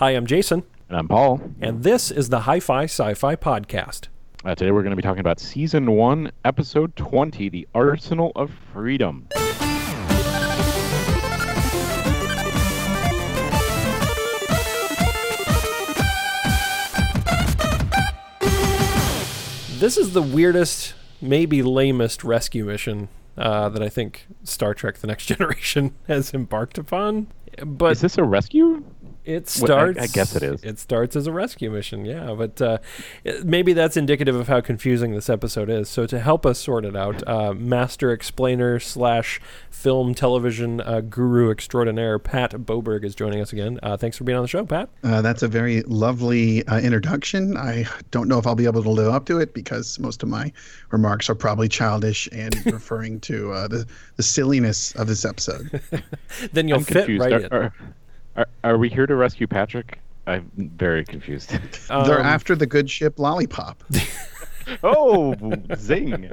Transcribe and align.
Hi, 0.00 0.10
I'm 0.12 0.26
Jason, 0.26 0.62
And 0.88 0.96
I'm 0.96 1.08
Paul. 1.08 1.40
and 1.60 1.82
this 1.82 2.10
is 2.10 2.28
the 2.30 2.40
Hi 2.40 2.58
Fi 2.58 2.84
Sci 2.84 3.14
Fi 3.14 3.36
Podcast. 3.36 4.08
Uh, 4.44 4.54
today 4.54 4.70
we're 4.70 4.82
going 4.82 4.90
to 4.92 4.96
be 4.96 5.02
talking 5.02 5.20
about 5.20 5.38
Season 5.38 5.90
1, 5.92 6.32
Episode 6.44 6.96
20 6.96 7.48
The 7.50 7.68
Arsenal 7.74 8.32
of 8.34 8.50
Freedom. 8.72 9.28
This 19.78 19.96
is 19.96 20.12
the 20.12 20.20
weirdest, 20.20 20.92
maybe 21.22 21.62
lamest 21.62 22.22
rescue 22.22 22.66
mission 22.66 23.08
uh, 23.38 23.70
that 23.70 23.82
I 23.82 23.88
think 23.88 24.26
Star 24.44 24.74
Trek 24.74 24.98
The 24.98 25.06
Next 25.06 25.24
Generation 25.38 25.94
has 26.06 26.34
embarked 26.34 26.76
upon. 26.76 27.28
But 27.64 27.92
Is 27.92 28.00
this 28.02 28.18
a 28.18 28.24
rescue? 28.24 28.84
It 29.24 29.54
Well, 29.60 29.72
I- 29.72 29.82
I 29.88 29.92
starts. 29.92 30.12
guess 30.12 30.36
it 30.36 30.42
is. 30.42 30.64
It 30.64 30.78
starts 30.78 31.14
as 31.16 31.26
a 31.26 31.32
rescue 31.32 31.70
mission, 31.70 32.04
yeah. 32.04 32.32
But 32.34 32.60
uh, 32.62 32.78
it- 33.24 33.44
maybe 33.44 33.72
that's 33.72 33.96
indicative 33.96 34.34
of 34.34 34.48
how 34.48 34.60
confusing 34.60 35.12
this 35.12 35.28
episode 35.28 35.68
is. 35.68 35.88
So 35.88 36.06
to 36.06 36.18
help 36.20 36.46
us 36.46 36.58
sort 36.58 36.84
it 36.84 36.96
out, 36.96 37.26
uh, 37.28 37.52
master 37.54 38.12
explainer 38.12 38.78
slash 38.80 39.40
film 39.70 40.14
television 40.14 40.80
uh, 40.80 41.00
guru 41.02 41.50
extraordinaire 41.50 42.18
Pat 42.18 42.52
Boberg 42.52 43.04
is 43.04 43.14
joining 43.14 43.40
us 43.40 43.52
again. 43.52 43.78
Uh, 43.82 43.96
thanks 43.96 44.16
for 44.16 44.24
being 44.24 44.36
on 44.36 44.42
the 44.44 44.48
show, 44.48 44.64
Pat. 44.64 44.88
Uh, 45.04 45.20
that's 45.22 45.42
a 45.42 45.48
very 45.48 45.82
lovely 45.82 46.66
uh, 46.66 46.78
introduction. 46.80 47.56
I 47.56 47.86
don't 48.10 48.28
know 48.28 48.38
if 48.38 48.46
I'll 48.46 48.54
be 48.54 48.66
able 48.66 48.82
to 48.82 48.90
live 48.90 49.12
up 49.12 49.26
to 49.26 49.38
it 49.38 49.54
because 49.54 49.98
most 49.98 50.22
of 50.22 50.28
my 50.28 50.52
remarks 50.90 51.28
are 51.30 51.34
probably 51.34 51.68
childish 51.68 52.28
and 52.32 52.54
referring 52.72 53.20
to 53.20 53.52
uh, 53.52 53.68
the, 53.68 53.86
the 54.16 54.22
silliness 54.22 54.92
of 54.96 55.06
this 55.06 55.24
episode. 55.24 55.80
Then 56.52 56.68
you'll 56.68 56.78
I'm 56.78 56.84
fit 56.84 56.94
confused. 57.06 57.20
right 57.20 57.52
are, 57.52 57.64
in. 57.64 57.94
Are, 58.36 58.46
are, 58.64 58.70
are 58.72 58.78
we 58.78 58.88
here 58.88 59.06
to 59.06 59.14
rescue 59.14 59.46
Patrick? 59.46 59.98
I'm 60.26 60.50
very 60.56 61.04
confused. 61.04 61.50
They're 61.88 62.20
Um, 62.20 62.26
after 62.26 62.54
the 62.54 62.66
good 62.66 62.90
ship 62.90 63.18
Lollipop. 63.18 63.82
oh, 64.82 65.34
zing. 65.76 66.30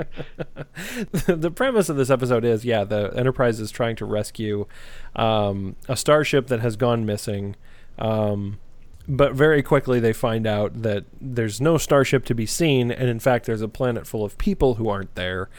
the 1.26 1.52
premise 1.54 1.90
of 1.90 1.98
this 1.98 2.10
episode 2.10 2.46
is 2.46 2.66
yeah 2.66 2.84
the 2.84 3.12
enterprise 3.16 3.60
is 3.60 3.72
trying 3.72 3.96
to 3.96 4.06
rescue 4.06 4.68
um, 5.16 5.76
a 5.88 5.96
starship 5.96 6.48
that 6.48 6.60
has 6.60 6.76
gone 6.76 7.06
missing 7.06 7.56
um, 7.98 8.60
but 9.08 9.34
very 9.34 9.64
quickly 9.64 10.00
they 10.00 10.14
find 10.14 10.46
out 10.46 10.84
that 10.84 11.06
there's 11.20 11.62
no 11.62 11.78
starship 11.78 12.26
to 12.26 12.36
be 12.36 12.46
seen 12.46 12.92
and 12.92 13.10
in 13.10 13.20
fact 13.20 13.46
there's 13.46 13.62
a 13.62 13.68
planet 13.68 14.06
full 14.06 14.24
of 14.24 14.38
people 14.38 14.76
who 14.76 14.90
aren't 14.90 15.16
there 15.16 15.50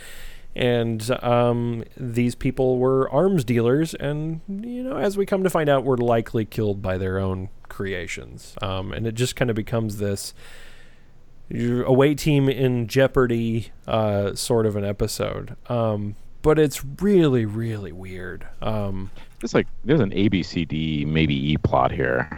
and 0.59 1.11
um, 1.23 1.85
these 1.97 2.35
people 2.35 2.79
were 2.79 3.09
arms 3.11 3.45
dealers 3.45 3.95
and 3.95 4.41
you 4.49 4.83
know 4.83 4.97
as 4.99 5.17
we 5.17 5.25
come 5.25 5.43
to 5.45 5.51
find 5.51 5.69
out 5.71 5.85
were 5.85 5.97
likely 5.97 6.45
killed 6.45 6.83
by 6.83 6.99
their 6.99 7.19
own 7.19 7.49
creations. 7.69 8.55
Um, 8.61 8.93
and 8.93 9.07
it 9.07 9.15
just 9.15 9.37
kind 9.37 9.51
of 9.51 9.57
becomes 9.57 9.99
this 9.99 10.35
away 11.51 12.15
team 12.15 12.49
in 12.49 12.87
jeopardy 12.89 13.71
uh, 13.87 14.35
sort 14.35 14.67
of 14.67 14.77
an 14.77 14.85
episode. 14.85 15.57
Um, 15.71 16.17
but 16.43 16.59
it's 16.59 16.85
really 17.01 17.45
really 17.47 17.93
weird. 17.93 18.47
Um, 18.61 19.11
It's 19.43 19.55
like 19.55 19.67
there's 19.85 20.01
an 20.01 20.13
A, 20.13 20.29
B, 20.29 20.43
C, 20.43 20.65
D, 20.65 21.05
maybe 21.05 21.53
E 21.53 21.57
plot 21.57 21.91
here. 21.93 22.29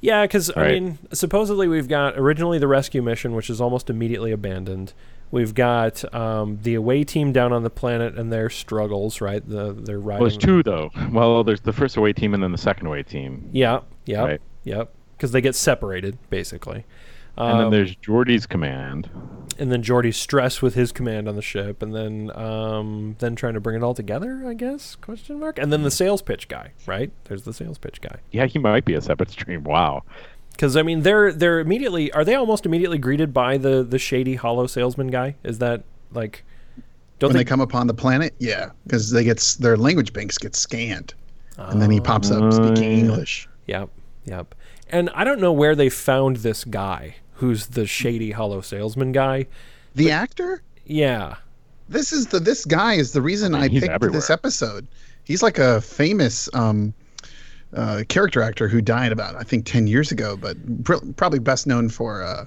yeah 0.00 0.22
because 0.24 0.50
i 0.56 0.72
mean 0.72 0.98
supposedly 1.12 1.66
we've 1.68 1.88
got 1.88 2.18
originally 2.18 2.58
the 2.58 2.68
rescue 2.68 3.00
mission 3.00 3.34
which 3.34 3.48
is 3.48 3.58
almost 3.60 3.88
immediately 3.88 4.32
abandoned 4.32 4.92
we've 5.34 5.54
got 5.54 6.14
um, 6.14 6.58
the 6.62 6.74
away 6.74 7.04
team 7.04 7.32
down 7.32 7.52
on 7.52 7.62
the 7.62 7.70
planet 7.70 8.16
and 8.18 8.32
their 8.32 8.48
struggles 8.48 9.20
right 9.20 9.46
the, 9.48 9.72
they're 9.74 9.98
riding 10.00 10.20
Well, 10.22 10.30
there's 10.30 10.38
two, 10.38 10.62
though. 10.62 10.90
Well, 11.12 11.44
there's 11.44 11.60
the 11.60 11.72
first 11.72 11.96
away 11.96 12.12
team 12.14 12.32
and 12.34 12.42
then 12.42 12.52
the 12.52 12.58
second 12.58 12.86
away 12.86 13.02
team. 13.02 13.48
yeah 13.52 13.80
yeah 14.06 14.22
Right. 14.24 14.40
yep 14.64 14.92
because 15.16 15.32
they 15.32 15.40
get 15.40 15.54
separated 15.54 16.16
basically 16.30 16.84
And 17.36 17.58
then 17.58 17.66
Um, 17.66 17.70
there's 17.72 17.96
Geordi's 17.96 18.46
command. 18.46 19.10
and 19.58 19.70
then 19.72 19.82
Geordi's 19.82 20.16
stress 20.16 20.62
with 20.62 20.74
his 20.74 20.92
command 20.92 21.28
on 21.28 21.34
the 21.36 21.42
ship, 21.42 21.82
and 21.82 21.92
then 21.94 22.30
um, 22.36 23.16
then 23.18 23.34
trying 23.34 23.54
to 23.54 23.60
bring 23.60 23.76
it 23.76 23.82
all 23.82 23.94
together, 23.94 24.42
I 24.46 24.54
guess? 24.54 24.94
Question 24.96 25.40
mark. 25.40 25.58
And 25.58 25.72
then 25.72 25.82
the 25.82 25.90
sales 25.90 26.22
pitch 26.22 26.46
guy, 26.48 26.72
right? 26.86 27.10
There's 27.24 27.42
the 27.42 27.52
sales 27.52 27.78
pitch 27.78 28.00
guy. 28.00 28.18
Yeah, 28.30 28.46
he 28.46 28.58
might 28.60 28.84
be 28.84 28.94
a 28.94 29.00
separate 29.00 29.30
stream. 29.30 29.64
Wow. 29.64 30.02
Because 30.54 30.76
I 30.76 30.82
mean, 30.82 31.02
they're 31.02 31.32
they're 31.32 31.60
immediately 31.60 32.10
are 32.12 32.24
they 32.24 32.34
almost 32.34 32.64
immediately 32.64 32.98
greeted 32.98 33.32
by 33.34 33.58
the 33.58 33.82
the 33.82 33.98
shady 33.98 34.36
hollow 34.36 34.66
salesman 34.66 35.08
guy? 35.08 35.34
Is 35.42 35.58
that 35.58 35.82
like? 36.12 36.44
Don't 37.18 37.28
when 37.28 37.34
they? 37.34 37.40
they 37.40 37.48
come 37.48 37.60
upon 37.60 37.86
the 37.86 37.94
planet, 37.94 38.34
yeah, 38.38 38.70
because 38.84 39.10
they 39.10 39.24
get 39.24 39.56
their 39.60 39.76
language 39.76 40.12
banks 40.12 40.38
get 40.38 40.56
scanned, 40.56 41.14
and 41.56 41.80
then 41.80 41.90
he 41.90 42.00
pops 42.00 42.30
up 42.30 42.52
speaking 42.52 42.82
yeah. 42.82 42.98
English. 42.98 43.48
Yep, 43.66 43.88
yep. 44.24 44.54
And 44.90 45.10
I 45.14 45.24
don't 45.24 45.40
know 45.40 45.52
where 45.52 45.74
they 45.74 45.88
found 45.88 46.36
this 46.38 46.64
guy 46.64 47.16
who's 47.34 47.68
the 47.68 47.86
shady 47.86 48.32
hollow 48.32 48.60
salesman 48.60 49.12
guy. 49.12 49.46
The 49.94 50.10
actor, 50.10 50.62
Yeah, 50.84 51.36
this 51.88 52.12
is 52.12 52.26
the 52.28 52.40
this 52.40 52.64
guy 52.64 52.94
is 52.94 53.12
the 53.12 53.22
reason 53.22 53.54
I 53.54 53.58
I, 53.58 53.62
mean, 53.62 53.70
he's 53.70 53.80
picked 53.82 53.92
everywhere. 53.92 54.20
this 54.20 54.30
episode. 54.30 54.86
He's 55.24 55.42
like 55.42 55.58
a 55.58 55.80
famous 55.80 56.48
um, 56.54 56.92
uh, 57.74 58.04
character 58.08 58.42
actor 58.42 58.68
who 58.68 58.80
died 58.80 59.12
about 59.12 59.36
I 59.36 59.42
think 59.42 59.66
ten 59.66 59.86
years 59.86 60.12
ago, 60.12 60.36
but 60.36 60.56
pr- 60.84 61.04
probably 61.16 61.38
best 61.38 61.66
known 61.66 61.88
for 61.88 62.22
uh, 62.22 62.46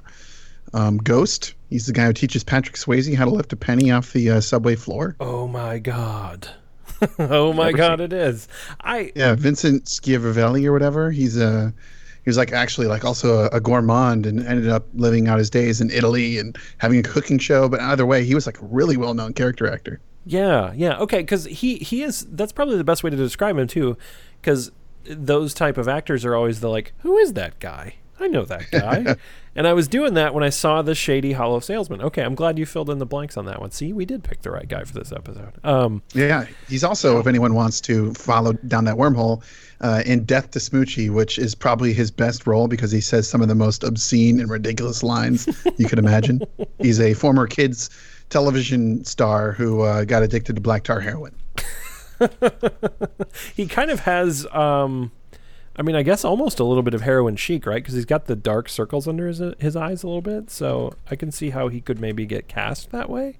um, 0.73 0.97
Ghost. 0.97 1.53
He's 1.69 1.85
the 1.85 1.93
guy 1.93 2.05
who 2.05 2.13
teaches 2.13 2.43
Patrick 2.43 2.75
Swayze 2.75 3.13
how 3.15 3.25
to 3.25 3.31
lift 3.31 3.51
a 3.53 3.57
penny 3.57 3.91
off 3.91 4.13
the 4.13 4.29
uh, 4.31 4.41
subway 4.41 4.75
floor. 4.75 5.15
Oh 5.19 5.47
my 5.47 5.79
god. 5.79 6.49
oh 7.19 7.53
my 7.53 7.71
god, 7.71 7.99
it 7.99 8.13
is. 8.13 8.47
I 8.81 9.11
Yeah, 9.15 9.35
Vincent 9.35 9.85
Schiavelli 9.85 10.65
or 10.65 10.71
whatever. 10.71 11.11
He's 11.11 11.37
a 11.37 11.73
he 12.23 12.29
was 12.29 12.37
like 12.37 12.51
actually 12.51 12.87
like 12.87 13.05
also 13.05 13.45
a, 13.45 13.47
a 13.53 13.59
gourmand 13.59 14.25
and 14.25 14.45
ended 14.45 14.69
up 14.69 14.87
living 14.93 15.27
out 15.27 15.39
his 15.39 15.49
days 15.49 15.79
in 15.79 15.89
Italy 15.91 16.37
and 16.37 16.57
having 16.77 16.99
a 16.99 17.03
cooking 17.03 17.39
show. 17.39 17.69
But 17.69 17.79
either 17.79 18.05
way, 18.05 18.25
he 18.25 18.35
was 18.35 18.45
like 18.45 18.61
a 18.61 18.65
really 18.65 18.97
well 18.97 19.13
known 19.13 19.33
character 19.33 19.71
actor. 19.71 19.99
Yeah, 20.25 20.73
yeah, 20.75 20.97
okay, 20.97 21.19
because 21.19 21.45
he 21.45 21.77
he 21.77 22.03
is. 22.03 22.25
That's 22.29 22.51
probably 22.51 22.77
the 22.77 22.83
best 22.83 23.01
way 23.01 23.09
to 23.09 23.15
describe 23.15 23.57
him 23.57 23.65
too, 23.67 23.97
because 24.41 24.71
those 25.09 25.53
type 25.53 25.77
of 25.77 25.87
actors 25.87 26.25
are 26.25 26.35
always 26.35 26.59
the 26.59 26.69
like, 26.69 26.93
who 26.99 27.17
is 27.17 27.33
that 27.33 27.59
guy? 27.59 27.95
I 28.19 28.27
know 28.27 28.45
that 28.45 28.71
guy, 28.71 29.15
and 29.55 29.67
I 29.67 29.73
was 29.73 29.87
doing 29.87 30.15
that 30.15 30.33
when 30.33 30.43
I 30.43 30.49
saw 30.49 30.81
the 30.81 30.95
shady 30.95 31.33
hollow 31.33 31.59
salesman. 31.59 32.01
Okay, 32.01 32.23
I'm 32.23 32.33
glad 32.33 32.57
you 32.57 32.65
filled 32.65 32.89
in 32.89 32.97
the 32.97 33.05
blanks 33.05 33.37
on 33.37 33.45
that 33.45 33.61
one. 33.61 33.69
See, 33.69 33.93
we 33.93 34.05
did 34.05 34.23
pick 34.23 34.41
the 34.41 34.49
right 34.49 34.67
guy 34.67 34.83
for 34.83 34.93
this 34.93 35.11
episode. 35.11 35.53
Um, 35.63 36.01
Yeah, 36.13 36.45
he's 36.67 36.83
also 36.83 37.19
if 37.19 37.27
anyone 37.27 37.53
wants 37.53 37.79
to 37.81 38.13
follow 38.15 38.53
down 38.53 38.85
that 38.85 38.95
wormhole. 38.95 39.43
Uh, 39.79 40.01
in 40.07 40.23
Death 40.23 40.49
to 40.49 40.57
Smoochy, 40.59 41.11
which 41.11 41.37
is 41.37 41.53
probably 41.53 41.93
his 41.93 42.09
best 42.09 42.47
role 42.47 42.67
because 42.67 42.91
he 42.91 42.99
says 42.99 43.29
some 43.29 43.43
of 43.43 43.47
the 43.47 43.53
most 43.53 43.83
obscene 43.83 44.39
and 44.39 44.49
ridiculous 44.49 45.03
lines 45.03 45.47
you 45.77 45.87
could 45.87 45.99
imagine. 45.99 46.41
He's 46.79 46.99
a 46.99 47.13
former 47.13 47.45
kids 47.45 47.91
television 48.29 49.05
star 49.05 49.51
who 49.51 49.81
uh, 49.81 50.03
got 50.05 50.23
addicted 50.23 50.55
to 50.55 50.61
black 50.61 50.83
tar 50.83 50.99
heroin. 50.99 51.35
he 53.55 53.67
kind 53.67 53.91
of 53.91 54.01
has, 54.01 54.45
um, 54.53 55.11
I 55.75 55.81
mean, 55.81 55.95
I 55.95 56.03
guess 56.03 56.25
almost 56.25 56.59
a 56.59 56.63
little 56.63 56.83
bit 56.83 56.93
of 56.93 57.01
heroin 57.01 57.35
chic, 57.35 57.65
right? 57.65 57.81
Because 57.81 57.93
he's 57.95 58.05
got 58.05 58.25
the 58.25 58.35
dark 58.35 58.69
circles 58.69 59.07
under 59.07 59.27
his 59.27 59.41
his 59.59 59.75
eyes 59.75 60.03
a 60.03 60.07
little 60.07 60.21
bit, 60.21 60.49
so 60.49 60.93
I 61.11 61.15
can 61.15 61.31
see 61.31 61.51
how 61.51 61.67
he 61.67 61.81
could 61.81 61.99
maybe 61.99 62.25
get 62.25 62.47
cast 62.47 62.91
that 62.91 63.09
way. 63.09 63.37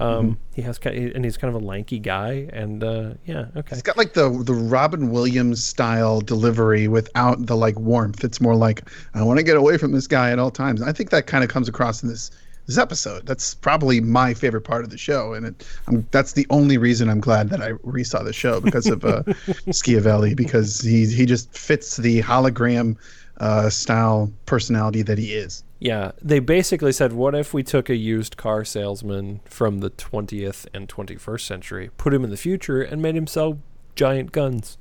Um, 0.00 0.38
He 0.54 0.62
has, 0.62 0.78
and 0.78 1.24
he's 1.24 1.36
kind 1.36 1.54
of 1.54 1.62
a 1.62 1.64
lanky 1.64 1.98
guy, 1.98 2.48
and 2.52 2.82
uh, 2.82 3.10
yeah, 3.26 3.46
okay. 3.54 3.76
He's 3.76 3.82
got 3.82 3.98
like 3.98 4.14
the 4.14 4.30
the 4.44 4.54
Robin 4.54 5.10
Williams 5.10 5.62
style 5.62 6.20
delivery 6.22 6.88
without 6.88 7.46
the 7.46 7.56
like 7.56 7.78
warmth. 7.78 8.24
It's 8.24 8.40
more 8.40 8.56
like 8.56 8.82
I 9.12 9.22
want 9.22 9.38
to 9.38 9.42
get 9.42 9.58
away 9.58 9.76
from 9.76 9.92
this 9.92 10.06
guy 10.06 10.30
at 10.30 10.38
all 10.38 10.50
times. 10.50 10.80
I 10.80 10.92
think 10.92 11.10
that 11.10 11.26
kind 11.26 11.44
of 11.44 11.50
comes 11.50 11.68
across 11.68 12.02
in 12.02 12.08
this 12.08 12.30
this 12.70 12.78
episode. 12.78 13.26
That's 13.26 13.54
probably 13.54 14.00
my 14.00 14.32
favorite 14.34 14.62
part 14.62 14.84
of 14.84 14.90
the 14.90 14.98
show, 14.98 15.34
and 15.34 15.46
it, 15.46 15.66
I'm, 15.88 16.06
that's 16.10 16.32
the 16.32 16.46
only 16.50 16.78
reason 16.78 17.08
I'm 17.08 17.20
glad 17.20 17.50
that 17.50 17.60
I 17.60 17.72
resaw 17.72 18.24
the 18.24 18.32
show 18.32 18.60
because 18.60 18.86
of 18.86 19.04
uh, 19.04 19.22
Schiavelli 19.72 20.34
because 20.34 20.80
he 20.80 21.06
he 21.06 21.26
just 21.26 21.52
fits 21.56 21.96
the 21.96 22.22
hologram 22.22 22.96
uh, 23.38 23.70
style 23.70 24.32
personality 24.46 25.02
that 25.02 25.18
he 25.18 25.34
is. 25.34 25.64
Yeah, 25.80 26.12
they 26.20 26.40
basically 26.40 26.92
said, 26.92 27.14
what 27.14 27.34
if 27.34 27.54
we 27.54 27.62
took 27.62 27.88
a 27.88 27.96
used 27.96 28.36
car 28.36 28.66
salesman 28.66 29.40
from 29.46 29.78
the 29.78 29.90
20th 29.90 30.66
and 30.74 30.86
21st 30.86 31.40
century, 31.40 31.90
put 31.96 32.12
him 32.12 32.22
in 32.22 32.28
the 32.28 32.36
future, 32.36 32.82
and 32.82 33.00
made 33.00 33.16
him 33.16 33.26
sell 33.26 33.58
giant 33.96 34.30
guns? 34.30 34.76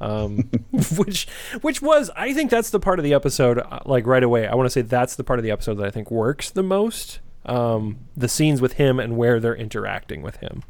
Um, 0.00 0.50
which, 0.96 1.26
which 1.62 1.80
was, 1.80 2.10
I 2.14 2.34
think 2.34 2.50
that's 2.50 2.68
the 2.68 2.80
part 2.80 2.98
of 2.98 3.04
the 3.04 3.14
episode. 3.14 3.58
uh, 3.58 3.78
Like 3.86 4.06
right 4.06 4.22
away, 4.22 4.46
I 4.46 4.54
want 4.54 4.66
to 4.66 4.70
say 4.70 4.82
that's 4.82 5.16
the 5.16 5.24
part 5.24 5.38
of 5.38 5.44
the 5.44 5.50
episode 5.50 5.76
that 5.76 5.86
I 5.86 5.90
think 5.90 6.10
works 6.10 6.50
the 6.50 6.62
most. 6.62 7.20
Um, 7.46 7.98
the 8.16 8.28
scenes 8.28 8.60
with 8.60 8.74
him 8.74 8.98
and 8.98 9.16
where 9.16 9.38
they're 9.38 9.56
interacting 9.56 10.22
with 10.22 10.36
him. 10.36 10.62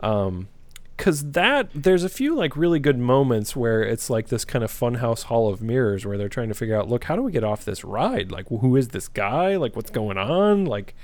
Um, 0.00 0.48
because 0.96 1.30
that 1.30 1.70
there's 1.72 2.02
a 2.02 2.08
few 2.08 2.34
like 2.34 2.56
really 2.56 2.80
good 2.80 2.98
moments 2.98 3.54
where 3.54 3.82
it's 3.84 4.10
like 4.10 4.28
this 4.28 4.44
kind 4.44 4.64
of 4.64 4.72
funhouse 4.72 5.24
hall 5.24 5.48
of 5.48 5.62
mirrors 5.62 6.04
where 6.04 6.18
they're 6.18 6.28
trying 6.28 6.48
to 6.48 6.54
figure 6.54 6.76
out 6.76 6.88
look 6.88 7.04
how 7.04 7.14
do 7.14 7.22
we 7.22 7.30
get 7.30 7.44
off 7.44 7.64
this 7.64 7.84
ride? 7.84 8.32
Like 8.32 8.48
who 8.48 8.74
is 8.74 8.88
this 8.88 9.06
guy? 9.06 9.56
Like 9.56 9.76
what's 9.76 9.92
going 9.92 10.18
on? 10.18 10.64
Like 10.64 10.96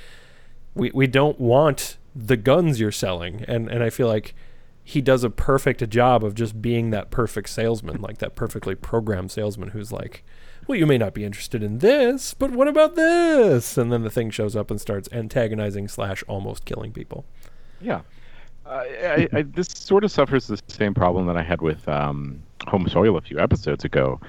we 0.74 0.90
we 0.92 1.06
don't 1.06 1.38
want 1.38 1.96
the 2.14 2.36
guns 2.36 2.80
you're 2.80 2.90
selling. 2.90 3.44
And 3.46 3.70
and 3.70 3.84
I 3.84 3.90
feel 3.90 4.08
like 4.08 4.34
he 4.82 5.00
does 5.00 5.24
a 5.24 5.30
perfect 5.30 5.88
job 5.88 6.22
of 6.22 6.34
just 6.34 6.60
being 6.60 6.90
that 6.90 7.10
perfect 7.10 7.48
salesman, 7.48 8.02
like 8.02 8.18
that 8.18 8.34
perfectly 8.34 8.74
programmed 8.74 9.32
salesman 9.32 9.70
who's 9.70 9.90
like, 9.90 10.24
well, 10.66 10.78
you 10.78 10.86
may 10.86 10.98
not 10.98 11.14
be 11.14 11.24
interested 11.24 11.62
in 11.62 11.78
this, 11.78 12.34
but 12.34 12.50
what 12.50 12.68
about 12.68 12.94
this? 12.94 13.76
And 13.76 13.92
then 13.92 14.02
the 14.02 14.10
thing 14.10 14.30
shows 14.30 14.56
up 14.56 14.70
and 14.70 14.80
starts 14.80 15.08
antagonizing 15.12 15.88
slash 15.88 16.22
almost 16.28 16.64
killing 16.64 16.92
people. 16.92 17.24
Yeah. 17.80 18.00
Uh, 18.66 18.84
I, 19.02 19.28
I, 19.32 19.42
this 19.42 19.68
sort 19.68 20.04
of 20.04 20.10
suffers 20.10 20.46
the 20.46 20.60
same 20.68 20.94
problem 20.94 21.26
that 21.26 21.36
I 21.36 21.42
had 21.42 21.60
with 21.60 21.86
um, 21.86 22.42
Home 22.66 22.88
Soil 22.88 23.16
a 23.16 23.20
few 23.20 23.38
episodes 23.38 23.84
ago. 23.84 24.20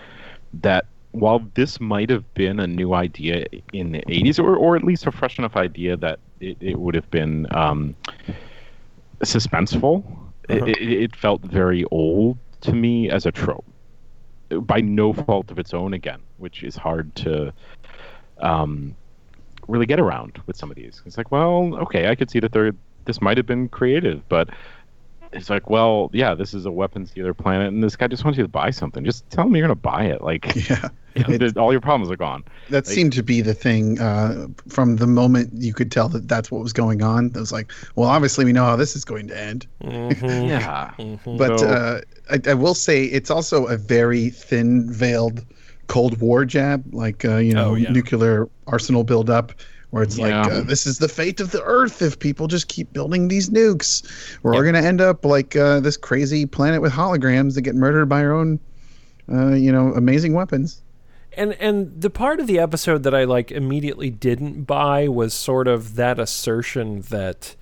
That 0.61 0.85
while 1.11 1.39
this 1.53 1.79
might 1.79 2.09
have 2.09 2.33
been 2.33 2.59
a 2.59 2.67
new 2.67 2.93
idea 2.93 3.45
in 3.71 3.93
the 3.93 4.01
80s, 4.01 4.37
or, 4.39 4.55
or 4.55 4.75
at 4.75 4.83
least 4.83 5.07
a 5.07 5.11
fresh 5.11 5.39
enough 5.39 5.55
idea 5.55 5.95
that 5.97 6.19
it, 6.41 6.57
it 6.59 6.79
would 6.79 6.95
have 6.95 7.09
been 7.09 7.47
um, 7.55 7.95
suspenseful, 9.21 10.03
uh-huh. 10.49 10.65
it, 10.65 10.81
it, 10.81 11.15
felt 11.15 11.41
very 11.41 11.85
old 11.85 12.37
to 12.61 12.73
me 12.73 13.09
as 13.09 13.25
a 13.25 13.31
trope. 13.31 13.65
By 14.61 14.81
no 14.81 15.13
fault 15.13 15.51
of 15.51 15.59
its 15.59 15.73
own, 15.73 15.93
again, 15.93 16.21
which 16.37 16.63
is 16.63 16.75
hard 16.75 17.15
to 17.15 17.53
um, 18.39 18.95
really 19.67 19.85
get 19.85 19.99
around 19.99 20.41
with 20.45 20.55
some 20.55 20.69
of 20.69 20.75
these. 20.75 21.01
It's 21.05 21.17
like, 21.17 21.31
well, 21.31 21.75
okay, 21.75 22.07
I 22.07 22.15
could 22.15 22.29
see 22.29 22.39
that 22.39 22.51
there 22.51 22.71
this 23.05 23.21
might 23.21 23.37
have 23.37 23.45
been 23.45 23.69
creative, 23.69 24.27
but 24.29 24.49
it's 25.35 25.49
like, 25.49 25.69
well, 25.69 26.09
yeah, 26.13 26.33
this 26.33 26.53
is 26.53 26.65
a 26.65 26.71
weapons 26.71 27.11
dealer 27.11 27.33
planet, 27.33 27.67
and 27.67 27.83
this 27.83 27.95
guy 27.95 28.07
just 28.07 28.23
wants 28.23 28.37
you 28.37 28.43
to 28.43 28.49
buy 28.49 28.69
something. 28.69 29.03
Just 29.03 29.29
tell 29.29 29.45
him 29.45 29.55
you're 29.55 29.67
going 29.67 29.75
to 29.75 29.81
buy 29.81 30.05
it. 30.05 30.21
Like, 30.21 30.55
yeah, 30.69 30.89
you 31.15 31.37
know, 31.37 31.49
all 31.57 31.71
your 31.71 31.81
problems 31.81 32.09
are 32.11 32.15
gone. 32.15 32.43
That 32.69 32.85
like, 32.85 32.93
seemed 32.93 33.13
to 33.13 33.23
be 33.23 33.41
the 33.41 33.53
thing 33.53 33.99
uh, 33.99 34.47
from 34.69 34.95
the 34.95 35.07
moment 35.07 35.51
you 35.53 35.73
could 35.73 35.91
tell 35.91 36.07
that 36.09 36.27
that's 36.27 36.49
what 36.49 36.61
was 36.61 36.73
going 36.73 37.01
on. 37.01 37.27
It 37.27 37.35
was 37.35 37.51
like, 37.51 37.71
well, 37.95 38.09
obviously 38.09 38.45
we 38.45 38.53
know 38.53 38.65
how 38.65 38.75
this 38.75 38.95
is 38.95 39.03
going 39.03 39.27
to 39.27 39.37
end. 39.37 39.67
Mm-hmm. 39.83 40.25
yeah, 40.47 40.93
mm-hmm. 40.97 41.37
but 41.37 41.59
so, 41.59 41.67
uh, 41.67 42.01
I, 42.29 42.51
I, 42.51 42.53
will 42.53 42.75
say 42.75 43.03
it's 43.03 43.29
also 43.29 43.65
a 43.65 43.77
very 43.77 44.29
thin 44.29 44.91
veiled 44.91 45.45
Cold 45.87 46.19
War 46.21 46.45
jab, 46.45 46.83
like 46.93 47.25
uh, 47.25 47.37
you 47.37 47.53
know, 47.53 47.71
oh, 47.71 47.75
yeah. 47.75 47.91
nuclear 47.91 48.49
arsenal 48.67 49.03
buildup 49.03 49.51
where 49.91 50.03
it's 50.03 50.17
yeah. 50.17 50.41
like 50.41 50.51
uh, 50.51 50.61
this 50.61 50.85
is 50.85 50.97
the 50.97 51.07
fate 51.07 51.39
of 51.39 51.51
the 51.51 51.61
earth 51.63 52.01
if 52.01 52.19
people 52.19 52.47
just 52.47 52.67
keep 52.67 52.91
building 52.93 53.27
these 53.27 53.49
nukes 53.49 54.03
we're 54.43 54.53
yep. 54.53 54.63
going 54.63 54.81
to 54.81 54.87
end 54.87 55.01
up 55.01 55.25
like 55.25 55.55
uh, 55.55 55.79
this 55.79 55.97
crazy 55.97 56.45
planet 56.45 56.81
with 56.81 56.91
holograms 56.91 57.55
that 57.55 57.61
get 57.61 57.75
murdered 57.75 58.07
by 58.07 58.23
our 58.23 58.33
own 58.33 58.59
uh, 59.31 59.53
you 59.53 59.71
know 59.71 59.93
amazing 59.93 60.33
weapons 60.33 60.81
and 61.37 61.53
and 61.53 62.01
the 62.01 62.09
part 62.09 62.39
of 62.39 62.47
the 62.47 62.59
episode 62.59 63.03
that 63.03 63.13
i 63.13 63.23
like 63.23 63.51
immediately 63.51 64.09
didn't 64.09 64.63
buy 64.63 65.07
was 65.07 65.33
sort 65.33 65.67
of 65.67 65.95
that 65.95 66.19
assertion 66.19 67.01
that 67.01 67.55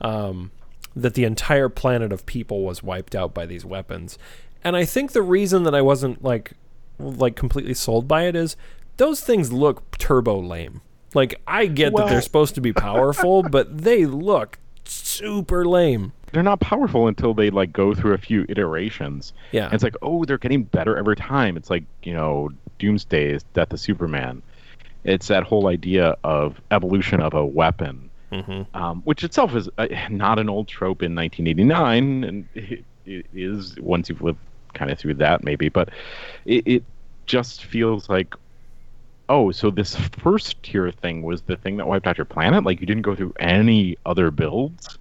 um 0.00 0.50
that 0.96 1.14
the 1.14 1.24
entire 1.24 1.68
planet 1.68 2.12
of 2.12 2.24
people 2.26 2.62
was 2.62 2.82
wiped 2.82 3.14
out 3.14 3.34
by 3.34 3.46
these 3.46 3.64
weapons 3.64 4.18
and 4.62 4.76
i 4.76 4.84
think 4.84 5.12
the 5.12 5.22
reason 5.22 5.64
that 5.64 5.74
i 5.74 5.82
wasn't 5.82 6.22
like 6.22 6.52
like 6.98 7.34
completely 7.36 7.74
sold 7.74 8.06
by 8.06 8.24
it 8.24 8.36
is 8.36 8.56
those 8.96 9.20
things 9.20 9.52
look 9.52 9.96
turbo 9.98 10.38
lame 10.38 10.80
like 11.14 11.40
I 11.46 11.66
get 11.66 11.92
well, 11.92 12.06
that 12.06 12.12
they're 12.12 12.22
supposed 12.22 12.54
to 12.56 12.60
be 12.60 12.72
powerful, 12.72 13.42
but 13.50 13.78
they 13.78 14.06
look 14.06 14.58
super 14.84 15.64
lame. 15.64 16.12
They're 16.32 16.42
not 16.42 16.60
powerful 16.60 17.06
until 17.06 17.32
they 17.32 17.50
like 17.50 17.72
go 17.72 17.94
through 17.94 18.14
a 18.14 18.18
few 18.18 18.44
iterations. 18.48 19.32
Yeah. 19.52 19.66
And 19.66 19.74
it's 19.74 19.84
like, 19.84 19.96
oh, 20.02 20.24
they're 20.24 20.38
getting 20.38 20.64
better 20.64 20.96
every 20.96 21.16
time. 21.16 21.56
It's 21.56 21.70
like, 21.70 21.84
you 22.02 22.12
know, 22.12 22.50
Doomsday's 22.78 23.44
Death 23.54 23.72
of 23.72 23.80
Superman. 23.80 24.42
It's 25.04 25.28
that 25.28 25.44
whole 25.44 25.68
idea 25.68 26.16
of 26.24 26.60
evolution 26.70 27.20
of 27.20 27.34
a 27.34 27.44
weapon, 27.44 28.10
mm-hmm. 28.32 28.76
um, 28.76 29.02
which 29.02 29.22
itself 29.22 29.54
is 29.54 29.68
uh, 29.78 29.86
not 30.10 30.38
an 30.38 30.48
old 30.48 30.66
trope 30.66 31.02
in 31.02 31.14
1989, 31.14 32.24
and 32.24 32.48
it, 32.54 32.84
it 33.04 33.26
is 33.34 33.78
once 33.78 34.08
you've 34.08 34.22
lived 34.22 34.38
kind 34.72 34.90
of 34.90 34.98
through 34.98 35.14
that, 35.14 35.44
maybe. 35.44 35.68
But 35.68 35.90
it, 36.46 36.66
it 36.66 36.84
just 37.26 37.64
feels 37.64 38.08
like 38.08 38.34
oh, 39.28 39.50
so 39.50 39.70
this 39.70 39.96
first 39.96 40.62
tier 40.62 40.90
thing 40.90 41.22
was 41.22 41.42
the 41.42 41.56
thing 41.56 41.76
that 41.78 41.86
wiped 41.86 42.06
out 42.06 42.18
your 42.18 42.24
planet? 42.24 42.64
Like 42.64 42.80
you 42.80 42.86
didn't 42.86 43.02
go 43.02 43.14
through 43.14 43.34
any 43.38 43.96
other 44.04 44.30
builds? 44.30 44.98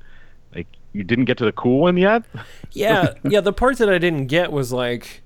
Like 0.55 0.67
you 0.93 1.03
didn't 1.03 1.25
get 1.25 1.37
to 1.39 1.45
the 1.45 1.51
cool 1.51 1.79
one 1.79 1.97
yet? 1.97 2.23
yeah, 2.71 3.13
yeah. 3.23 3.41
The 3.41 3.53
part 3.53 3.77
that 3.79 3.89
I 3.89 3.97
didn't 3.97 4.27
get 4.27 4.51
was 4.51 4.71
like, 4.71 5.22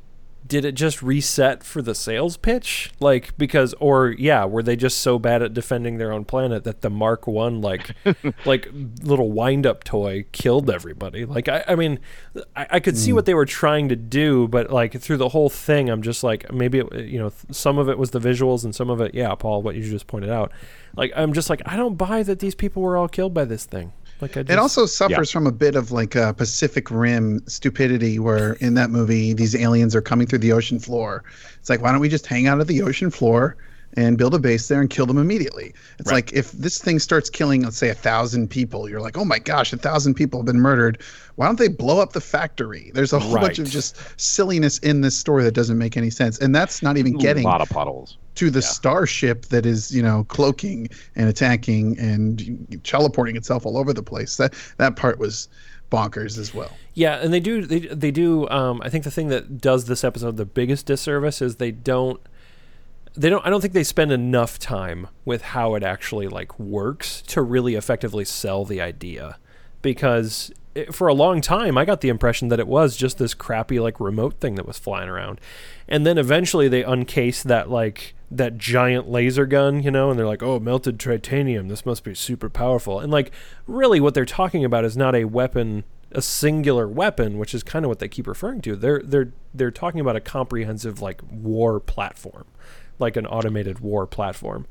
did 0.48 0.66
it 0.66 0.74
just 0.74 1.02
reset 1.02 1.64
for 1.64 1.82
the 1.82 1.94
sales 1.96 2.38
pitch? 2.38 2.92
Like 3.00 3.38
because 3.38 3.74
or 3.80 4.10
yeah, 4.10 4.46
were 4.46 4.64
they 4.64 4.76
just 4.76 5.00
so 5.00 5.20
bad 5.20 5.42
at 5.42 5.54
defending 5.54 5.98
their 5.98 6.12
own 6.12 6.26
planet 6.26 6.64
that 6.64 6.82
the 6.82 6.90
Mark 6.90 7.28
One 7.28 7.62
like 7.62 7.96
like 8.46 8.70
little 9.04 9.32
wind 9.32 9.66
up 9.66 9.84
toy 9.84 10.26
killed 10.32 10.70
everybody? 10.70 11.26
Like 11.26 11.48
I, 11.48 11.64
I 11.68 11.76
mean, 11.76 12.00
I, 12.56 12.68
I 12.72 12.80
could 12.80 12.96
mm. 12.96 13.00
see 13.00 13.14
what 13.14 13.26
they 13.26 13.34
were 13.34 13.46
trying 13.46 13.90
to 13.90 13.96
do, 13.96 14.48
but 14.48 14.72
like 14.72 15.00
through 15.00 15.18
the 15.18 15.30
whole 15.30 15.50
thing, 15.50 15.90
I'm 15.90 16.02
just 16.02 16.24
like 16.24 16.52
maybe 16.52 16.80
it, 16.80 17.06
you 17.06 17.20
know 17.20 17.32
some 17.52 17.78
of 17.78 17.90
it 17.90 17.98
was 17.98 18.12
the 18.12 18.20
visuals 18.20 18.64
and 18.64 18.74
some 18.74 18.90
of 18.90 19.02
it, 19.02 19.14
yeah, 19.14 19.34
Paul, 19.36 19.62
what 19.62 19.76
you 19.76 19.84
just 19.84 20.08
pointed 20.08 20.30
out. 20.30 20.52
Like 20.96 21.12
I'm 21.16 21.34
just 21.34 21.50
like 21.50 21.62
I 21.66 21.76
don't 21.76 21.96
buy 21.96 22.24
that 22.24 22.40
these 22.40 22.56
people 22.56 22.82
were 22.82 22.98
all 22.98 23.08
killed 23.08 23.34
by 23.34 23.46
this 23.46 23.66
thing. 23.66 23.94
Like 24.22 24.34
just, 24.34 24.50
it 24.50 24.58
also 24.58 24.86
suffers 24.86 25.30
yeah. 25.30 25.34
from 25.34 25.48
a 25.48 25.52
bit 25.52 25.76
of 25.76 25.92
like 25.92 26.16
a 26.16 26.34
Pacific 26.34 26.90
Rim 26.90 27.42
stupidity, 27.48 28.20
where 28.20 28.54
in 28.54 28.74
that 28.74 28.90
movie 28.90 29.34
these 29.34 29.56
aliens 29.56 29.96
are 29.96 30.02
coming 30.02 30.28
through 30.28 30.40
the 30.40 30.52
ocean 30.52 30.80
floor. 30.80 31.24
It's 31.60 31.70
like 31.70 31.82
why 31.82 31.92
don't 31.92 32.02
we 32.02 32.10
just 32.10 32.26
hang 32.26 32.48
out 32.48 32.60
at 32.60 32.68
the 32.68 32.82
ocean 32.82 33.12
floor 33.12 33.58
and 33.94 34.18
build 34.18 34.34
a 34.34 34.40
base 34.40 34.68
there 34.68 34.82
and 34.82 34.90
kill 34.90 35.06
them 35.06 35.18
immediately? 35.18 35.74
It's 36.00 36.10
right. 36.10 36.16
like 36.16 36.34
if 36.34 36.52
this 36.52 36.80
thing 36.80 37.00
starts 37.00 37.30
killing, 37.30 37.64
let's 37.64 37.78
say 37.78 37.90
a 37.90 37.96
thousand 37.96 38.50
people, 38.50 38.90
you're 38.90 39.02
like, 39.02 39.18
oh 39.18 39.26
my 39.26 39.40
gosh, 39.40 39.72
a 39.72 39.78
thousand 39.78 40.16
people 40.16 40.40
have 40.40 40.46
been 40.46 40.60
murdered. 40.60 41.02
Why 41.36 41.46
don't 41.46 41.60
they 41.60 41.68
blow 41.68 42.00
up 42.00 42.14
the 42.14 42.22
factory? 42.22 42.92
There's 42.96 43.14
a 43.14 43.20
whole 43.20 43.36
right. 43.36 43.42
bunch 43.42 43.60
of 43.60 43.70
just 43.70 43.98
silliness 44.20 44.80
in 44.80 45.02
this 45.02 45.16
story 45.16 45.44
that 45.44 45.54
doesn't 45.54 45.78
make 45.78 45.96
any 45.96 46.10
sense, 46.10 46.40
and 46.40 46.56
that's 46.56 46.82
not 46.82 46.98
even 46.98 47.18
getting 47.18 47.46
a 47.46 47.48
lot 47.48 47.62
of 47.62 47.70
puddles 47.70 48.18
to 48.38 48.50
the 48.50 48.60
yeah. 48.60 48.68
starship 48.68 49.46
that 49.48 49.66
is 49.66 49.94
you 49.94 50.02
know 50.02 50.24
cloaking 50.26 50.90
and 51.16 51.30
attacking 51.30 51.98
and 52.00 52.80
teleporting 52.84 53.36
itself 53.36 53.66
all 53.66 53.78
over 53.78 53.94
the 53.94 54.04
place. 54.04 54.38
That 54.38 54.54
that 54.78 54.96
part 54.96 55.20
was 55.20 55.50
bonkers 55.92 56.38
as 56.38 56.54
well. 56.54 56.72
Yeah, 56.94 57.16
and 57.16 57.34
they 57.34 57.40
do 57.40 57.66
they 57.66 57.80
they 57.80 58.12
do. 58.12 58.48
Um, 58.50 58.82
I 58.84 58.90
think 58.90 59.04
the 59.04 59.12
thing 59.12 59.30
that 59.30 59.60
does 59.60 59.86
this 59.86 60.04
episode 60.04 60.38
the 60.38 60.46
biggest 60.46 60.86
disservice 60.86 61.42
is 61.42 61.58
they 61.58 61.72
don't 61.72 62.22
they 63.16 63.30
don't 63.30 63.46
I 63.46 63.50
don't 63.50 63.62
think 63.62 63.74
they 63.74 63.84
spend 63.84 64.12
enough 64.12 64.60
time 64.60 65.08
with 65.26 65.42
how 65.42 65.76
it 65.76 65.84
actually 65.84 66.28
like 66.28 66.58
works 66.60 67.22
to 67.28 67.42
really 67.42 67.76
effectively 67.76 68.26
sell 68.26 68.66
the 68.66 68.82
idea 68.82 69.38
because 69.82 70.52
for 70.92 71.08
a 71.08 71.14
long 71.14 71.42
time, 71.42 71.78
I 71.78 71.86
got 71.86 72.02
the 72.02 72.10
impression 72.10 72.50
that 72.50 72.60
it 72.60 72.68
was 72.68 72.96
just 72.96 73.18
this 73.18 73.34
crappy 73.34 73.80
like 73.80 74.00
remote 74.00 74.40
thing 74.40 74.56
that 74.56 74.68
was 74.68 74.78
flying 74.78 75.10
around, 75.10 75.42
and 75.88 76.06
then 76.06 76.18
eventually 76.18 76.68
they 76.68 76.84
uncased 76.84 77.46
that 77.46 77.70
like 77.70 78.14
that 78.30 78.58
giant 78.58 79.10
laser 79.10 79.46
gun, 79.46 79.82
you 79.82 79.92
know, 79.92 80.10
and 80.10 80.20
they're 80.20 80.28
like, 80.28 80.44
"Oh, 80.44 80.60
melted 80.60 81.00
titanium. 81.00 81.68
This 81.68 81.86
must 81.86 82.04
be 82.04 82.14
super 82.14 82.50
powerful." 82.50 83.00
And 83.00 83.12
like, 83.12 83.32
really, 83.66 84.00
what 84.00 84.14
they're 84.14 84.26
talking 84.26 84.66
about 84.66 84.86
is 84.86 84.98
not 84.98 85.16
a 85.16 85.26
weapon, 85.26 85.84
a 86.12 86.22
singular 86.22 86.88
weapon, 86.88 87.38
which 87.38 87.54
is 87.54 87.64
kind 87.64 87.86
of 87.86 87.90
what 87.90 88.00
they 88.00 88.08
keep 88.08 88.28
referring 88.28 88.62
to. 88.62 88.76
They're 88.76 89.02
they're 89.04 89.32
they're 89.54 89.72
talking 89.72 90.00
about 90.00 90.16
a 90.16 90.22
comprehensive 90.22 91.02
like 91.02 91.22
war 91.30 91.80
platform, 91.80 92.46
like 93.00 93.16
an 93.16 93.26
automated 93.26 93.80
war 93.80 94.06
platform. 94.06 94.68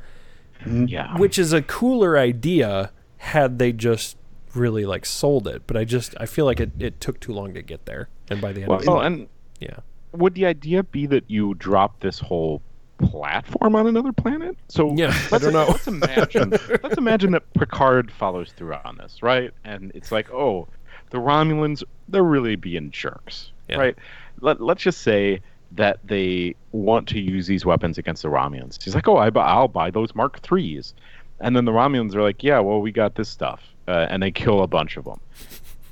Mm-hmm. 0.61 0.87
Yeah, 0.87 1.17
which 1.19 1.39
is 1.39 1.53
a 1.53 1.63
cooler 1.63 2.19
idea 2.19 2.93
had 3.19 3.59
they 3.59 3.73
just 3.73 4.17
really 4.55 4.85
like 4.85 5.07
sold 5.07 5.47
it, 5.47 5.63
but 5.67 5.77
I 5.77 5.85
just 5.85 6.15
I 6.21 6.27
feel 6.27 6.45
like 6.45 6.61
it, 6.61 6.73
it 6.79 7.01
took 7.01 7.21
too 7.21 7.33
long 7.33 7.55
to 7.55 7.63
get 7.63 7.87
there. 7.87 8.09
And 8.29 8.41
by 8.41 8.53
the 8.53 8.63
end, 8.63 8.69
well, 8.69 8.79
of 8.79 8.85
it, 8.85 8.89
oh, 8.91 8.99
and 8.99 9.29
yeah, 9.61 9.79
would 10.13 10.35
the 10.35 10.47
idea 10.47 10.83
be 10.83 11.07
that 11.07 11.31
you 11.31 11.55
drop 11.55 12.01
this 12.01 12.19
whole 12.19 12.63
platform 12.99 13.75
on 13.75 13.87
another 13.87 14.13
planet? 14.13 14.57
So 14.69 14.93
yeah, 14.95 15.17
I 15.33 15.39
don't 15.39 15.53
know. 15.53 15.67
Let's 15.69 15.87
imagine. 15.87 16.51
let's 16.83 16.99
imagine 16.99 17.33
that 17.33 17.53
Picard 17.55 18.11
follows 18.11 18.53
through 18.53 18.75
on 18.85 18.97
this, 18.97 19.23
right? 19.23 19.53
And 19.65 19.93
it's 19.95 20.13
like, 20.13 20.33
oh, 20.33 20.69
the 21.11 21.19
Romulans 21.19 21.83
they're 22.09 22.23
really 22.23 22.57
being 22.57 22.91
jerks, 22.91 23.53
yeah. 23.69 23.77
right? 23.77 23.97
Let 24.41 24.61
Let's 24.61 24.83
just 24.83 25.03
say 25.03 25.41
that 25.73 25.99
they 26.05 26.55
want 26.73 27.09
to 27.09 27.21
use 27.21 27.47
these 27.47 27.67
weapons 27.67 27.99
against 27.99 28.23
the 28.23 28.29
Romulans. 28.29 28.83
He's 28.83 28.95
like, 28.95 29.09
oh, 29.09 29.17
I, 29.17 29.29
I'll 29.29 29.69
buy 29.69 29.91
those 29.91 30.15
Mark 30.15 30.41
threes. 30.41 30.95
And 31.41 31.55
then 31.55 31.65
the 31.65 31.73
Romulans 31.73 32.15
are 32.15 32.23
like, 32.23 32.43
yeah, 32.43 32.61
well, 32.61 32.81
we 32.81 32.93
got 32.93 33.15
this 33.15 33.29
stuff 33.29 33.63
uh, 33.89 34.07
and 34.09 34.23
they 34.23 34.31
kill 34.31 34.63
a 34.63 34.67
bunch 34.67 34.97
of 34.97 35.05
them. 35.05 35.21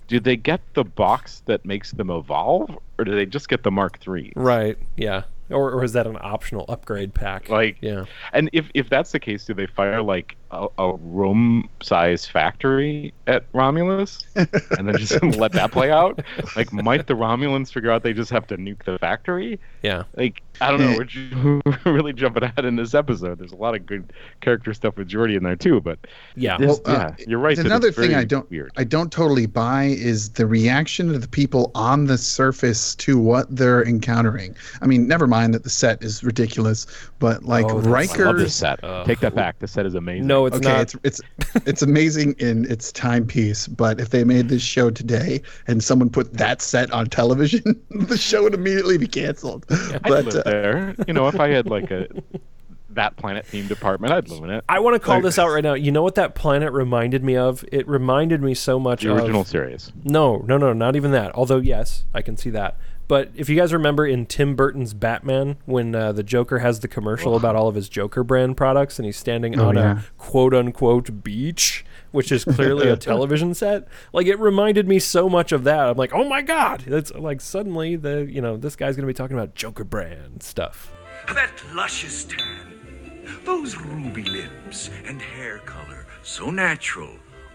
Do 0.07 0.21
they 0.21 0.37
get 0.37 0.61
the 0.75 0.85
box 0.85 1.43
that 1.47 1.65
makes 1.65 1.93
them 1.93 2.11
evolve, 2.11 2.79
or 2.99 3.05
do 3.05 3.15
they 3.15 3.25
just 3.25 3.49
get 3.49 3.63
the 3.63 3.71
Mark 3.71 3.99
III? 4.07 4.33
Right. 4.37 4.77
Yeah. 4.97 5.23
Or, 5.55 5.71
or 5.71 5.85
is 5.85 5.93
that 5.93 6.07
an 6.07 6.19
optional 6.21 6.65
upgrade 6.69 7.15
pack? 7.15 7.49
Like, 7.49 7.79
yeah. 7.81 8.05
And 8.33 8.51
if 8.53 8.67
if 8.75 8.89
that's 8.91 9.13
the 9.13 9.21
case, 9.21 9.45
do 9.45 9.55
they 9.55 9.67
fire 9.67 10.03
like 10.03 10.37
a, 10.55 10.69
a 10.79 10.97
room-sized 10.97 12.31
factory 12.31 13.13
at 13.27 13.45
Romulus, 13.53 14.25
and 14.37 14.89
then 14.89 14.97
just 14.97 15.23
let 15.37 15.53
that 15.53 15.73
play 15.73 15.91
out? 15.91 16.21
Like, 16.57 16.73
might 16.73 17.07
the 17.07 17.15
Romulans 17.15 17.73
figure 17.73 17.91
out 17.91 18.03
they 18.03 18.13
just 18.13 18.31
have 18.31 18.47
to 18.49 18.57
nuke 18.57 18.85
the 18.85 18.99
factory? 18.99 19.59
Yeah. 19.83 20.05
Like, 20.17 20.43
I 20.61 20.71
don't 20.71 20.81
know. 20.81 20.95
We're, 20.97 21.05
ju- 21.05 21.61
we're 21.85 21.93
really 21.93 22.13
jumping 22.13 22.43
ahead 22.45 22.65
in 22.65 22.77
this 22.77 22.95
episode. 22.95 23.39
There's 23.39 23.53
a 23.53 23.57
lot 23.57 23.75
of 23.75 23.85
good 23.87 24.13
character 24.41 24.73
stuff 24.73 24.97
with 24.97 25.09
Geordi 25.09 25.37
in 25.37 25.43
there 25.43 25.57
too, 25.57 25.81
but 25.81 25.99
Yeah. 26.37 26.57
this, 26.59 26.81
Well, 26.85 26.97
uh, 26.97 27.13
you're 27.27 27.39
right. 27.41 27.57
that 27.57 27.67
Another 27.67 27.91
thing 27.93 28.15
I 28.15 28.25
don't 28.25 28.49
weird. 28.51 28.71
I 28.77 28.85
don't 28.85 29.11
totally 29.11 29.47
buy 29.47 29.85
is 29.85 30.31
the 30.31 30.47
reaction 30.47 31.13
of 31.15 31.21
the 31.21 31.29
people 31.29 31.71
on 31.75 32.05
the 32.07 32.17
surface 32.19 32.95
to 32.97 33.19
what 33.19 33.55
they're 33.55 33.85
encountering. 33.85 34.55
I 34.81 34.87
mean, 34.87 35.09
never 35.09 35.27
mind 35.27 35.55
that 35.55 35.65
the 35.65 35.71
set 35.71 36.03
is 36.03 36.23
ridiculous, 36.23 36.87
but 37.19 37.45
like 37.45 37.65
Oh, 37.67 37.81
that's- 37.81 38.11
I 38.19 38.23
I 38.23 38.27
love 38.27 38.39
this 38.39 38.55
set. 38.55 38.83
Uh, 38.85 39.05
Take 39.05 39.21
that 39.21 39.35
back. 39.35 39.59
The 39.59 39.67
set 39.69 39.87
is 39.87 39.95
amazing. 39.95 40.27
No, 40.27 40.44
it's 40.47 40.57
okay, 40.57 40.69
not. 40.69 40.81
it's 40.81 40.95
it's 41.05 41.21
it's 41.67 41.83
amazing 41.83 42.35
in 42.39 42.71
its 42.71 42.93
timepiece, 42.93 43.67
but 43.67 44.01
if 44.01 44.11
they 44.11 44.25
made 44.25 44.49
this 44.49 44.63
show 44.63 44.91
today 44.91 45.43
and 45.67 45.83
someone 45.83 46.11
put 46.11 46.33
that 46.35 46.61
set 46.63 46.91
on 46.93 47.07
television, 47.07 47.81
the 47.91 48.17
show 48.17 48.43
would 48.43 48.55
immediately 48.55 48.99
be 48.99 49.07
canceled. 49.07 49.65
I'd 49.71 50.03
But 50.03 50.25
live 50.27 50.35
uh, 50.37 50.43
there. 50.51 50.95
You 51.07 51.15
know, 51.15 51.29
if 51.29 51.39
I 51.41 51.49
had 51.49 51.67
like 51.67 51.91
a 51.91 52.07
that 52.91 53.17
planet 53.17 53.45
themed 53.51 53.71
apartment, 53.71 54.13
I'd 54.13 54.29
live 54.29 54.45
in 54.45 54.51
it. 54.51 54.65
I 54.69 54.79
want 54.79 54.95
to 54.95 55.01
call 55.01 55.17
Like- 55.17 55.25
this 55.25 55.39
out 55.39 55.49
right 55.49 55.65
now. 55.65 55.75
You 55.75 55.91
know 55.91 56.03
what 56.03 56.15
that 56.15 56.35
planet 56.35 56.73
reminded 56.73 57.25
me 57.25 57.37
of? 57.37 57.65
It 57.73 57.89
reminded 57.89 58.41
me 58.43 58.55
so 58.55 58.79
much 58.79 59.05
of 59.05 59.17
The 59.17 59.23
original 59.23 59.41
of 59.43 59.49
series. 59.49 59.93
No, 60.05 60.39
no, 60.47 60.59
no, 60.59 60.73
not 60.73 60.95
even 60.97 61.11
that. 61.13 61.35
Although 61.35 61.59
yes, 61.59 62.05
I 62.15 62.23
can 62.23 62.37
see 62.37 62.51
that. 62.51 62.77
But 63.07 63.31
if 63.35 63.49
you 63.49 63.57
guys 63.57 63.73
remember 63.73 64.07
in 64.07 64.27
Tim 64.27 64.57
Burton's 64.57 64.95
Batman, 64.95 65.57
when 65.67 65.95
uh, 65.95 66.13
the 66.13 66.23
Joker 66.23 66.61
has 66.61 66.81
the 66.81 66.89
commercial 66.89 67.37
about 67.37 67.55
all 67.55 67.69
of 67.69 67.75
his 67.75 67.89
Joker 67.89 68.25
brand 68.25 68.57
products, 68.57 68.99
and 68.99 69.05
he's 69.07 69.17
standing 69.17 69.59
Oh, 69.59 69.69
on 69.69 69.77
yeah. 69.77 69.99
a 69.99 70.03
quote 70.17 70.55
unquote 70.55 71.23
beach, 71.23 71.85
which 72.13 72.33
is 72.33 72.45
clearly 72.45 72.89
a 72.89 72.97
television 73.11 73.53
set, 73.55 73.87
like 74.13 74.27
it 74.27 74.39
reminded 74.39 74.89
me 74.89 74.99
so 74.99 75.29
much 75.29 75.53
of 75.53 75.65
that. 75.65 75.89
I'm 75.89 75.97
like, 75.97 76.13
oh 76.15 76.29
my 76.29 76.41
god! 76.43 76.85
It's 76.87 77.13
like 77.15 77.41
suddenly 77.41 77.97
the 77.97 78.27
you 78.31 78.41
know 78.41 78.57
this 78.57 78.75
guy's 78.77 78.97
gonna 78.97 79.07
be 79.07 79.15
talking 79.15 79.37
about 79.37 79.55
Joker 79.55 79.85
brand 79.85 80.43
stuff. 80.43 80.93
That 81.29 81.51
luscious 81.75 82.25
tan, 82.25 83.29
those 83.45 83.77
ruby 83.77 84.25
lips 84.25 84.91
and 85.07 85.21
hair 85.21 85.59
color, 85.61 86.07
so 86.23 86.51
natural. 86.51 87.11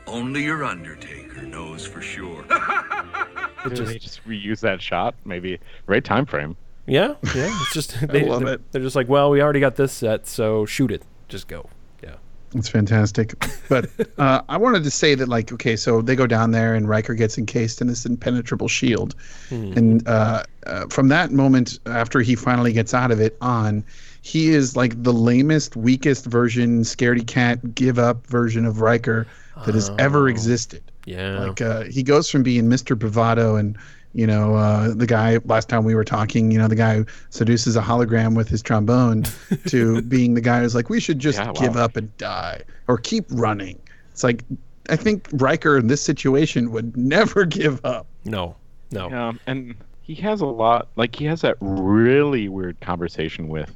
Only 0.09 0.43
your 0.43 0.63
Undertaker 0.63 1.43
knows 1.43 1.85
for 1.85 2.01
sure. 2.01 2.43
Did 3.63 3.77
they 3.85 3.99
just 3.99 4.25
reuse 4.25 4.59
that 4.61 4.81
shot? 4.81 5.13
Maybe 5.23 5.59
right 5.85 6.03
time 6.03 6.25
frame. 6.25 6.55
Yeah, 6.87 7.15
yeah. 7.35 7.55
It's 7.61 7.73
just 7.73 8.07
they, 8.07 8.25
love 8.25 8.43
they're, 8.43 8.55
it. 8.55 8.71
they're 8.71 8.81
just 8.81 8.95
like, 8.95 9.07
well, 9.07 9.29
we 9.29 9.41
already 9.41 9.59
got 9.59 9.75
this 9.75 9.91
set, 9.91 10.27
so 10.27 10.65
shoot 10.65 10.91
it, 10.91 11.03
just 11.27 11.47
go. 11.47 11.69
Yeah. 12.01 12.15
It's 12.55 12.67
fantastic. 12.67 13.35
But 13.69 13.89
uh, 14.17 14.41
I 14.49 14.57
wanted 14.57 14.83
to 14.83 14.91
say 14.91 15.13
that, 15.13 15.29
like, 15.29 15.51
okay, 15.53 15.75
so 15.75 16.01
they 16.01 16.15
go 16.15 16.25
down 16.25 16.51
there 16.51 16.73
and 16.73 16.89
Riker 16.89 17.13
gets 17.13 17.37
encased 17.37 17.79
in 17.79 17.87
this 17.87 18.05
impenetrable 18.07 18.67
shield. 18.67 19.13
And 19.51 20.07
uh, 20.07 20.43
uh, 20.65 20.87
from 20.87 21.09
that 21.09 21.31
moment, 21.31 21.77
after 21.85 22.21
he 22.21 22.33
finally 22.33 22.73
gets 22.73 22.95
out 22.95 23.11
of 23.11 23.21
it 23.21 23.37
on, 23.41 23.83
he 24.21 24.49
is 24.49 24.75
like 24.75 25.01
the 25.03 25.13
lamest, 25.13 25.75
weakest 25.75 26.25
version, 26.25 26.81
scaredy 26.81 27.25
cat, 27.25 27.75
give 27.75 27.99
up 27.99 28.25
version 28.25 28.65
of 28.65 28.81
Riker 28.81 29.27
that 29.65 29.75
has 29.75 29.91
ever 29.99 30.27
existed. 30.29 30.83
Yeah. 31.05 31.39
Like, 31.47 31.61
uh, 31.61 31.83
he 31.83 32.03
goes 32.03 32.29
from 32.29 32.43
being 32.43 32.65
Mr. 32.65 32.97
Bravado 32.97 33.55
and 33.55 33.77
you 34.13 34.25
know, 34.25 34.55
uh, 34.55 34.91
the 34.95 35.05
guy 35.05 35.37
last 35.45 35.69
time 35.69 35.83
we 35.83 35.93
were 35.93 36.03
talking, 36.03 36.49
you 36.49 36.57
know, 36.57 36.67
the 36.67 36.75
guy 36.75 36.95
who 36.95 37.05
seduces 37.29 37.75
a 37.75 37.81
hologram 37.81 38.35
with 38.35 38.47
his 38.49 38.63
trombone 38.63 39.23
to 39.67 40.01
being 40.09 40.33
the 40.33 40.41
guy 40.41 40.61
who's 40.61 40.73
like, 40.73 40.89
we 40.89 40.99
should 40.99 41.19
just 41.19 41.37
Yeah, 41.37 41.45
wow. 41.45 41.51
give 41.53 41.77
up 41.77 41.95
and 41.95 42.15
die 42.17 42.63
or 42.87 42.97
keep 42.97 43.25
running. 43.29 43.79
It's 44.11 44.23
like, 44.23 44.43
I 44.89 44.95
think 44.95 45.27
Riker 45.33 45.77
in 45.77 45.85
this 45.87 46.01
situation 46.01 46.71
would 46.71 46.97
never 46.97 47.45
give 47.59 47.85
up. 47.85 48.07
no. 48.25 48.55
No. 48.91 49.07
Yeah, 49.11 49.33
and 49.45 49.75
he 50.01 50.15
has 50.15 50.41
a 50.41 50.47
lot. 50.47 50.87
Like 50.95 51.15
he 51.15 51.25
has 51.25 51.41
that 51.41 51.57
really 51.59 52.49
weird 52.49 52.79
conversation 52.79 53.47
with 53.47 53.71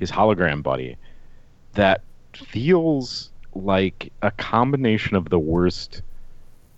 his 0.00 0.10
hologram 0.10 0.64
buddy 0.64 0.96
that 1.74 2.00
feels 2.32 3.30
like 3.62 4.12
a 4.22 4.30
combination 4.30 5.16
of 5.16 5.28
the 5.28 5.38
worst. 5.38 6.02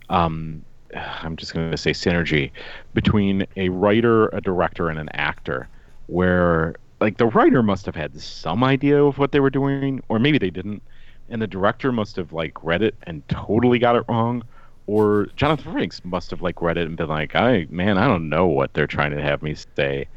Um, 0.09 0.63
I'm 0.95 1.35
just 1.35 1.53
going 1.53 1.69
to 1.69 1.77
say 1.77 1.91
synergy 1.91 2.51
between 2.93 3.45
a 3.55 3.69
writer, 3.69 4.27
a 4.29 4.41
director, 4.41 4.89
and 4.89 4.99
an 4.99 5.09
actor, 5.09 5.67
where 6.07 6.75
like 6.99 7.17
the 7.17 7.27
writer 7.27 7.61
must 7.63 7.85
have 7.85 7.95
had 7.95 8.19
some 8.19 8.63
idea 8.63 9.03
of 9.03 9.17
what 9.17 9.31
they 9.31 9.39
were 9.39 9.49
doing, 9.49 10.01
or 10.09 10.19
maybe 10.19 10.37
they 10.37 10.49
didn't, 10.49 10.81
and 11.29 11.41
the 11.41 11.47
director 11.47 11.91
must 11.91 12.15
have 12.15 12.33
like 12.33 12.63
read 12.63 12.81
it 12.81 12.95
and 13.03 13.27
totally 13.29 13.79
got 13.79 13.95
it 13.95 14.03
wrong, 14.09 14.43
or 14.87 15.27
Jonathan 15.35 15.73
Frakes 15.73 16.03
must 16.03 16.31
have 16.31 16.41
like 16.41 16.61
read 16.61 16.77
it 16.77 16.87
and 16.87 16.97
been 16.97 17.09
like, 17.09 17.35
"I 17.35 17.67
man, 17.69 17.97
I 17.97 18.07
don't 18.07 18.29
know 18.29 18.47
what 18.47 18.73
they're 18.73 18.87
trying 18.87 19.11
to 19.11 19.21
have 19.21 19.43
me 19.43 19.55
say," 19.75 20.07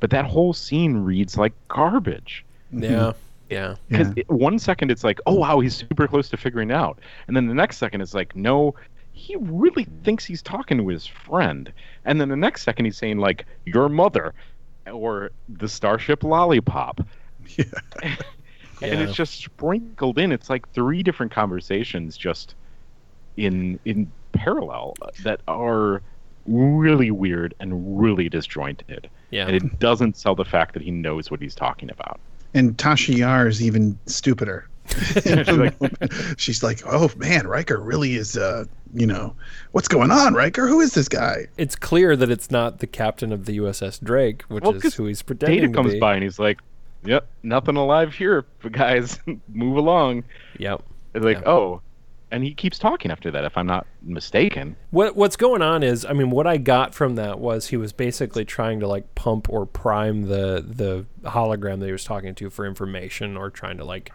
but 0.00 0.10
that 0.10 0.24
whole 0.24 0.52
scene 0.52 0.96
reads 0.96 1.36
like 1.36 1.52
garbage. 1.68 2.44
Yeah. 2.72 3.12
Yeah. 3.50 3.76
Because 3.88 4.08
Yeah. 4.16 4.24
one 4.28 4.58
second 4.58 4.90
it's 4.90 5.04
like, 5.04 5.20
oh 5.26 5.34
wow, 5.34 5.60
he's 5.60 5.76
super 5.76 6.08
close 6.08 6.28
to 6.30 6.36
figuring 6.36 6.70
it 6.70 6.74
out, 6.74 6.98
and 7.28 7.36
then 7.36 7.46
the 7.46 7.54
next 7.54 7.78
second 7.78 8.00
it's 8.00 8.14
like, 8.14 8.34
no, 8.36 8.74
he 9.12 9.36
really 9.40 9.84
thinks 10.04 10.24
he's 10.24 10.42
talking 10.42 10.76
to 10.78 10.88
his 10.88 11.06
friend, 11.06 11.72
and 12.04 12.20
then 12.20 12.28
the 12.28 12.36
next 12.36 12.62
second 12.62 12.84
he's 12.84 12.96
saying 12.98 13.18
like 13.18 13.46
your 13.64 13.88
mother, 13.88 14.34
or 14.92 15.30
the 15.48 15.68
starship 15.68 16.22
lollipop, 16.24 17.00
Yeah. 17.56 17.64
and 18.02 18.16
Yeah. 18.80 19.00
it's 19.00 19.14
just 19.14 19.38
sprinkled 19.42 20.18
in. 20.18 20.32
It's 20.32 20.50
like 20.50 20.68
three 20.72 21.02
different 21.02 21.32
conversations 21.32 22.16
just 22.16 22.54
in 23.36 23.78
in 23.84 24.10
parallel 24.32 24.94
that 25.22 25.40
are 25.48 26.02
really 26.46 27.10
weird 27.10 27.54
and 27.58 27.98
really 28.00 28.28
disjointed, 28.28 29.08
Yeah. 29.30 29.46
and 29.46 29.56
it 29.56 29.78
doesn't 29.78 30.16
sell 30.16 30.34
the 30.34 30.44
fact 30.44 30.74
that 30.74 30.82
he 30.82 30.90
knows 30.90 31.30
what 31.30 31.40
he's 31.40 31.54
talking 31.54 31.90
about. 31.90 32.20
And 32.54 32.76
Tasha 32.76 33.16
Yar 33.16 33.46
is 33.48 33.62
even 33.62 33.98
stupider. 34.06 34.68
She's 35.22 35.48
like, 35.48 35.74
She's 36.38 36.62
like, 36.62 36.80
oh 36.86 37.10
man, 37.16 37.46
Riker 37.46 37.78
really 37.80 38.14
is, 38.14 38.36
uh, 38.36 38.64
you 38.94 39.06
know, 39.06 39.34
what's 39.72 39.88
going 39.88 40.10
on, 40.10 40.32
Riker? 40.34 40.66
Who 40.68 40.80
is 40.80 40.94
this 40.94 41.08
guy? 41.08 41.46
It's 41.58 41.74
clear 41.76 42.16
that 42.16 42.30
it's 42.30 42.50
not 42.50 42.78
the 42.78 42.86
captain 42.86 43.32
of 43.32 43.46
the 43.46 43.58
USS 43.58 44.02
Drake, 44.02 44.42
which 44.42 44.62
Well, 44.62 44.74
is 44.74 44.82
'cause 44.82 44.94
who 44.94 45.06
he's 45.06 45.22
pretending 45.22 45.58
Data 45.58 45.68
to 45.72 45.74
comes 45.74 45.92
be. 45.94 45.98
by 46.00 46.14
and 46.14 46.22
he's 46.22 46.38
like, 46.38 46.60
"Yep, 47.04 47.26
nothing 47.42 47.76
alive 47.76 48.14
here, 48.14 48.44
guys. 48.70 49.18
Move 49.52 49.76
along." 49.76 50.22
Yep. 50.58 50.82
It's 51.14 51.24
like, 51.24 51.38
Yeah. 51.38 51.48
"Oh," 51.50 51.82
and 52.36 52.44
he 52.44 52.52
keeps 52.52 52.78
talking 52.78 53.10
after 53.10 53.30
that, 53.30 53.44
if 53.46 53.56
I'm 53.56 53.66
not 53.66 53.86
mistaken. 54.02 54.76
What 54.90 55.16
what's 55.16 55.36
going 55.36 55.62
on 55.62 55.82
is, 55.82 56.04
I 56.04 56.12
mean, 56.12 56.28
what 56.28 56.46
I 56.46 56.58
got 56.58 56.94
from 56.94 57.14
that 57.14 57.38
was 57.38 57.68
he 57.68 57.78
was 57.78 57.94
basically 57.94 58.44
trying 58.44 58.78
to 58.80 58.86
like 58.86 59.14
pump 59.14 59.48
or 59.48 59.64
prime 59.64 60.24
the 60.24 60.62
the 60.68 61.06
hologram 61.30 61.80
that 61.80 61.86
he 61.86 61.92
was 61.92 62.04
talking 62.04 62.34
to 62.34 62.50
for 62.50 62.66
information, 62.66 63.38
or 63.38 63.48
trying 63.48 63.78
to 63.78 63.84
like, 63.86 64.12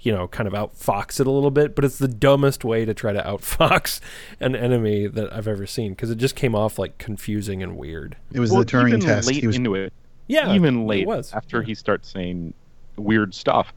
you 0.00 0.10
know, 0.10 0.28
kind 0.28 0.46
of 0.46 0.54
outfox 0.54 1.20
it 1.20 1.26
a 1.26 1.30
little 1.30 1.50
bit. 1.50 1.74
But 1.74 1.84
it's 1.84 1.98
the 1.98 2.08
dumbest 2.08 2.64
way 2.64 2.86
to 2.86 2.94
try 2.94 3.12
to 3.12 3.20
outfox 3.20 4.00
an 4.40 4.56
enemy 4.56 5.06
that 5.06 5.30
I've 5.30 5.46
ever 5.46 5.66
seen 5.66 5.92
because 5.92 6.10
it 6.10 6.16
just 6.16 6.36
came 6.36 6.54
off 6.54 6.78
like 6.78 6.96
confusing 6.96 7.62
and 7.62 7.76
weird. 7.76 8.16
It 8.32 8.40
was 8.40 8.50
well, 8.50 8.60
the 8.60 8.66
Turing 8.66 8.88
even 8.88 9.00
test. 9.00 9.28
late 9.28 9.42
He 9.42 9.46
was 9.46 9.56
into 9.56 9.74
it, 9.74 9.92
Yeah, 10.26 10.54
even 10.54 10.86
late 10.86 11.02
it 11.02 11.06
was 11.06 11.34
after 11.34 11.60
he 11.60 11.74
starts 11.74 12.08
saying 12.08 12.54
weird 12.96 13.34
stuff, 13.34 13.74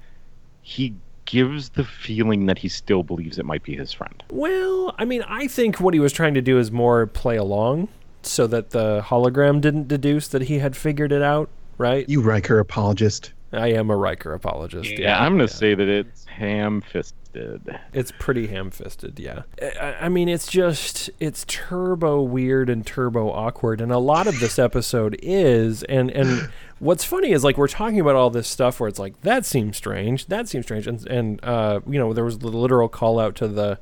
he 0.61 0.95
gives 1.25 1.69
the 1.69 1.83
feeling 1.83 2.45
that 2.47 2.57
he 2.57 2.67
still 2.67 3.03
believes 3.03 3.39
it 3.39 3.45
might 3.45 3.63
be 3.63 3.75
his 3.75 3.93
friend. 3.93 4.23
Well, 4.31 4.95
I 4.97 5.05
mean, 5.05 5.23
I 5.27 5.47
think 5.47 5.79
what 5.79 5.93
he 5.93 5.99
was 5.99 6.13
trying 6.13 6.33
to 6.33 6.41
do 6.41 6.57
is 6.57 6.71
more 6.71 7.05
play 7.07 7.37
along 7.37 7.87
so 8.23 8.47
that 8.47 8.71
the 8.71 9.01
hologram 9.01 9.61
didn't 9.61 9.87
deduce 9.87 10.27
that 10.29 10.43
he 10.43 10.59
had 10.59 10.75
figured 10.75 11.11
it 11.11 11.21
out, 11.21 11.49
right? 11.77 12.07
you 12.09 12.21
Riker 12.21 12.59
apologist. 12.59 13.33
I 13.53 13.69
am 13.73 13.89
a 13.89 13.97
Riker 13.97 14.33
apologist. 14.33 14.97
Yeah, 14.97 15.21
I'm 15.21 15.33
gonna 15.33 15.47
say 15.47 15.75
that 15.75 15.87
it's 15.89 16.25
ham-fisted. 16.25 17.79
It's 17.93 18.11
pretty 18.17 18.47
ham-fisted, 18.47 19.19
yeah. 19.19 19.43
I, 19.61 19.95
I 20.01 20.09
mean, 20.09 20.29
it's 20.29 20.47
just 20.47 21.09
it's 21.19 21.45
turbo 21.47 22.21
weird 22.21 22.69
and 22.69 22.85
turbo 22.85 23.29
awkward, 23.31 23.81
and 23.81 23.91
a 23.91 23.97
lot 23.97 24.27
of 24.27 24.39
this 24.39 24.57
episode 24.57 25.17
is. 25.21 25.83
And 25.83 26.11
and 26.11 26.49
what's 26.81 27.03
funny 27.03 27.31
is 27.31 27.43
like 27.43 27.57
we're 27.57 27.67
talking 27.67 27.99
about 27.99 28.15
all 28.15 28.31
this 28.31 28.47
stuff 28.47 28.79
where 28.79 28.89
it's 28.89 28.99
like 28.99 29.21
that 29.21 29.45
seems 29.45 29.77
strange, 29.77 30.25
that 30.27 30.49
seems 30.49 30.65
strange, 30.65 30.87
and 30.87 31.07
and 31.07 31.43
uh, 31.43 31.79
you 31.87 31.99
know 31.99 32.11
there 32.11 32.25
was 32.25 32.39
the 32.39 32.47
literal 32.47 32.89
call 32.89 33.19
out 33.19 33.35
to 33.35 33.47
the 33.47 33.79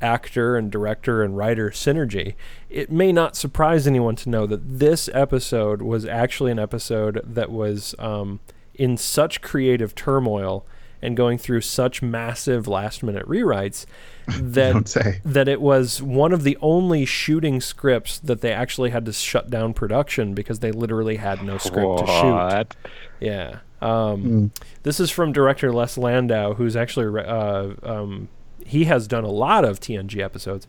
actor 0.00 0.56
and 0.56 0.70
director 0.70 1.22
and 1.22 1.36
writer 1.36 1.70
synergy. 1.70 2.34
It 2.70 2.90
may 2.90 3.12
not 3.12 3.36
surprise 3.36 3.86
anyone 3.86 4.16
to 4.16 4.30
know 4.30 4.46
that 4.46 4.78
this 4.78 5.10
episode 5.12 5.82
was 5.82 6.06
actually 6.06 6.50
an 6.50 6.58
episode 6.58 7.20
that 7.24 7.50
was 7.50 7.94
um, 7.98 8.40
in 8.74 8.96
such 8.96 9.42
creative 9.42 9.94
turmoil 9.94 10.64
and 11.00 11.16
going 11.16 11.38
through 11.38 11.60
such 11.60 12.02
massive 12.02 12.66
last 12.66 13.02
minute 13.02 13.26
rewrites 13.26 13.86
that 14.26 14.88
say. 14.88 15.20
that 15.24 15.48
it 15.48 15.60
was 15.60 16.02
one 16.02 16.32
of 16.32 16.42
the 16.42 16.58
only 16.60 17.04
shooting 17.04 17.60
scripts 17.60 18.18
that 18.18 18.40
they 18.40 18.52
actually 18.52 18.90
had 18.90 19.06
to 19.06 19.12
shut 19.12 19.48
down 19.50 19.72
production 19.72 20.34
because 20.34 20.58
they 20.58 20.72
literally 20.72 21.16
had 21.16 21.42
no 21.42 21.58
script 21.58 21.98
to 22.00 22.06
shoot. 22.06 22.32
What? 22.34 22.76
Yeah. 23.20 23.60
Um, 23.80 24.50
This 24.82 25.00
is 25.00 25.10
from 25.10 25.32
director 25.32 25.72
Les 25.72 25.96
Landau, 25.96 26.54
who's 26.54 26.76
actually 26.76 27.22
uh, 27.22 27.70
um, 27.82 28.28
he 28.66 28.84
has 28.84 29.06
done 29.06 29.24
a 29.24 29.30
lot 29.30 29.64
of 29.64 29.80
TNG 29.80 30.20
episodes. 30.22 30.66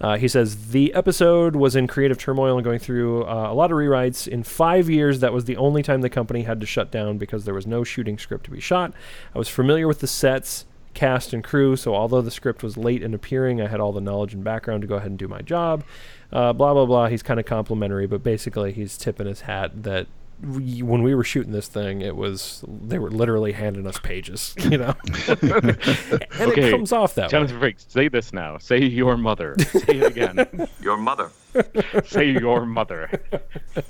Uh, 0.00 0.16
he 0.16 0.28
says 0.28 0.70
the 0.70 0.92
episode 0.94 1.54
was 1.54 1.76
in 1.76 1.86
creative 1.86 2.16
turmoil 2.16 2.56
and 2.56 2.64
going 2.64 2.78
through 2.78 3.24
uh, 3.26 3.50
a 3.50 3.54
lot 3.54 3.70
of 3.70 3.76
rewrites. 3.76 4.26
In 4.26 4.42
five 4.42 4.88
years, 4.88 5.20
that 5.20 5.32
was 5.32 5.44
the 5.44 5.56
only 5.56 5.82
time 5.82 6.00
the 6.00 6.08
company 6.08 6.42
had 6.42 6.60
to 6.60 6.66
shut 6.66 6.90
down 6.90 7.18
because 7.18 7.44
there 7.44 7.54
was 7.54 7.66
no 7.66 7.84
shooting 7.84 8.18
script 8.18 8.44
to 8.44 8.50
be 8.50 8.60
shot. 8.60 8.94
I 9.34 9.38
was 9.38 9.48
familiar 9.48 9.86
with 9.86 10.00
the 10.00 10.06
sets, 10.06 10.64
cast, 10.94 11.32
and 11.32 11.44
crew, 11.44 11.76
so 11.76 11.94
although 11.94 12.22
the 12.22 12.30
script 12.30 12.62
was 12.62 12.76
late 12.76 13.02
in 13.02 13.12
appearing, 13.12 13.60
I 13.60 13.68
had 13.68 13.80
all 13.80 13.92
the 13.92 14.00
knowledge 14.00 14.32
and 14.32 14.42
background 14.42 14.80
to 14.82 14.86
go 14.86 14.96
ahead 14.96 15.10
and 15.10 15.18
do 15.18 15.28
my 15.28 15.42
job. 15.42 15.84
Uh, 16.32 16.52
blah 16.52 16.72
blah 16.72 16.86
blah. 16.86 17.08
He's 17.08 17.22
kind 17.22 17.38
of 17.38 17.44
complimentary, 17.44 18.06
but 18.06 18.22
basically 18.22 18.72
he's 18.72 18.96
tipping 18.96 19.26
his 19.26 19.42
hat 19.42 19.82
that 19.82 20.06
we, 20.42 20.82
when 20.82 21.02
we 21.02 21.14
were 21.14 21.24
shooting 21.24 21.52
this 21.52 21.68
thing, 21.68 22.00
it 22.00 22.16
was 22.16 22.64
they 22.68 22.98
were 22.98 23.10
literally 23.10 23.52
handing 23.52 23.86
us 23.86 23.98
pages, 23.98 24.54
you 24.70 24.78
know, 24.78 24.94
and 25.42 25.78
Okay, 26.40 26.68
it 26.68 26.70
comes 26.70 26.92
off 26.92 27.14
that 27.14 27.24
way. 27.24 27.28
Jonathan 27.30 27.60
Frakes, 27.60 27.90
say 27.90 28.08
this 28.08 28.32
now. 28.32 28.58
Say 28.58 28.82
your 28.84 29.16
mother. 29.16 29.54
Say 29.58 29.98
it 29.98 30.06
again. 30.06 30.68
Your 30.80 30.96
mother. 30.96 31.30
say 32.04 32.30
your 32.30 32.64
mother. 32.64 33.10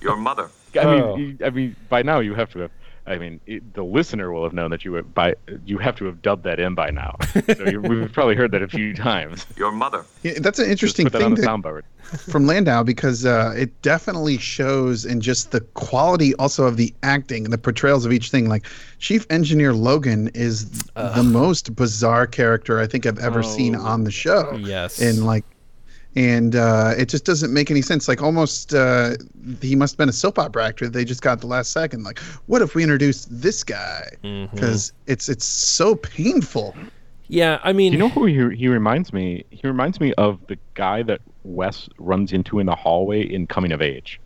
Your 0.01 0.17
mother. 0.17 0.51
I 0.75 0.85
mean, 0.85 1.39
Oh. 1.43 1.47
I 1.47 1.51
mean, 1.51 1.77
by 1.89 2.03
now 2.03 2.21
you 2.21 2.35
have 2.35 2.51
to 2.53 2.61
have. 2.61 2.71
I 3.11 3.19
mean, 3.19 3.41
it, 3.47 3.75
the 3.75 3.83
listener 3.83 4.31
will 4.33 4.45
have 4.45 4.53
known 4.53 4.71
that 4.71 4.85
you 4.85 4.95
have, 4.95 5.13
by 5.13 5.35
you 5.67 5.79
have 5.79 5.97
to 5.97 6.05
have 6.05 6.23
dubbed 6.23 6.45
that 6.45 6.61
in 6.61 6.75
by 6.75 6.91
now. 6.91 7.17
So 7.57 7.67
you, 7.67 7.81
we've 7.81 8.13
probably 8.19 8.37
heard 8.37 8.53
that 8.53 8.63
a 8.63 8.69
few 8.69 8.95
times. 8.95 9.47
Your 9.57 9.73
mother. 9.73 10.05
Yeah, 10.23 10.35
that's 10.41 10.59
an 10.61 10.71
interesting 10.71 11.07
put 11.07 11.15
that 11.15 11.23
on 11.23 11.35
thing 11.37 11.45
the 11.45 11.83
that, 12.13 12.21
from 12.31 12.47
Landau 12.47 12.83
because 12.83 13.27
uh, 13.27 13.53
it 13.57 13.83
definitely 13.83 14.39
shows 14.39 15.05
in 15.05 15.21
just 15.21 15.51
the 15.51 15.61
quality 15.61 16.35
also 16.37 16.65
of 16.67 16.77
the 16.77 16.95
acting 17.03 17.45
and 17.45 17.53
the 17.53 17.59
portrayals 17.59 18.07
of 18.07 18.13
each 18.13 18.31
thing. 18.31 18.49
Like 18.49 18.65
Chief 18.99 19.27
Engineer 19.31 19.75
Logan 19.75 20.31
is 20.35 20.71
the 20.95 21.23
most 21.25 21.75
bizarre 21.75 22.27
character 22.27 22.79
I 22.81 22.87
think 22.87 23.07
I've 23.07 23.19
ever 23.19 23.43
seen 23.43 23.75
Oh. 23.75 23.81
on 23.81 24.05
the 24.05 24.11
show. 24.11 24.55
Yes. 24.61 25.01
In 25.01 25.25
like, 25.25 25.45
and 26.17 26.57
uh, 26.57 26.95
it 26.99 27.09
just 27.09 27.25
doesn't 27.25 27.53
make 27.53 27.71
any 27.71 27.83
sense. 27.83 28.09
Like 28.09 28.23
almost, 28.23 28.75
uh, 28.75 29.17
he 29.61 29.77
must 29.77 29.95
have 29.95 29.99
been 29.99 30.09
a 30.09 30.13
soap 30.13 30.39
opera 30.39 30.67
actor. 30.67 30.89
They 30.89 31.05
just 31.05 31.23
got 31.23 31.41
the 31.41 31.47
last 31.47 31.73
second. 31.73 32.03
Like, 32.03 32.19
what 32.47 32.63
if 32.63 32.75
we 32.75 32.83
introduced 32.83 33.29
this 33.31 33.63
guy? 33.63 34.11
Because 34.53 34.93
it's 35.07 35.29
it's 35.29 35.45
so 35.45 35.95
painful. 35.95 36.75
Yeah, 37.29 37.61
I 37.63 37.73
mean, 37.73 37.93
You 37.93 37.99
know 37.99 38.09
who 38.09 38.25
he, 38.25 38.57
he 38.57 38.67
reminds 38.67 39.13
me? 39.13 39.45
He 39.51 39.65
reminds 39.65 40.01
me 40.01 40.13
of 40.15 40.45
the 40.49 40.59
guy 40.75 41.05
that 41.05 41.21
Wes 41.45 41.89
runs 41.99 42.33
into 42.33 42.59
in 42.59 42.67
the 42.67 42.75
hallway 42.75 43.23
in 43.23 43.47
Coming 43.47 43.71
of 43.71 43.81
Age. 43.81 44.21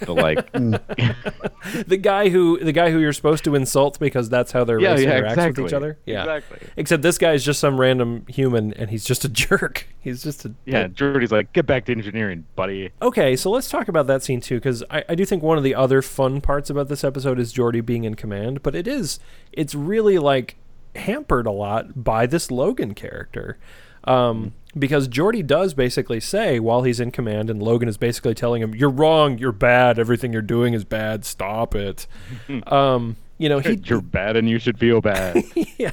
The 0.00 0.12
like, 0.12 0.52
the 1.86 1.96
guy 1.96 2.28
who 2.28 2.58
the 2.58 2.72
guy 2.72 2.90
who 2.90 2.98
you're 2.98 3.12
supposed 3.12 3.44
to 3.44 3.54
insult 3.54 3.98
because 3.98 4.28
that's 4.28 4.52
how 4.52 4.64
their 4.64 4.78
yeah, 4.78 4.92
race 4.92 5.00
yeah, 5.02 5.20
interacts 5.20 5.30
exactly. 5.30 5.62
with 5.62 5.72
each 5.72 5.74
other. 5.74 5.98
Yeah, 6.04 6.22
exactly. 6.22 6.68
Except 6.76 7.02
this 7.02 7.18
guy 7.18 7.32
is 7.32 7.44
just 7.44 7.60
some 7.60 7.80
random 7.80 8.24
human, 8.28 8.72
and 8.74 8.90
he's 8.90 9.04
just 9.04 9.24
a 9.24 9.28
jerk. 9.30 9.88
He's 10.00 10.22
just 10.22 10.44
a 10.44 10.54
Yeah, 10.64 10.88
Geordi's 10.88 11.32
like, 11.32 11.52
get 11.52 11.66
back 11.66 11.86
to 11.86 11.92
engineering, 11.92 12.44
buddy. 12.54 12.90
Okay, 13.00 13.36
so 13.36 13.50
let's 13.50 13.70
talk 13.70 13.88
about 13.88 14.06
that 14.06 14.22
scene 14.22 14.40
too, 14.40 14.56
because 14.56 14.82
I, 14.90 15.04
I 15.08 15.14
do 15.14 15.24
think 15.24 15.42
one 15.42 15.58
of 15.58 15.64
the 15.64 15.74
other 15.74 16.02
fun 16.02 16.40
parts 16.40 16.70
about 16.70 16.88
this 16.88 17.04
episode 17.04 17.38
is 17.38 17.52
Geordi 17.52 17.84
being 17.84 18.04
in 18.04 18.14
command, 18.14 18.62
but 18.62 18.74
it 18.74 18.86
is 18.86 19.18
it's 19.52 19.74
really 19.74 20.18
like 20.18 20.56
hampered 20.94 21.46
a 21.46 21.50
lot 21.50 22.04
by 22.04 22.26
this 22.26 22.50
Logan 22.50 22.94
character. 22.94 23.58
Um, 24.04 24.54
because 24.78 25.08
Geordi 25.08 25.46
does 25.46 25.74
basically 25.74 26.20
say 26.20 26.60
while 26.60 26.82
he's 26.82 27.00
in 27.00 27.10
command, 27.10 27.50
and 27.50 27.62
Logan 27.62 27.88
is 27.88 27.96
basically 27.96 28.34
telling 28.34 28.62
him, 28.62 28.74
"You're 28.74 28.90
wrong. 28.90 29.38
You're 29.38 29.52
bad. 29.52 29.98
Everything 29.98 30.32
you're 30.32 30.42
doing 30.42 30.74
is 30.74 30.84
bad. 30.84 31.24
Stop 31.24 31.74
it." 31.74 32.06
um, 32.66 33.16
you 33.38 33.48
know, 33.48 33.58
he 33.58 33.74
You're 33.84 34.00
bad 34.00 34.36
and 34.36 34.48
you 34.48 34.58
should 34.58 34.78
feel 34.78 35.00
bad. 35.00 35.44
yeah. 35.78 35.90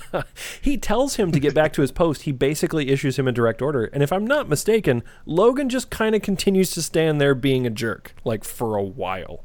He 0.62 0.78
tells 0.78 1.16
him 1.16 1.32
to 1.32 1.40
get 1.40 1.54
back 1.54 1.74
to 1.74 1.82
his 1.82 1.92
post. 1.92 2.24
He 2.24 2.32
basically 2.32 2.90
issues 2.90 3.20
him 3.20 3.28
a 3.28 3.32
direct 3.32 3.62
order. 3.62 3.86
And 3.86 4.02
if 4.02 4.12
I'm 4.12 4.26
not 4.26 4.50
mistaken, 4.50 5.04
Logan 5.26 5.70
just 5.70 5.90
kind 5.90 6.16
of 6.16 6.22
continues 6.22 6.72
to 6.72 6.82
stand 6.82 7.20
there 7.20 7.36
being 7.36 7.68
a 7.68 7.70
jerk, 7.70 8.16
like 8.24 8.44
for 8.44 8.78
a 8.78 8.84
while. 8.84 9.44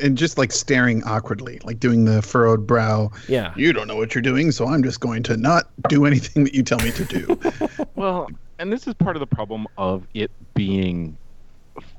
and 0.00 0.18
just 0.18 0.38
like 0.38 0.52
staring 0.52 1.02
awkwardly, 1.04 1.60
like 1.64 1.80
doing 1.80 2.04
the 2.04 2.20
furrowed 2.22 2.66
brow. 2.66 3.10
Yeah. 3.28 3.52
You 3.56 3.72
don't 3.72 3.86
know 3.86 3.96
what 3.96 4.14
you're 4.14 4.22
doing, 4.22 4.50
so 4.50 4.66
I'm 4.66 4.82
just 4.82 5.00
going 5.00 5.22
to 5.24 5.36
not 5.36 5.68
do 5.88 6.04
anything 6.04 6.44
that 6.44 6.54
you 6.54 6.62
tell 6.62 6.78
me 6.78 6.90
to 6.92 7.04
do. 7.04 7.65
Well, 7.96 8.28
and 8.58 8.72
this 8.72 8.86
is 8.86 8.94
part 8.94 9.16
of 9.16 9.20
the 9.20 9.26
problem 9.26 9.66
of 9.76 10.06
it 10.14 10.30
being 10.54 11.16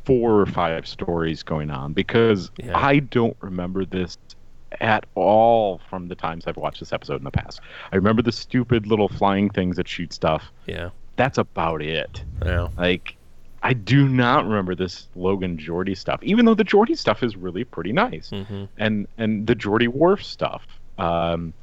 four 0.05 0.39
or 0.39 0.45
five 0.45 0.87
stories 0.87 1.43
going 1.43 1.69
on 1.69 1.93
because 1.93 2.49
Yeah. 2.57 2.77
I 2.77 2.99
don't 2.99 3.37
remember 3.41 3.85
this 3.85 4.17
at 4.81 5.05
all 5.15 5.79
from 5.89 6.07
the 6.07 6.15
times 6.15 6.45
I've 6.47 6.57
watched 6.57 6.79
this 6.79 6.91
episode 6.91 7.17
in 7.17 7.23
the 7.23 7.31
past. 7.31 7.61
I 7.91 7.95
remember 7.95 8.21
the 8.21 8.31
stupid 8.31 8.87
little 8.87 9.07
flying 9.07 9.49
things 9.49 9.77
that 9.77 9.87
shoot 9.87 10.13
stuff. 10.13 10.51
Yeah. 10.65 10.89
That's 11.15 11.37
about 11.37 11.81
it. 11.81 12.23
Yeah. 12.43 12.69
Like, 12.77 13.15
I 13.63 13.73
do 13.73 14.07
not 14.07 14.45
remember 14.45 14.75
this 14.75 15.07
Logan 15.15 15.57
Geordi 15.57 15.97
stuff, 15.97 16.21
even 16.23 16.45
though 16.45 16.53
the 16.53 16.63
Geordi 16.63 16.97
stuff 16.97 17.23
is 17.23 17.35
really 17.35 17.63
pretty 17.63 17.91
nice, 17.91 18.29
hmm 18.29 18.65
and 18.77 19.07
and 19.17 19.47
the 19.47 19.55
Geordi 19.55 19.87
Worf 19.87 20.23
stuff, 20.23 20.63
um, 20.99 21.53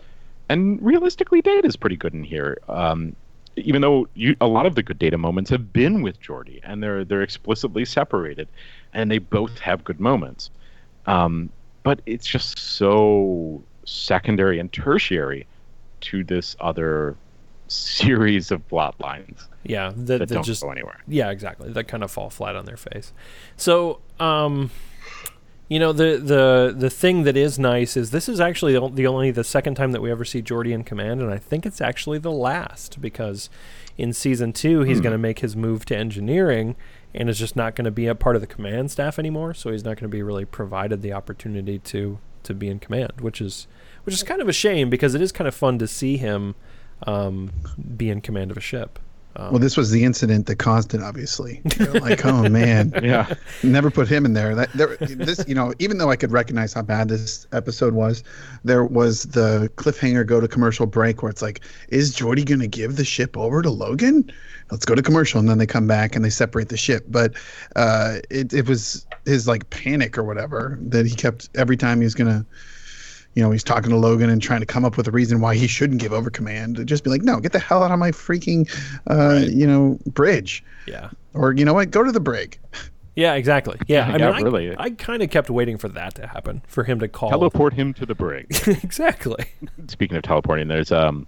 and 0.49 0.83
realistically, 0.83 1.41
Data's 1.41 1.77
pretty 1.77 1.97
good 1.97 2.13
in 2.13 2.25
here. 2.25 2.59
Um, 2.69 3.15
even 3.57 3.83
though 3.83 4.09
you, 4.15 4.37
a 4.41 4.47
lot 4.47 4.67
of 4.67 4.75
the 4.75 4.83
good 4.83 4.99
Data 4.99 5.19
moments 5.19 5.51
have 5.51 5.73
been 5.73 6.03
with 6.03 6.21
Geordi, 6.21 6.61
and 6.65 6.83
they're 6.83 7.05
they're 7.05 7.23
explicitly 7.23 7.85
separated, 7.85 8.49
and 8.93 9.11
they 9.11 9.19
both 9.19 9.59
have 9.61 9.85
good 9.85 10.01
moments. 10.01 10.51
Um, 11.07 11.51
but 11.83 12.01
it's 12.07 12.27
just 12.27 12.59
so 12.59 13.63
secondary 13.85 14.59
and 14.59 14.73
tertiary 14.73 15.47
to 16.01 16.25
this 16.25 16.57
other 16.61 17.17
series 17.69 18.51
of 18.51 18.67
plot 18.69 18.95
lines 19.01 19.49
Yeah. 19.65 19.91
That, 19.95 20.07
that 20.07 20.19
that 20.29 20.35
don't 20.35 20.45
just 20.45 20.63
go 20.63 20.71
anywhere. 20.71 21.01
yeah, 21.09 21.31
exactly. 21.31 21.71
That 21.73 21.85
kind 21.89 22.03
of 22.03 22.11
fall 22.11 22.31
flat 22.31 22.57
on 22.57 22.65
their 22.67 22.77
face. 22.77 23.13
So, 23.57 24.01
um, 24.21 24.71
you 25.69 25.79
know, 25.79 25.93
the 25.93 26.19
the 26.19 26.75
the 26.77 26.91
thing 26.91 27.23
that 27.25 27.37
is 27.37 27.59
nice 27.59 27.97
is 27.97 28.11
this 28.11 28.29
is 28.29 28.41
actually 28.41 28.73
the 28.73 29.07
only 29.07 29.31
the 29.31 29.45
second 29.45 29.77
time 29.77 29.93
that 29.93 30.03
we 30.03 30.11
ever 30.11 30.25
see 30.25 30.43
Geordi 30.43 30.73
in 30.73 30.85
command, 30.85 31.23
and 31.23 31.33
I 31.33 31.39
think 31.39 31.65
it's 31.65 31.81
actually 31.81 32.19
the 32.19 32.31
last 32.31 33.01
because 33.01 33.49
in 33.97 34.13
season 34.13 34.53
two 34.53 34.83
he's 34.83 35.01
going 35.01 35.13
to 35.13 35.19
make 35.19 35.39
his 35.39 35.57
move 35.57 35.85
to 35.87 35.97
engineering 35.97 36.77
and 37.15 37.31
is 37.31 37.39
just 37.39 37.57
not 37.57 37.77
going 37.77 37.85
to 37.85 37.91
be 37.91 38.07
a 38.07 38.15
part 38.15 38.37
of 38.37 38.43
the 38.43 38.47
command 38.47 38.91
staff 38.91 39.19
anymore. 39.19 39.55
So 39.55 39.71
he's 39.71 39.85
not 39.85 39.97
going 39.97 40.11
to 40.11 40.15
be 40.15 40.23
really 40.23 40.45
provided 40.45 41.01
the 41.01 41.13
opportunity 41.13 41.79
to 41.79 42.19
to 42.43 42.55
be 42.55 42.69
in 42.69 42.79
command, 42.79 43.21
which 43.21 43.41
is 43.41 43.67
which 44.05 44.15
is 44.15 44.23
kind 44.23 44.43
of 44.43 44.49
a 44.49 44.53
shame 44.53 44.91
because 44.91 45.15
it 45.15 45.23
is 45.23 45.33
kind 45.33 45.49
of 45.49 45.55
fun 45.55 45.79
to 45.79 45.89
see 45.89 46.19
him 46.19 46.55
um, 47.07 47.53
be 47.97 48.11
in 48.11 48.21
command 48.21 48.51
of 48.51 48.57
a 48.59 48.61
ship. 48.61 48.99
Um, 49.37 49.51
well, 49.53 49.59
this 49.59 49.77
was 49.77 49.91
the 49.91 50.05
incident 50.05 50.47
that 50.47 50.57
caused 50.57 50.95
it, 50.95 51.03
obviously. 51.03 51.61
Like, 51.95 52.25
oh 52.25 52.49
man, 52.49 52.93
Yeah. 53.03 53.33
never 53.63 53.91
put 53.91 54.09
him 54.09 54.25
in 54.25 54.33
there. 54.35 54.55
That 54.55 54.73
there, 54.73 54.97
this, 54.99 55.45
you 55.49 55.55
know, 55.55 55.73
even 55.79 55.99
though 55.99 56.11
I 56.11 56.17
could 56.17 56.33
recognize 56.33 56.73
how 56.73 56.83
bad 56.83 57.09
this 57.09 57.47
episode 57.53 57.95
was, 57.95 58.23
there 58.65 58.85
was 58.85 59.25
the 59.25 59.71
cliffhanger 59.77 60.27
go 60.27 60.41
to 60.41 60.49
commercial 60.49 60.87
break 60.87 61.23
where 61.23 61.31
it's 61.31 61.43
like, 61.43 61.61
is 61.89 62.15
Geordi 62.15 62.45
going 62.45 62.61
to 62.61 62.67
give 62.69 62.97
the 62.97 63.05
ship 63.05 63.37
over 63.37 63.63
to 63.63 63.71
Logan? 63.71 64.31
Let's 64.71 64.85
go 64.85 64.95
to 64.95 65.03
commercial, 65.03 65.41
and 65.41 65.49
then 65.49 65.59
they 65.59 65.67
come 65.67 65.87
back 65.87 66.17
and 66.17 66.25
they 66.25 66.31
separate 66.31 66.69
the 66.69 66.77
ship. 66.77 67.05
But 67.09 67.35
uh, 67.77 68.19
it 68.31 68.53
it 68.53 68.67
was 68.69 69.07
his 69.27 69.47
like 69.47 69.69
panic 69.71 70.17
or 70.19 70.25
whatever 70.25 70.79
that 70.83 71.07
he 71.07 71.15
kept 71.15 71.49
every 71.55 71.77
time 71.77 71.99
he 72.01 72.05
was 72.05 72.15
gonna. 72.15 72.45
You 73.35 73.43
know, 73.43 73.51
he's 73.51 73.65
talking 73.65 73.91
to 73.91 73.97
Logan 73.97 74.31
and 74.31 74.41
trying 74.41 74.61
to 74.61 74.67
come 74.67 74.85
up 74.85 74.97
with 74.97 75.09
a 75.09 75.11
reason 75.11 75.41
why 75.41 75.57
he 75.57 75.67
shouldn't 75.67 76.01
give 76.01 76.13
over 76.13 76.31
command. 76.31 76.87
Just 76.87 77.05
be 77.05 77.11
like, 77.11 77.23
no, 77.23 77.41
get 77.41 77.53
the 77.53 77.59
hell 77.59 77.83
out 77.83 77.91
of 77.91 77.99
my 77.99 78.11
freaking, 78.13 78.69
uh, 79.11 79.45
you 79.47 79.67
know, 79.67 79.99
bridge. 80.07 80.63
yeah. 80.87 81.11
Or 81.35 81.53
you 81.53 81.65
know 81.65 81.75
what? 81.75 81.91
Go 81.91 82.05
to 82.05 82.13
the 82.13 82.21
brig. 82.21 82.59
Yeah, 83.17 83.35
exactly. 83.35 83.79
Yeah, 83.87 84.07
I 84.13 84.17
Yeah, 84.17 84.33
mean, 84.33 84.43
really. 84.45 84.77
I, 84.77 84.85
I 84.85 84.91
kind 84.91 85.23
of 85.23 85.31
kept 85.31 85.51
waiting 85.51 85.79
for 85.79 85.89
that 85.89 86.15
to 86.17 86.27
happen, 86.27 86.63
for 86.67 86.85
him 86.85 86.99
to 87.01 87.09
call. 87.09 87.31
Teleport 87.31 87.73
him 87.73 87.93
to 87.95 88.07
the 88.07 88.15
brig. 88.15 88.47
exactly. 88.67 89.45
Speaking 89.89 90.17
of 90.17 90.23
teleporting, 90.25 90.69
there's 90.69 90.91
um, 90.93 91.27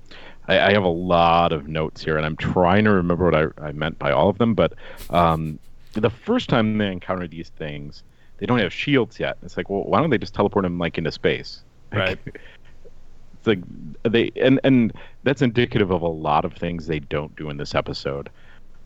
I, 0.49 0.61
I 0.61 0.73
have 0.73 0.83
a 0.85 0.89
lot 0.89 1.53
of 1.53 1.69
notes 1.69 2.03
here, 2.03 2.17
and 2.17 2.27
I'm 2.27 2.37
trying 2.37 2.85
to 2.85 2.91
remember 2.93 3.25
what 3.31 3.35
I, 3.35 3.69
I 3.69 3.73
meant 3.73 3.99
by 3.99 4.13
all 4.13 4.29
of 4.29 4.39
them. 4.39 4.55
But 4.55 4.75
um, 5.11 5.59
the 5.93 6.11
first 6.11 6.49
time 6.49 6.79
they 6.79 6.91
encounter 6.91 7.27
these 7.29 7.51
things, 7.51 8.03
they 8.39 8.47
don't 8.47 8.59
have 8.59 8.73
shields 8.73 9.19
yet. 9.19 9.39
It's 9.43 9.57
like, 9.57 9.71
well, 9.71 9.85
why 9.85 10.01
don't 10.01 10.11
they 10.11 10.19
just 10.19 10.35
teleport 10.35 10.65
him 10.65 10.79
like 10.79 10.99
into 10.99 11.13
space? 11.13 11.63
Right. 11.93 12.19
It's 12.27 13.47
like 13.47 13.61
they 14.03 14.33
and 14.37 14.61
and 14.65 14.93
that's 15.23 15.43
indicative 15.43 15.91
of 15.91 16.03
a 16.03 16.09
lot 16.09 16.45
of 16.45 16.53
things 16.53 16.87
they 16.87 17.01
don't 17.01 17.35
do 17.37 17.51
in 17.51 17.57
this 17.57 17.75
episode, 17.75 18.29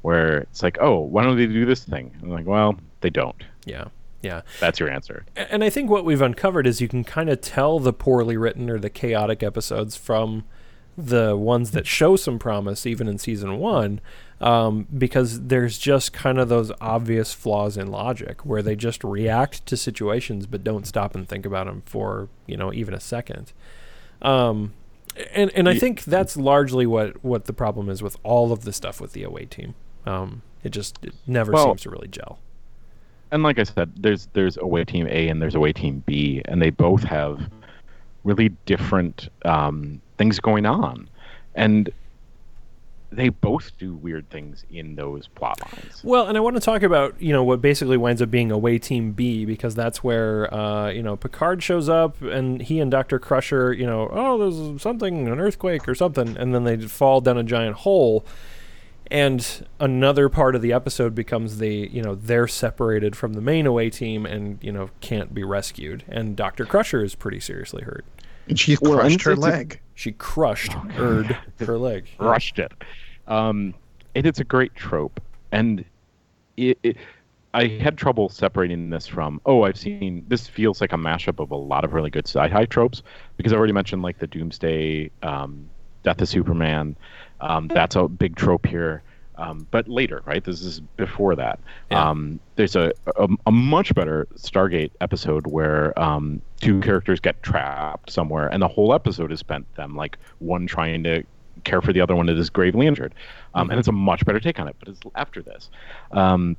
where 0.03 0.39
it's 0.39 0.63
like, 0.63 0.79
oh, 0.81 0.99
why 0.99 1.25
don't 1.25 1.37
they 1.37 1.47
do 1.47 1.65
this 1.65 1.85
thing? 1.85 2.11
And 2.15 2.25
I'm 2.25 2.31
like, 2.31 2.47
well, 2.47 2.79
they 3.01 3.11
don't. 3.11 3.43
Yeah. 3.65 3.85
Yeah. 4.23 4.43
That's 4.59 4.79
your 4.79 4.91
answer. 4.91 5.25
And 5.35 5.65
I 5.65 5.71
think 5.71 5.89
what 5.89 6.05
we've 6.05 6.21
uncovered 6.21 6.67
is 6.67 6.81
you 6.81 6.89
can 6.89 7.05
kind 7.05 7.31
of 7.31 7.41
tell 7.41 7.79
the 7.79 7.93
poorly 7.93 8.37
written 8.37 8.69
or 8.69 8.79
the 8.79 8.91
chaotic 8.91 9.43
episodes 9.43 9.97
from 9.97 10.45
the 10.99 11.37
ones 11.37 11.71
that 11.71 11.87
show 11.87 12.17
some 12.17 12.39
promise, 12.39 12.85
even 12.85 13.09
in 13.09 13.17
season 13.17 13.57
one, 13.57 14.01
um, 14.41 14.87
because 14.97 15.43
there's 15.49 15.77
just 15.79 16.13
kind 16.13 16.39
of 16.39 16.49
those 16.49 16.73
obvious 16.81 17.33
flaws 17.35 17.77
in 17.77 17.89
logic 17.89 18.45
where 18.47 18.63
they 18.63 18.75
just 18.77 19.05
react 19.05 19.67
to 19.67 19.77
situations 19.77 20.47
but 20.47 20.65
don't 20.65 20.87
stop 20.87 21.15
and 21.15 21.29
think 21.29 21.45
about 21.45 21.67
them 21.67 21.83
for 21.85 22.29
you 22.47 22.57
know 22.57 22.73
even 22.73 22.95
a 22.95 23.01
second. 23.01 23.53
Um, 24.23 24.73
and 25.35 25.51
and 25.55 25.69
I 25.69 25.79
think 25.79 26.05
that's 26.05 26.37
largely 26.37 26.87
what 26.87 27.23
what 27.25 27.45
the 27.47 27.53
problem 27.53 27.89
is 27.89 28.03
with 28.03 28.17
all 28.23 28.53
of 28.53 28.65
the 28.65 28.73
stuff 28.73 29.01
with 29.01 29.13
the 29.13 29.23
away 29.25 29.45
team. 29.47 29.75
Um, 30.07 30.43
it 30.63 30.71
just 30.71 30.99
it 31.03 31.15
never 31.27 31.53
Well- 31.53 31.67
seems 31.67 31.83
to 31.83 31.91
really 31.91 32.09
gel. 32.09 32.39
and 33.33 33.43
like 33.43 33.59
I 33.59 33.65
said, 33.65 33.93
there's 33.97 34.29
there's 34.33 34.57
away 34.57 34.85
team 34.85 35.07
A 35.09 35.29
and 35.29 35.41
there's 35.43 35.55
away 35.55 35.73
team 35.73 36.03
B, 36.07 36.43
and 36.47 36.61
they 36.63 36.71
both 36.71 37.03
have 37.05 37.51
really 38.25 38.51
different 38.67 39.29
um, 39.45 40.01
things 40.19 40.39
going 40.41 40.67
on, 40.67 41.09
and 41.55 41.91
they 43.13 43.29
both 43.29 43.77
do 43.79 43.95
weird 43.95 44.31
things 44.31 44.65
in 44.71 44.95
those 44.95 45.27
plot 45.29 45.61
lines. 45.61 46.01
Well, 46.05 46.29
and 46.29 46.37
I 46.37 46.41
want 46.41 46.55
to 46.57 46.61
talk 46.61 46.83
about 46.83 47.21
you 47.21 47.33
know 47.33 47.43
what 47.45 47.61
basically 47.61 47.97
winds 47.97 48.23
up 48.23 48.31
being 48.31 48.51
away 48.53 48.79
team 48.79 49.13
B 49.13 49.45
because 49.45 49.75
that's 49.75 50.05
where 50.05 50.53
uh, 50.55 50.91
you 50.91 51.03
know 51.03 51.17
Picard 51.17 51.63
shows 51.63 51.89
up 51.89 52.23
and 52.23 52.63
he 52.63 52.79
and 52.81 52.91
Doctor 52.91 53.19
Crusher 53.19 53.73
you 53.73 53.87
know 53.87 54.09
oh 54.13 54.39
there's 54.39 54.81
something 54.83 55.27
an 55.29 55.41
earthquake 55.41 55.89
or 55.89 55.95
something 55.95 56.37
and 56.37 56.55
then 56.55 56.65
they 56.65 56.77
fall 56.79 57.21
down 57.21 57.37
a 57.39 57.43
giant 57.43 57.77
hole. 57.77 58.25
And 59.13 59.67
another 59.81 60.29
part 60.29 60.55
of 60.55 60.63
the 60.63 60.73
episode 60.73 61.15
becomes 61.17 61.59
the 61.59 61.89
you 61.93 62.01
know 62.03 62.15
they're 62.15 62.47
separated 62.47 63.17
from 63.17 63.33
the 63.33 63.41
main 63.41 63.67
away 63.67 63.91
team 63.91 64.25
and 64.25 64.59
you 64.63 64.71
know 64.71 64.91
can't 65.01 65.35
be 65.35 65.43
rescued 65.43 66.05
and 66.09 66.37
Doctor 66.37 66.65
Crusher 66.65 67.03
is 67.03 67.17
pretty 67.17 67.41
seriously 67.41 67.83
hurt. 67.83 68.05
And 68.47 68.59
she 68.59 68.77
crushed 68.77 69.15
it's- 69.17 69.25
her 69.25 69.33
it's 69.33 69.39
a- 69.39 69.43
leg. 69.43 69.81
She 70.01 70.13
crushed 70.13 70.75
Erd 70.97 71.37
her 71.59 71.77
leg. 71.77 72.07
Crushed 72.17 72.59
it. 72.59 72.73
Um, 73.27 73.75
it 74.15 74.25
is 74.25 74.39
a 74.39 74.45
great 74.45 74.75
trope, 74.75 75.21
and 75.53 75.85
it, 76.57 76.79
it, 76.83 76.97
I 77.53 77.67
had 77.67 77.99
trouble 77.99 78.31
separating 78.31 78.89
this 78.89 79.07
from. 79.07 79.43
Oh, 79.45 79.65
I've 79.65 79.77
seen 79.77 80.25
this 80.27 80.47
feels 80.47 80.81
like 80.81 80.95
a 80.95 80.97
mashup 80.97 81.39
of 81.39 81.51
a 81.51 81.57
lot 81.57 81.85
of 81.85 81.93
really 81.93 82.09
good 82.09 82.27
sci-fi 82.27 82.65
tropes 82.65 83.03
because 83.37 83.53
I 83.53 83.57
already 83.57 83.75
mentioned 83.75 84.01
like 84.01 84.19
the 84.19 84.27
Doomsday, 84.27 85.11
um, 85.23 85.69
Death 86.03 86.23
of 86.23 86.31
Superman. 86.31 86.97
Um, 87.43 87.69
that's 87.69 87.95
a 87.95 88.09
big 88.09 88.37
trope 88.37 88.65
here. 88.65 89.03
Um, 89.41 89.67
but 89.71 89.89
later, 89.89 90.23
right? 90.27 90.45
This 90.45 90.61
is 90.61 90.81
before 90.97 91.35
that. 91.37 91.59
Yeah. 91.91 92.09
Um, 92.11 92.39
there's 92.57 92.77
a, 92.77 92.93
a 93.17 93.27
a 93.47 93.51
much 93.51 93.95
better 93.95 94.29
Stargate 94.37 94.91
episode 95.01 95.47
where 95.47 95.99
um, 95.99 96.43
two 96.61 96.81
characters 96.81 97.21
get 97.21 97.43
trapped 97.43 98.11
somewhere, 98.11 98.49
and 98.53 98.61
the 98.63 98.69
whole 98.69 98.93
episode 98.93 99.33
is 99.33 99.39
spent 99.41 99.65
them 99.77 99.97
like 99.97 100.19
one 100.41 100.67
trying 100.67 101.03
to 101.05 101.25
care 101.65 101.81
for 101.81 101.93
the 101.93 102.01
other 102.03 102.15
one 102.15 102.27
that 102.27 102.37
is 102.39 102.51
gravely 102.51 102.87
injured, 102.87 103.15
um, 103.55 103.71
and 103.71 103.79
it's 103.79 103.89
a 103.89 103.93
much 103.93 104.25
better 104.27 104.41
take 104.41 104.61
on 104.61 104.69
it. 104.69 104.77
But 104.79 104.89
it's 104.89 105.01
after 105.15 105.41
this. 105.43 105.71
Um, 106.13 106.57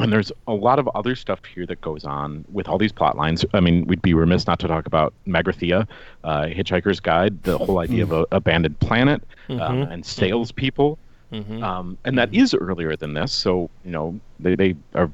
and 0.00 0.12
there's 0.12 0.32
a 0.48 0.52
lot 0.52 0.80
of 0.80 0.88
other 0.96 1.14
stuff 1.14 1.38
here 1.44 1.66
that 1.66 1.80
goes 1.80 2.04
on 2.04 2.44
with 2.52 2.66
all 2.68 2.78
these 2.78 2.90
plot 2.90 3.16
lines. 3.16 3.44
I 3.54 3.60
mean, 3.60 3.86
we'd 3.86 4.02
be 4.02 4.12
remiss 4.12 4.44
not 4.48 4.58
to 4.58 4.66
talk 4.66 4.86
about 4.86 5.14
Magrathea, 5.24 5.86
uh, 6.24 6.42
Hitchhiker's 6.46 6.98
Guide, 6.98 7.40
the 7.44 7.56
whole 7.58 7.78
idea 7.78 8.02
of 8.02 8.10
a 8.10 8.26
abandoned 8.32 8.80
planet, 8.80 9.22
um, 9.50 9.58
Mhm. 9.58 9.92
and 9.92 10.04
salespeople. 10.04 10.98
Mhm. 11.42 11.62
Um, 11.62 11.98
and 12.04 12.16
that 12.18 12.32
is 12.32 12.54
earlier 12.54 12.94
than 12.96 13.14
this, 13.14 13.32
so 13.32 13.68
you 13.84 13.90
know 13.90 14.18
they, 14.40 14.54
they 14.54 14.74
are 14.94 15.10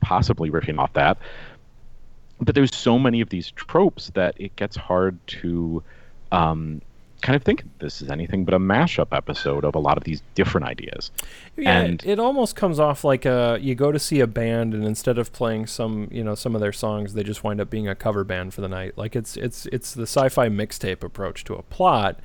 possibly 0.00 0.50
riffing 0.50 0.78
off 0.78 0.92
that. 0.94 1.18
But 2.40 2.54
there's 2.54 2.74
so 2.74 2.98
many 2.98 3.20
of 3.20 3.28
these 3.30 3.50
tropes 3.52 4.10
that 4.14 4.34
it 4.38 4.54
gets 4.56 4.76
hard 4.76 5.18
to 5.28 5.82
um, 6.32 6.82
kind 7.22 7.36
of 7.36 7.42
think 7.42 7.64
this 7.78 8.02
is 8.02 8.10
anything 8.10 8.44
but 8.44 8.52
a 8.52 8.58
mashup 8.58 9.16
episode 9.16 9.64
of 9.64 9.74
a 9.74 9.78
lot 9.78 9.96
of 9.96 10.04
these 10.04 10.20
different 10.34 10.66
ideas. 10.66 11.10
Yeah, 11.56 11.78
And- 11.80 12.04
it 12.04 12.18
almost 12.18 12.54
comes 12.56 12.78
off 12.78 13.02
like 13.04 13.24
a 13.24 13.56
you 13.62 13.74
go 13.74 13.92
to 13.92 13.98
see 13.98 14.20
a 14.20 14.26
band 14.26 14.74
and 14.74 14.84
instead 14.84 15.16
of 15.16 15.32
playing 15.32 15.66
some 15.66 16.08
you 16.10 16.22
know 16.24 16.34
some 16.34 16.54
of 16.54 16.60
their 16.60 16.72
songs, 16.72 17.14
they 17.14 17.22
just 17.22 17.42
wind 17.44 17.60
up 17.60 17.70
being 17.70 17.88
a 17.88 17.94
cover 17.94 18.24
band 18.24 18.52
for 18.52 18.60
the 18.60 18.68
night. 18.68 18.98
Like 18.98 19.16
it's 19.16 19.36
it's 19.36 19.66
it's 19.66 19.94
the 19.94 20.02
sci-fi 20.06 20.48
mixtape 20.48 21.02
approach 21.02 21.44
to 21.44 21.54
a 21.54 21.62
plot. 21.62 22.18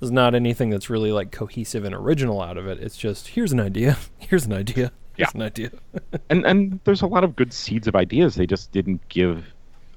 There's 0.00 0.10
not 0.10 0.34
anything 0.34 0.70
that's 0.70 0.90
really 0.90 1.12
like 1.12 1.30
cohesive 1.32 1.84
and 1.84 1.94
original 1.94 2.42
out 2.42 2.56
of 2.58 2.66
it. 2.66 2.78
It's 2.80 2.96
just 2.96 3.28
here's 3.28 3.52
an 3.52 3.60
idea, 3.60 3.96
here's 4.18 4.44
an 4.46 4.52
idea, 4.52 4.92
here's 5.16 5.28
Yeah. 5.34 5.40
an 5.40 5.42
idea. 5.42 5.70
and 6.30 6.44
and 6.44 6.80
there's 6.84 7.02
a 7.02 7.06
lot 7.06 7.24
of 7.24 7.36
good 7.36 7.52
seeds 7.52 7.86
of 7.88 7.94
ideas. 7.96 8.34
They 8.34 8.46
just 8.46 8.72
didn't 8.72 9.06
give 9.08 9.44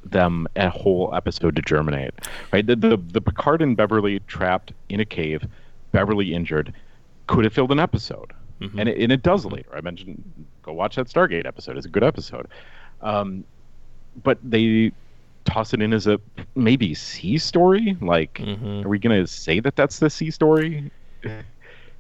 them 0.06 0.48
a 0.56 0.70
whole 0.70 1.14
episode 1.14 1.56
to 1.58 1.62
germinate. 1.62 2.12
Right? 2.54 2.66
The 2.66 2.76
the, 2.76 2.98
the 2.98 3.22
Picard 3.22 3.62
and 3.62 3.76
Beverly 3.76 4.20
trapped 4.28 4.72
in 4.90 5.00
a 5.02 5.06
cave, 5.06 5.44
Beverly 5.92 6.34
injured, 6.34 6.74
could 7.28 7.44
have 7.44 7.54
filled 7.54 7.72
an 7.74 7.80
episode, 7.80 8.32
and 8.62 8.88
it, 8.88 8.98
and 9.02 9.12
it 9.12 9.22
does 9.24 9.46
later. 9.46 9.70
I 9.76 9.82
mentioned 9.82 10.24
go 10.64 10.72
watch 10.74 10.96
that 10.96 11.08
Stargate 11.08 11.46
episode. 11.46 11.76
It's 11.78 11.86
a 11.86 11.90
good 11.90 12.04
episode, 12.04 12.48
um, 13.02 13.44
but 14.24 14.38
they 14.44 14.92
toss 15.48 15.74
it 15.74 15.82
in 15.82 15.94
as 15.94 16.06
a 16.08 16.20
maybe 16.56 16.94
C 16.94 17.38
story. 17.38 17.98
Like, 18.02 18.36
Mhm. 18.36 18.86
are 18.86 18.90
we 18.90 19.00
gonna 19.00 19.26
say 19.26 19.60
that 19.62 19.76
that's 19.76 19.98
the 20.00 20.10
C 20.10 20.30
story? 20.30 20.92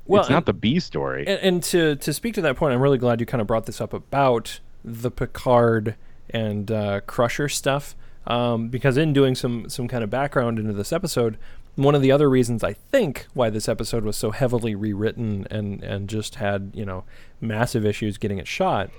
Well, 0.05 0.21
it's 0.21 0.29
not 0.29 0.37
and- 0.37 0.45
the 0.45 0.53
B 0.53 0.79
story. 0.79 1.25
And, 1.27 1.39
and 1.41 1.63
to 1.63 1.95
to 1.97 2.13
speak 2.13 2.33
to 2.35 2.41
that 2.41 2.55
point, 2.55 2.73
I'm 2.73 2.81
really 2.81 2.97
glad 2.97 3.19
you 3.19 3.25
kind 3.25 3.41
of 3.41 3.47
brought 3.47 3.65
this 3.65 3.81
up 3.81 3.93
about 3.93 4.59
the 4.85 5.11
Picard 5.11 5.95
and 6.29 6.71
uh, 6.71 7.01
Crusher 7.01 7.49
stuff, 7.49 7.95
um, 8.25 8.69
because 8.69 8.97
in 8.97 9.11
doing 9.13 9.35
some 9.35 9.69
some 9.69 9.87
kind 9.87 10.03
of 10.03 10.09
background 10.09 10.59
into 10.59 10.73
this 10.73 10.93
episode, 10.93 11.37
one 11.75 11.93
of 11.95 12.01
the 12.01 12.11
other 12.11 12.29
reasons 12.29 12.63
I 12.63 12.73
think 12.73 13.27
why 13.33 13.49
this 13.49 13.67
episode 13.67 14.03
was 14.05 14.15
so 14.15 14.31
heavily 14.31 14.75
rewritten 14.75 15.45
and 15.51 15.83
and 15.83 16.07
just 16.07 16.35
had 16.35 16.71
you 16.73 16.85
know 16.85 17.03
massive 17.41 17.85
issues 17.85 18.17
getting 18.17 18.37
it 18.37 18.47
shot 18.47 18.89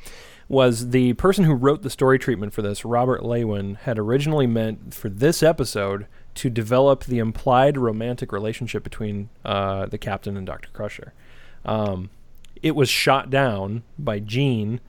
was 0.49 0.91
the 0.91 1.13
person 1.15 1.45
who 1.45 1.53
wrote 1.53 1.83
the 1.83 1.91
story 1.91 2.19
treatment 2.19 2.53
for 2.53 2.63
this, 2.63 2.85
Robert 2.85 3.23
Lewin, 3.23 3.75
had 3.77 3.99
originally 3.99 4.47
meant 4.47 4.95
for 4.95 5.09
this 5.09 5.43
episode 5.43 6.07
to 6.37 6.49
develop 6.49 7.05
the 7.05 7.19
implied 7.19 7.77
romantic 7.77 8.33
relationship 8.33 8.83
between 8.83 9.29
uh, 9.45 9.87
the 9.87 9.99
captain 9.99 10.37
and 10.37 10.47
Dr. 10.47 10.71
Crusher. 10.73 11.13
Um, 11.65 12.11
it 12.63 12.75
was 12.75 12.89
shot 12.89 13.29
down 13.29 13.83
by 13.99 14.21
Gene, 14.21 14.81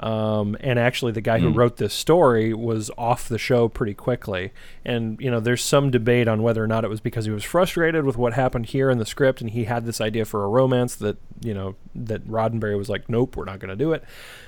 um, 0.00 0.56
and 0.60 0.78
actually 0.78 1.12
the 1.12 1.20
guy 1.20 1.38
who 1.38 1.50
wrote 1.50 1.76
this 1.76 1.94
story 1.94 2.52
was 2.52 2.90
off 2.98 3.28
the 3.28 3.38
show 3.38 3.68
pretty 3.68 3.94
quickly. 3.94 4.52
And 4.84 5.20
you 5.20 5.30
know, 5.30 5.40
there's 5.40 5.62
some 5.62 5.90
debate 5.90 6.26
on 6.26 6.42
whether 6.42 6.62
or 6.62 6.66
not 6.66 6.84
it 6.84 6.88
was 6.88 7.00
because 7.00 7.26
he 7.26 7.30
was 7.30 7.44
frustrated 7.44 8.04
with 8.04 8.16
what 8.16 8.32
happened 8.32 8.66
here 8.66 8.90
in 8.90 8.98
the 8.98 9.06
script, 9.06 9.40
and 9.40 9.50
he 9.50 9.64
had 9.64 9.86
this 9.86 10.00
idea 10.00 10.24
for 10.24 10.44
a 10.44 10.48
romance 10.48 10.96
that 10.96 11.16
you 11.40 11.54
know 11.54 11.76
that 11.94 12.26
Roddenberry 12.26 12.76
was 12.76 12.88
like, 12.88 13.08
nope, 13.08 13.36
we're 13.36 13.44
not 13.44 13.60
going 13.60 13.70
to 13.70 13.76
do 13.76 13.92
it. 13.92 14.02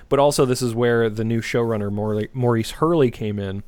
But 0.09 0.19
also, 0.19 0.45
this 0.45 0.63
is 0.63 0.75
where 0.75 1.09
the 1.09 1.25
new 1.25 1.41
showrunner 1.41 1.93
Maurice, 1.93 2.29
Maurice 2.33 2.73
Hurley 2.73 3.13
came 3.13 3.39
in, 3.39 3.63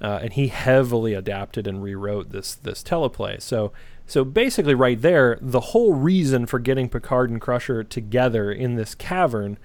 uh, 0.00 0.20
and 0.22 0.34
he 0.34 0.48
heavily 0.48 1.14
adapted 1.14 1.66
and 1.66 1.82
rewrote 1.82 2.30
this 2.30 2.54
this 2.54 2.82
teleplay. 2.82 3.40
So. 3.40 3.72
So 4.04 4.24
basically, 4.24 4.74
right 4.74 5.00
there, 5.00 5.38
the 5.40 5.60
whole 5.60 5.94
reason 5.94 6.44
for 6.44 6.58
getting 6.58 6.88
Picard 6.88 7.30
and 7.30 7.40
Crusher 7.40 7.82
together 7.82 8.52
in 8.52 8.74
this 8.74 8.94
cavern 8.96 9.58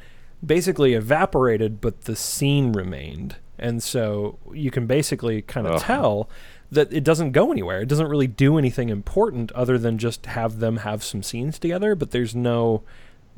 basically 0.45 0.93
evaporated, 0.93 1.81
but 1.81 2.01
the 2.01 2.15
scene 2.15 2.71
remained. 2.71 3.37
And 3.59 3.81
so 3.81 4.37
you 4.53 4.71
can 4.71 4.85
basically 4.85 5.41
kind 5.41 5.65
of 5.67 5.75
Ugh. 5.75 5.81
tell 5.81 6.29
that 6.71 6.91
it 6.93 7.03
doesn't 7.03 7.31
go 7.31 7.51
anywhere. 7.51 7.81
It 7.81 7.87
doesn't 7.87 8.07
really 8.07 8.27
do 8.27 8.57
anything 8.57 8.89
important 8.89 9.51
other 9.53 9.77
than 9.77 9.97
just 9.97 10.25
have 10.27 10.59
them 10.59 10.77
have 10.77 11.03
some 11.03 11.23
scenes 11.23 11.57
together, 11.57 11.95
but 11.95 12.11
there's 12.11 12.35
no 12.35 12.83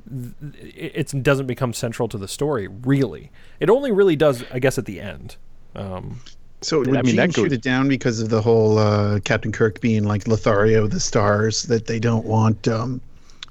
it, 0.10 1.14
it 1.14 1.24
doesn't 1.24 1.46
become 1.46 1.74
central 1.74 2.08
to 2.10 2.18
the 2.18 2.28
story 2.28 2.68
really. 2.68 3.32
It 3.60 3.70
only 3.70 3.92
really 3.92 4.16
does 4.16 4.44
I 4.52 4.60
guess 4.60 4.78
at 4.78 4.86
the 4.86 5.00
end. 5.00 5.36
Um, 5.76 6.22
So 6.62 6.82
I 6.82 6.86
did 6.86 6.94
mean, 6.94 7.06
Gene 7.06 7.16
that 7.16 7.34
shoot 7.34 7.54
it 7.54 7.62
down 7.62 7.88
because 7.88 8.20
of 8.20 8.30
the 8.30 8.42
whole 8.42 8.78
uh, 8.78 9.20
Captain 9.22 9.52
Kirk 9.52 9.80
being 9.80 10.04
like 10.04 10.28
Lothario 10.28 10.84
of 10.84 10.92
the 10.92 11.00
stars 11.00 11.64
that 11.64 11.86
they 11.86 12.00
don't 12.00 12.26
want 12.26 12.68
um, 12.68 13.00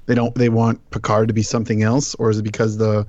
they 0.05 0.15
don't 0.15 0.35
they 0.35 0.49
want 0.49 0.77
Picard 0.91 1.27
to 1.27 1.33
be 1.33 1.43
something 1.43 1.83
else, 1.83 2.15
or 2.15 2.29
is 2.29 2.39
it 2.39 2.43
because 2.43 2.77
the 2.77 3.07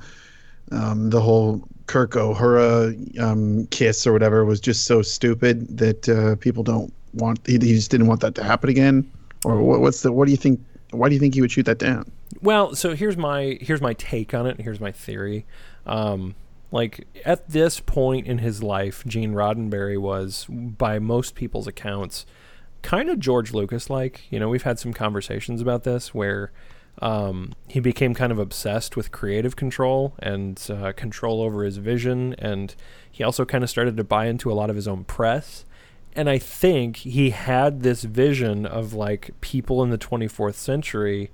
um, 0.70 1.11
the 1.11 1.20
whole 1.20 1.62
Kirk 1.87 2.12
Uhura 2.12 3.20
um, 3.20 3.66
kiss 3.66 4.06
or 4.06 4.12
whatever 4.12 4.44
was 4.44 4.61
just 4.61 4.87
so 4.87 5.02
stupid 5.02 5.76
that 5.76 6.09
uh, 6.09 6.37
people 6.37 6.62
don't 6.62 6.92
want 7.14 7.40
he, 7.46 7.54
he 7.54 7.74
just 7.74 7.90
didn't 7.90 8.06
want 8.06 8.20
that 8.20 8.35
to 8.37 8.44
happen 8.44 8.70
again, 8.70 9.11
or 9.44 9.62
what, 9.62 9.80
what's 9.80 10.02
the 10.02 10.12
what 10.12 10.26
do 10.26 10.30
you 10.30 10.37
think? 10.37 10.61
Why 10.90 11.09
do 11.09 11.14
you 11.14 11.20
think 11.20 11.35
he 11.35 11.40
would 11.40 11.50
shoot 11.50 11.66
that 11.66 11.78
down? 11.78 12.11
Well, 12.42 12.74
so 12.74 12.94
here's 12.94 13.16
my 13.16 13.59
here's 13.61 13.80
my 13.80 13.94
take 13.94 14.35
on 14.35 14.46
it. 14.46 14.61
Here's 14.61 14.80
my 14.80 14.92
theory. 14.92 15.46
Um, 15.87 16.35
like 16.70 17.06
at 17.24 17.48
this 17.48 17.80
point 17.80 18.26
in 18.26 18.38
his 18.38 18.62
life, 18.62 19.02
Gene 19.06 19.33
Roddenberry 19.33 19.98
was, 19.98 20.46
by 20.48 20.98
most 20.98 21.35
people's 21.35 21.66
accounts, 21.66 22.26
kind 22.83 23.11
of 23.11 23.18
George 23.18 23.52
Lucas 23.52 23.90
like. 23.90 24.22
You 24.30 24.38
know, 24.38 24.48
we've 24.48 24.62
had 24.62 24.78
some 24.78 24.92
conversations 24.92 25.61
about 25.61 25.85
this 25.85 26.14
where 26.14 26.52
um, 27.00 27.52
he 27.66 27.80
became 27.80 28.14
kind 28.14 28.30
of 28.30 28.38
obsessed 28.38 28.96
with 28.96 29.12
creative 29.12 29.56
control 29.56 30.14
and 30.18 30.64
uh, 30.70 30.92
control 30.92 31.40
over 31.40 31.64
his 31.64 31.78
vision, 31.78 32.34
and 32.38 32.74
he 33.10 33.24
also 33.24 33.44
kind 33.44 33.64
of 33.64 33.70
started 33.70 33.96
to 33.96 34.04
buy 34.04 34.26
into 34.26 34.50
a 34.50 34.54
lot 34.54 34.70
of 34.70 34.76
his 34.76 34.88
own 34.88 35.04
press. 35.04 35.64
and 36.14 36.28
I 36.28 36.38
think 36.38 36.98
he 36.98 37.30
had 37.30 37.82
this 37.82 38.02
vision 38.02 38.66
of 38.66 38.92
like 38.92 39.30
people 39.40 39.82
in 39.82 39.90
the 39.90 39.98
24th 39.98 40.54
century 40.54 41.30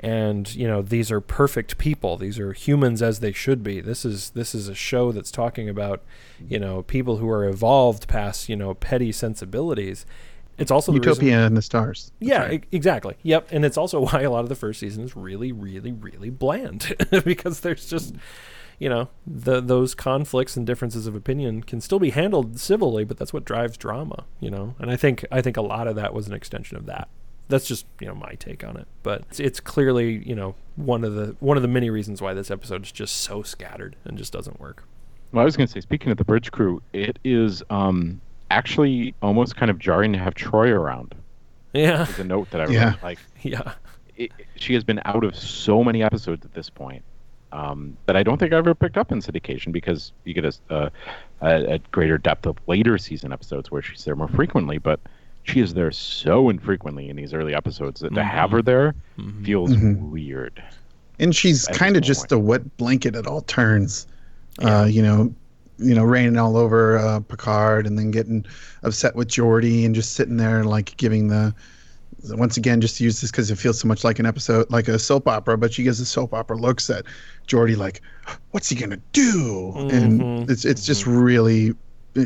and 0.00 0.54
you 0.54 0.66
know 0.66 0.82
these 0.82 1.10
are 1.10 1.20
perfect 1.20 1.78
people. 1.78 2.16
These 2.18 2.38
are 2.38 2.52
humans 2.52 3.00
as 3.00 3.20
they 3.20 3.32
should 3.32 3.62
be. 3.62 3.80
This 3.80 4.04
is 4.04 4.30
this 4.30 4.54
is 4.54 4.68
a 4.68 4.74
show 4.74 5.12
that's 5.12 5.30
talking 5.30 5.68
about 5.68 6.02
you 6.46 6.58
know 6.58 6.82
people 6.82 7.16
who 7.16 7.28
are 7.30 7.46
evolved 7.46 8.06
past 8.08 8.48
you 8.48 8.56
know 8.56 8.74
petty 8.74 9.12
sensibilities 9.12 10.04
it's 10.58 10.70
also 10.70 10.92
the 10.92 10.98
reason- 11.00 11.10
Utopia 11.12 11.46
and 11.46 11.56
the 11.56 11.62
stars. 11.62 12.12
That's 12.20 12.30
yeah, 12.30 12.42
right. 12.42 12.64
e- 12.64 12.76
exactly. 12.76 13.16
Yep, 13.22 13.48
and 13.50 13.64
it's 13.64 13.76
also 13.76 14.00
why 14.10 14.22
a 14.22 14.30
lot 14.30 14.40
of 14.40 14.48
the 14.48 14.54
first 14.54 14.80
season 14.80 15.04
is 15.04 15.16
really, 15.16 15.52
really, 15.52 15.92
really 15.92 16.30
bland 16.30 16.94
because 17.24 17.60
there's 17.60 17.88
just, 17.88 18.14
you 18.78 18.88
know, 18.88 19.08
the 19.26 19.60
those 19.60 19.94
conflicts 19.94 20.56
and 20.56 20.66
differences 20.66 21.06
of 21.06 21.14
opinion 21.14 21.62
can 21.62 21.80
still 21.80 21.98
be 21.98 22.10
handled 22.10 22.58
civilly, 22.58 23.04
but 23.04 23.16
that's 23.16 23.32
what 23.32 23.44
drives 23.44 23.76
drama, 23.76 24.24
you 24.40 24.50
know. 24.50 24.74
And 24.78 24.90
I 24.90 24.96
think 24.96 25.24
I 25.30 25.40
think 25.40 25.56
a 25.56 25.62
lot 25.62 25.86
of 25.88 25.96
that 25.96 26.12
was 26.14 26.26
an 26.26 26.34
extension 26.34 26.76
of 26.76 26.86
that. 26.86 27.08
That's 27.48 27.66
just 27.66 27.86
you 28.00 28.06
know 28.06 28.14
my 28.14 28.34
take 28.38 28.64
on 28.64 28.76
it, 28.76 28.88
but 29.02 29.22
it's, 29.28 29.38
it's 29.38 29.60
clearly 29.60 30.22
you 30.26 30.34
know 30.34 30.54
one 30.76 31.04
of 31.04 31.14
the 31.14 31.36
one 31.40 31.56
of 31.56 31.62
the 31.62 31.68
many 31.68 31.90
reasons 31.90 32.22
why 32.22 32.32
this 32.34 32.50
episode 32.50 32.84
is 32.84 32.90
just 32.92 33.16
so 33.16 33.42
scattered 33.42 33.96
and 34.04 34.16
just 34.16 34.32
doesn't 34.32 34.58
work. 34.58 34.84
Well, 35.32 35.42
I 35.42 35.44
was 35.44 35.56
going 35.56 35.66
to 35.66 35.72
say, 35.72 35.80
speaking 35.80 36.10
of 36.12 36.16
the 36.16 36.24
bridge 36.24 36.52
crew, 36.52 36.80
it 36.92 37.18
is 37.24 37.60
um, 37.68 38.20
actually 38.50 39.14
almost 39.22 39.56
kind 39.56 39.70
of 39.70 39.78
jarring 39.78 40.12
to 40.12 40.18
have 40.18 40.34
Troi 40.34 40.68
around. 40.70 41.14
Yeah, 41.72 42.02
Is 42.08 42.18
a 42.18 42.24
note 42.24 42.50
that 42.50 42.60
I 42.60 42.66
Yeah. 42.72 42.94
Like, 43.02 43.18
yeah, 43.42 43.72
it, 44.16 44.30
she 44.56 44.74
has 44.74 44.84
been 44.84 45.00
out 45.04 45.24
of 45.24 45.34
so 45.36 45.82
many 45.82 46.02
episodes 46.02 46.44
at 46.44 46.54
this 46.54 46.70
point 46.70 47.02
um, 47.52 47.96
that 48.06 48.16
I 48.16 48.22
don't 48.22 48.38
think 48.38 48.52
I 48.52 48.56
ever 48.56 48.74
picked 48.74 48.96
up 48.96 49.10
in 49.10 49.18
syndication 49.20 49.72
because 49.72 50.12
you 50.24 50.34
get 50.34 50.44
a, 50.44 50.52
uh, 50.70 50.90
a, 51.42 51.74
a 51.74 51.78
greater 51.90 52.16
depth 52.18 52.46
of 52.46 52.56
later 52.68 52.96
season 52.98 53.32
episodes 53.32 53.70
where 53.70 53.82
she's 53.82 54.04
there 54.04 54.14
more 54.16 54.28
frequently. 54.28 54.78
But 54.78 55.00
she 55.42 55.60
is 55.60 55.74
there 55.74 55.90
so 55.90 56.48
infrequently 56.48 57.08
in 57.10 57.16
these 57.16 57.34
early 57.34 57.54
episodes 57.54 58.00
that 58.00 58.14
to 58.14 58.22
have 58.24 58.50
her 58.52 58.62
there 58.62 58.94
feels 59.42 59.72
Mhm. 59.72 60.10
weird. 60.10 60.62
and 61.18 61.34
she's 61.34 61.66
kind 61.68 61.96
of 61.96 62.02
this 62.02 62.08
just 62.08 62.32
a 62.32 62.38
wet 62.38 62.76
blanket 62.76 63.14
at 63.16 63.26
all 63.26 63.42
turns. 63.42 64.06
Uh, 64.60 64.86
you 64.88 65.02
know, 65.02 65.34
you 65.78 65.94
know, 65.94 66.04
raining 66.04 66.36
all 66.36 66.56
over 66.56 66.98
uh, 66.98 67.20
Picard, 67.20 67.86
and 67.86 67.98
then 67.98 68.10
getting 68.10 68.44
upset 68.82 69.16
with 69.16 69.28
Geordi, 69.28 69.84
and 69.84 69.94
just 69.94 70.12
sitting 70.12 70.36
there 70.36 70.58
and 70.58 70.68
like 70.68 70.96
giving 70.96 71.28
the. 71.28 71.54
Once 72.30 72.56
again, 72.56 72.80
just 72.80 72.96
to 72.96 73.04
use 73.04 73.20
this 73.20 73.30
because 73.30 73.50
it 73.50 73.58
feels 73.58 73.78
so 73.78 73.86
much 73.86 74.02
like 74.02 74.18
an 74.18 74.24
episode, 74.24 74.70
like 74.70 74.88
a 74.88 74.98
soap 74.98 75.28
opera, 75.28 75.58
but 75.58 75.74
she 75.74 75.82
gives 75.82 76.00
a 76.00 76.06
soap 76.06 76.32
opera 76.32 76.56
looks 76.56 76.88
at 76.88 77.04
Geordi, 77.46 77.76
like, 77.76 78.00
"What's 78.52 78.70
he 78.70 78.76
gonna 78.76 79.00
do?" 79.12 79.74
Mhm, 79.76 79.92
And 79.92 80.50
it's 80.50 80.64
it's 80.64 80.86
just 80.86 81.06
really, 81.06 81.74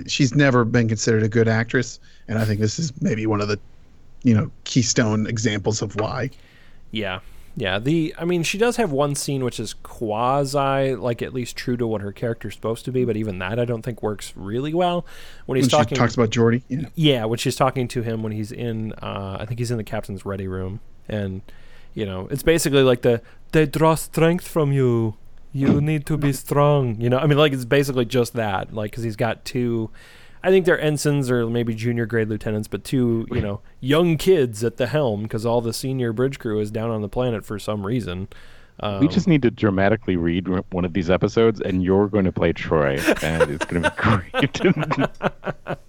she's 0.06 0.34
never 0.36 0.64
been 0.64 0.86
considered 0.86 1.24
a 1.24 1.28
good 1.28 1.48
actress, 1.48 1.98
and 2.28 2.38
I 2.38 2.44
think 2.44 2.60
this 2.60 2.78
is 2.78 2.92
maybe 3.00 3.26
one 3.26 3.40
of 3.40 3.48
the, 3.48 3.58
you 4.22 4.34
know, 4.34 4.52
keystone 4.64 5.26
examples 5.26 5.82
of 5.82 5.96
why. 5.96 6.30
Yeah. 6.92 7.18
Yeah, 7.60 7.80
the 7.80 8.14
I 8.16 8.24
mean 8.24 8.44
she 8.44 8.56
does 8.56 8.76
have 8.76 8.92
one 8.92 9.16
scene 9.16 9.44
which 9.44 9.58
is 9.58 9.74
quasi 9.82 10.94
like 10.94 11.22
at 11.22 11.34
least 11.34 11.56
true 11.56 11.76
to 11.76 11.88
what 11.88 12.00
her 12.02 12.12
character's 12.12 12.54
supposed 12.54 12.84
to 12.84 12.92
be, 12.92 13.04
but 13.04 13.16
even 13.16 13.40
that 13.40 13.58
I 13.58 13.64
don't 13.64 13.82
think 13.82 14.00
works 14.00 14.32
really 14.36 14.72
well. 14.72 15.04
When 15.46 15.56
he's 15.56 15.64
when 15.64 15.70
talking 15.70 15.96
she 15.96 15.98
talks 15.98 16.14
about 16.14 16.30
Geordi. 16.30 16.62
yeah. 16.68 16.88
Yeah, 16.94 17.24
when 17.24 17.38
she's 17.38 17.56
talking 17.56 17.88
to 17.88 18.02
him 18.02 18.22
when 18.22 18.30
he's 18.32 18.52
in 18.52 18.92
uh 19.02 19.38
I 19.40 19.44
think 19.44 19.58
he's 19.58 19.72
in 19.72 19.76
the 19.76 19.84
captain's 19.84 20.24
ready 20.24 20.46
room 20.46 20.78
and 21.08 21.42
you 21.94 22.06
know, 22.06 22.28
it's 22.30 22.44
basically 22.44 22.82
like 22.82 23.02
the 23.02 23.20
they 23.50 23.66
draw 23.66 23.96
strength 23.96 24.46
from 24.46 24.70
you. 24.72 25.16
You 25.52 25.80
need 25.80 26.06
to 26.06 26.16
be 26.16 26.32
strong, 26.32 27.00
you 27.00 27.10
know. 27.10 27.18
I 27.18 27.26
mean 27.26 27.38
like 27.38 27.52
it's 27.52 27.64
basically 27.64 28.04
just 28.04 28.34
that 28.34 28.72
like 28.72 28.92
cuz 28.92 29.02
he's 29.02 29.16
got 29.16 29.44
two 29.44 29.90
I 30.42 30.50
think 30.50 30.64
they're 30.66 30.80
ensigns 30.80 31.30
or 31.30 31.48
maybe 31.48 31.74
junior 31.74 32.06
grade 32.06 32.28
lieutenants, 32.28 32.68
but 32.68 32.84
two, 32.84 33.26
you 33.30 33.40
know, 33.40 33.60
young 33.80 34.16
kids 34.16 34.62
at 34.62 34.76
the 34.76 34.86
helm 34.86 35.24
because 35.24 35.44
all 35.44 35.60
the 35.60 35.72
senior 35.72 36.12
bridge 36.12 36.38
crew 36.38 36.60
is 36.60 36.70
down 36.70 36.90
on 36.90 37.02
the 37.02 37.08
planet 37.08 37.44
for 37.44 37.58
some 37.58 37.84
reason. 37.84 38.28
Um, 38.80 39.00
we 39.00 39.08
just 39.08 39.26
need 39.26 39.42
to 39.42 39.50
dramatically 39.50 40.16
read 40.16 40.46
one 40.72 40.84
of 40.84 40.92
these 40.92 41.10
episodes, 41.10 41.60
and 41.60 41.82
you're 41.82 42.06
going 42.08 42.24
to 42.24 42.32
play 42.32 42.52
Troi, 42.52 42.98
and 43.22 43.50
it's 43.50 43.64
going 43.66 43.82
to 43.82 43.90
be 43.90 43.96
great. 43.96 44.60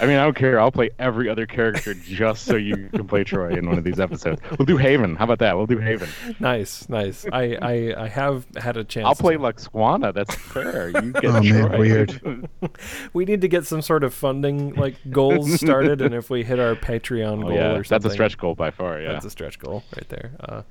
I 0.00 0.06
mean, 0.06 0.16
I 0.16 0.24
don't 0.24 0.36
care. 0.36 0.58
I'll 0.60 0.72
play 0.72 0.90
every 0.98 1.28
other 1.28 1.46
character 1.46 1.94
just 1.94 2.44
so 2.44 2.56
you 2.56 2.88
can 2.92 3.06
play 3.06 3.24
Troi 3.24 3.56
in 3.56 3.66
one 3.68 3.78
of 3.78 3.84
these 3.84 4.00
episodes. 4.00 4.40
We'll 4.58 4.66
do 4.66 4.76
Haven. 4.76 5.16
How 5.16 5.24
about 5.24 5.38
that? 5.40 5.56
We'll 5.56 5.66
do 5.66 5.78
Haven. 5.78 6.08
nice, 6.40 6.88
nice. 6.88 7.26
I, 7.32 7.56
I 7.60 7.94
I 8.04 8.08
have 8.08 8.46
had 8.56 8.76
a 8.76 8.84
chance. 8.84 9.06
I'll 9.06 9.14
play 9.14 9.34
to- 9.34 9.40
Lwaxana. 9.40 10.14
That's 10.14 10.34
fair. 10.34 10.88
You 10.88 11.12
get 11.12 11.24
Oh, 11.36 11.42
man, 11.42 11.78
weird. 11.78 12.48
we 13.12 13.24
need 13.24 13.40
to 13.42 13.48
get 13.48 13.66
some 13.66 13.82
sort 13.82 14.04
of 14.04 14.14
funding 14.14 14.74
like 14.74 14.94
goals 15.10 15.54
started, 15.60 16.00
and 16.00 16.14
if 16.14 16.30
we 16.30 16.42
hit 16.44 16.58
our 16.58 16.74
Patreon 16.74 17.38
Oh, 17.44 17.48
goal 17.48 17.52
yeah, 17.52 17.72
or 17.72 17.84
something, 17.84 18.02
that's 18.02 18.12
a 18.12 18.14
stretch 18.14 18.38
goal 18.38 18.54
by 18.54 18.70
far. 18.70 19.00
Yeah. 19.00 19.12
That's 19.12 19.24
a 19.26 19.30
stretch 19.30 19.58
goal 19.58 19.82
right 19.94 20.08
there. 20.08 20.30
Uh, 20.40 20.62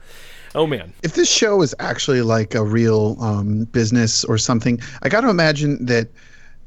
oh 0.56 0.66
man, 0.66 0.94
if 1.04 1.14
this 1.14 1.30
show 1.30 1.62
is 1.62 1.76
actually 1.80 2.22
like 2.22 2.56
a 2.56 2.64
real 2.64 3.18
um, 3.20 3.66
business 3.66 4.24
or 4.26 4.38
something, 4.38 4.80
I 5.04 5.10
got 5.10 5.22
to 5.22 5.30
imagine 5.30 5.86
that 5.86 6.08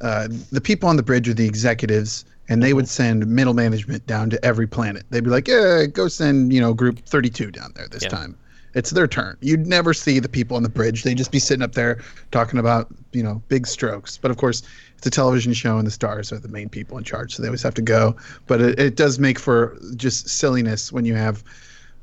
uh, 0.00 0.28
the 0.52 0.60
people 0.60 0.88
on 0.88 0.96
the 0.96 1.02
bridge 1.02 1.28
are 1.28 1.34
the 1.34 1.46
executives, 1.46 2.24
and 2.48 2.62
they 2.62 2.72
would 2.72 2.88
send 2.88 3.26
middle 3.26 3.54
management 3.54 4.06
down 4.06 4.30
to 4.30 4.44
every 4.44 4.66
planet. 4.66 5.04
They'd 5.10 5.24
be 5.24 5.30
like, 5.30 5.48
"Yeah, 5.48 5.86
go 5.86 6.08
send 6.08 6.52
you 6.52 6.60
know 6.60 6.72
group 6.74 7.00
32 7.00 7.50
down 7.50 7.72
there 7.74 7.88
this 7.88 8.04
Yeah. 8.04 8.10
time." 8.10 8.36
It's 8.74 8.90
their 8.90 9.08
turn. 9.08 9.36
You'd 9.40 9.66
never 9.66 9.94
see 9.94 10.18
the 10.20 10.28
people 10.28 10.56
on 10.56 10.62
the 10.62 10.68
bridge. 10.68 11.02
They'd 11.02 11.16
just 11.16 11.32
be 11.32 11.38
sitting 11.38 11.62
up 11.62 11.72
there 11.72 11.98
talking 12.30 12.60
about 12.60 12.88
you 13.12 13.22
know 13.22 13.42
big 13.48 13.66
strokes. 13.66 14.18
But 14.18 14.30
of 14.30 14.36
course, 14.36 14.62
it's 14.96 15.06
a 15.06 15.10
television 15.10 15.52
show, 15.52 15.78
and 15.78 15.86
the 15.86 15.90
stars 15.90 16.32
are 16.32 16.38
the 16.38 16.48
main 16.48 16.68
people 16.68 16.98
in 16.98 17.04
charge, 17.04 17.34
so 17.34 17.42
they 17.42 17.48
always 17.48 17.62
have 17.62 17.74
to 17.74 17.82
go. 17.82 18.14
But 18.46 18.60
it, 18.60 18.78
it 18.78 18.96
does 18.96 19.18
make 19.18 19.38
for 19.38 19.76
just 19.96 20.28
silliness 20.28 20.92
when 20.92 21.04
you 21.04 21.14
have 21.14 21.42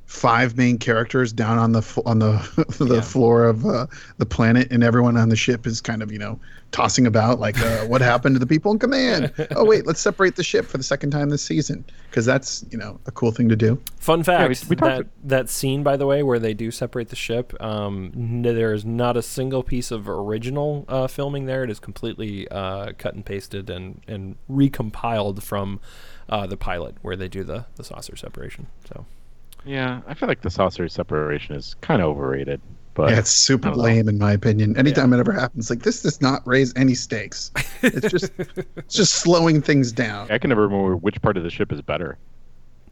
five 0.05 0.55
main 0.55 0.77
characters 0.77 1.33
down 1.33 1.57
on 1.57 1.71
the 1.71 2.01
on 2.05 2.19
the 2.19 2.65
the 2.85 2.95
Yeah. 2.95 3.01
floor 3.01 3.45
of 3.45 3.65
uh, 3.65 3.87
the 4.17 4.25
planet, 4.25 4.71
and 4.71 4.83
everyone 4.83 5.17
on 5.17 5.29
the 5.29 5.35
ship 5.35 5.65
is 5.65 5.81
kind 5.81 6.01
of 6.03 6.11
you 6.11 6.19
know 6.19 6.39
tossing 6.71 7.07
about 7.07 7.39
like 7.39 7.57
uh, 7.61 7.85
what 7.85 8.01
happened 8.01 8.35
to 8.35 8.39
the 8.39 8.45
people 8.47 8.71
in 8.71 8.77
command. 8.79 9.31
oh 9.55 9.63
wait, 9.65 9.85
let's 9.87 9.99
separate 10.01 10.35
the 10.35 10.43
ship 10.43 10.65
for 10.65 10.77
the 10.77 10.83
second 10.83 11.11
time 11.11 11.29
this 11.29 11.41
season 11.43 11.85
because 12.09 12.25
that's 12.25 12.65
you 12.69 12.77
know 12.77 12.99
a 13.07 13.11
cool 13.11 13.31
thing 13.31 13.49
to 13.49 13.55
do. 13.55 13.81
fun 13.97 14.23
fact: 14.23 14.49
we- 14.61 14.69
we 14.69 14.75
talked 14.75 14.97
that 14.97 15.07
that 15.23 15.49
scene, 15.49 15.83
by 15.83 15.97
the 15.97 16.05
way, 16.05 16.21
where 16.23 16.39
they 16.39 16.53
do 16.53 16.69
separate 16.71 17.09
the 17.09 17.15
ship, 17.15 17.53
um, 17.61 18.11
n- 18.15 18.41
there 18.43 18.73
is 18.73 18.85
not 18.85 19.17
a 19.17 19.21
single 19.21 19.63
piece 19.63 19.89
of 19.91 20.07
original 20.07 20.85
uh, 20.87 21.07
filming 21.07 21.45
there. 21.45 21.63
It 21.63 21.69
is 21.69 21.79
completely 21.79 22.47
uh, 22.49 22.91
cut 22.97 23.15
and 23.15 23.25
pasted 23.25 23.69
and 23.69 24.01
and 24.07 24.35
recompiled 24.51 25.41
from 25.41 25.79
uh, 26.29 26.45
the 26.45 26.57
pilot 26.57 26.95
where 27.01 27.15
they 27.15 27.27
do 27.27 27.43
the 27.43 27.65
the 27.75 27.83
saucer 27.83 28.15
separation. 28.15 28.67
So. 28.87 29.05
Yeah, 29.65 30.01
I 30.07 30.13
feel 30.13 30.27
like 30.29 30.41
the 30.41 30.49
saucer 30.49 30.87
separation 30.87 31.55
is 31.55 31.75
kind 31.81 32.01
of 32.01 32.09
overrated. 32.09 32.61
But 32.93 33.09
yeah, 33.11 33.19
it's 33.19 33.31
super 33.31 33.67
I 33.67 33.71
don't 33.71 33.77
know. 33.79 33.83
lame 33.83 34.07
in 34.07 34.17
my 34.17 34.31
opinion. 34.31 34.77
Anytime 34.77 35.11
it 35.11 35.19
ever 35.19 35.33
happens, 35.33 35.69
like 35.69 35.83
this 35.83 36.01
does 36.01 36.21
not 36.21 36.41
raise 36.47 36.73
any 36.77 36.93
stakes. 36.93 37.51
It's 37.81 38.09
just 38.09 38.31
it's 38.77 38.95
just 38.95 39.15
slowing 39.15 39.61
things 39.61 39.91
down. 39.91 40.31
I 40.31 40.37
can 40.37 40.49
never 40.49 40.61
remember 40.67 40.95
which 40.95 41.21
part 41.21 41.35
of 41.35 41.43
the 41.43 41.49
ship 41.49 41.73
is 41.73 41.81
better. 41.81 42.17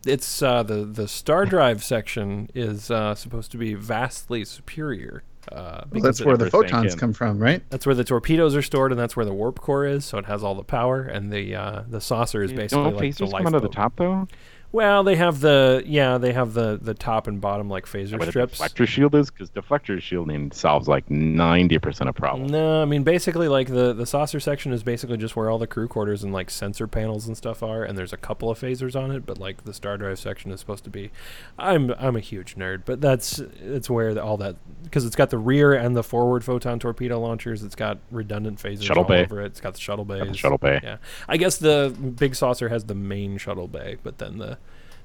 it's 0.05 0.41
uh, 0.41 0.62
the 0.63 0.83
the 0.83 1.07
star 1.07 1.45
drive 1.45 1.83
section 1.83 2.49
is 2.53 2.91
uh, 2.91 3.15
supposed 3.15 3.51
to 3.51 3.57
be 3.57 3.75
vastly 3.75 4.43
superior. 4.43 5.23
Uh, 5.51 5.83
Well, 5.91 6.01
that's 6.01 6.23
where 6.23 6.38
the 6.38 6.49
photons 6.49 6.93
in. 6.93 6.99
come 6.99 7.13
from, 7.13 7.38
right? 7.38 7.62
that's 7.69 7.86
where 7.86 7.95
the 7.95 8.03
torpedoes 8.05 8.55
are 8.55 8.62
stored, 8.62 8.91
and 8.91 8.99
that's 8.99 9.15
where 9.15 9.25
the 9.25 9.33
warp 9.33 9.59
core 9.62 9.86
is. 9.86 10.03
So 10.05 10.17
it 10.17 10.25
has 10.25 10.43
all 10.43 10.55
the 10.55 10.63
power, 10.63 11.01
and 11.03 11.31
the 11.31 11.55
uh, 11.55 11.83
the 11.88 12.01
saucer 12.01 12.43
is 12.43 12.51
basically 12.51 12.83
Don't 12.83 12.95
like 12.95 13.15
the 13.15 13.25
phasers 13.25 13.31
come 13.38 13.47
out 13.47 13.53
of 13.55 13.62
the 13.62 13.69
top 13.69 13.95
though? 13.95 14.27
Well, 14.73 15.03
they 15.03 15.15
have 15.17 15.39
the 15.39 15.83
yeah, 15.86 16.17
they 16.17 16.33
have 16.33 16.55
the 16.55 16.79
the 16.81 16.95
top 16.95 17.27
and 17.27 17.39
bottom 17.39 17.69
like 17.69 17.86
phaser 17.86 18.19
the 18.19 18.31
strips. 18.31 18.59
deflector 18.59 18.88
shield 18.88 19.13
is 19.13 19.29
because 19.29 19.51
deflector 19.51 20.01
shielding 20.01 20.51
solves 20.51 20.88
like 20.88 21.07
ninety 21.12 21.77
percent 21.77 22.09
of 22.09 22.15
problems. 22.15 22.51
No, 22.51 22.81
I 22.81 22.86
mean 22.86 23.03
basically 23.03 23.47
like 23.47 23.67
the 23.67 23.93
the 23.93 24.07
saucer 24.07 24.39
section 24.39 24.73
is 24.73 24.81
basically 24.81 25.17
just 25.17 25.36
where 25.36 25.51
all 25.51 25.59
the 25.59 25.67
crew 25.67 25.88
quarters 25.88 26.23
and 26.23 26.33
like 26.33 26.49
sensor 26.49 26.88
panels 26.88 27.27
and 27.27 27.38
stuff 27.38 27.62
are, 27.62 27.83
and 27.83 27.95
there's 27.95 28.13
a 28.13 28.17
couple 28.17 28.49
of 28.49 28.59
phasers 28.59 28.99
on 28.99 29.12
it, 29.12 29.27
but 29.27 29.38
like 29.38 29.63
the 29.63 29.75
star 29.75 29.95
drive 29.95 30.17
section 30.17 30.49
is 30.51 30.59
supposed 30.59 30.83
to 30.86 30.89
be. 30.89 31.12
I'm 31.59 31.91
I'm 31.99 32.15
a 32.15 32.19
huge 32.19 32.55
nerd, 32.55 32.81
but 32.83 32.99
that's 32.99 33.38
it's 33.62 33.91
where 33.91 34.15
the, 34.15 34.23
all 34.23 34.38
that 34.38 34.55
because 34.83 35.05
it's 35.05 35.15
got 35.15 35.29
the 35.29 35.38
rear 35.38 35.73
and 35.73 35.95
the 35.95 36.03
forward 36.03 36.43
photon 36.43 36.79
torpedo 36.79 37.19
launchers. 37.19 37.62
It's 37.62 37.75
got 37.75 37.99
redundant 38.09 38.57
phasers 38.57 38.86
Shuttle 38.86 39.03
all 39.03 39.09
bay. 39.09 39.21
over 39.21 39.39
it. 39.39 39.45
It's 39.45 39.62
got 39.62 39.75
the 39.75 39.79
shuttle 39.79 40.03
the 40.05 40.33
shuttle 40.33 40.57
bay. 40.57 40.79
Yeah, 40.81 40.97
I 41.29 41.38
guess 41.38 41.57
the 41.57 41.95
big 42.17 42.33
saucer 42.33 42.69
has 42.69 42.86
the 42.86 42.95
main 42.95 43.38
shuttle 43.38 43.67
bay, 43.67 43.97
but 44.01 44.17
then 44.17 44.39
the 44.39 44.57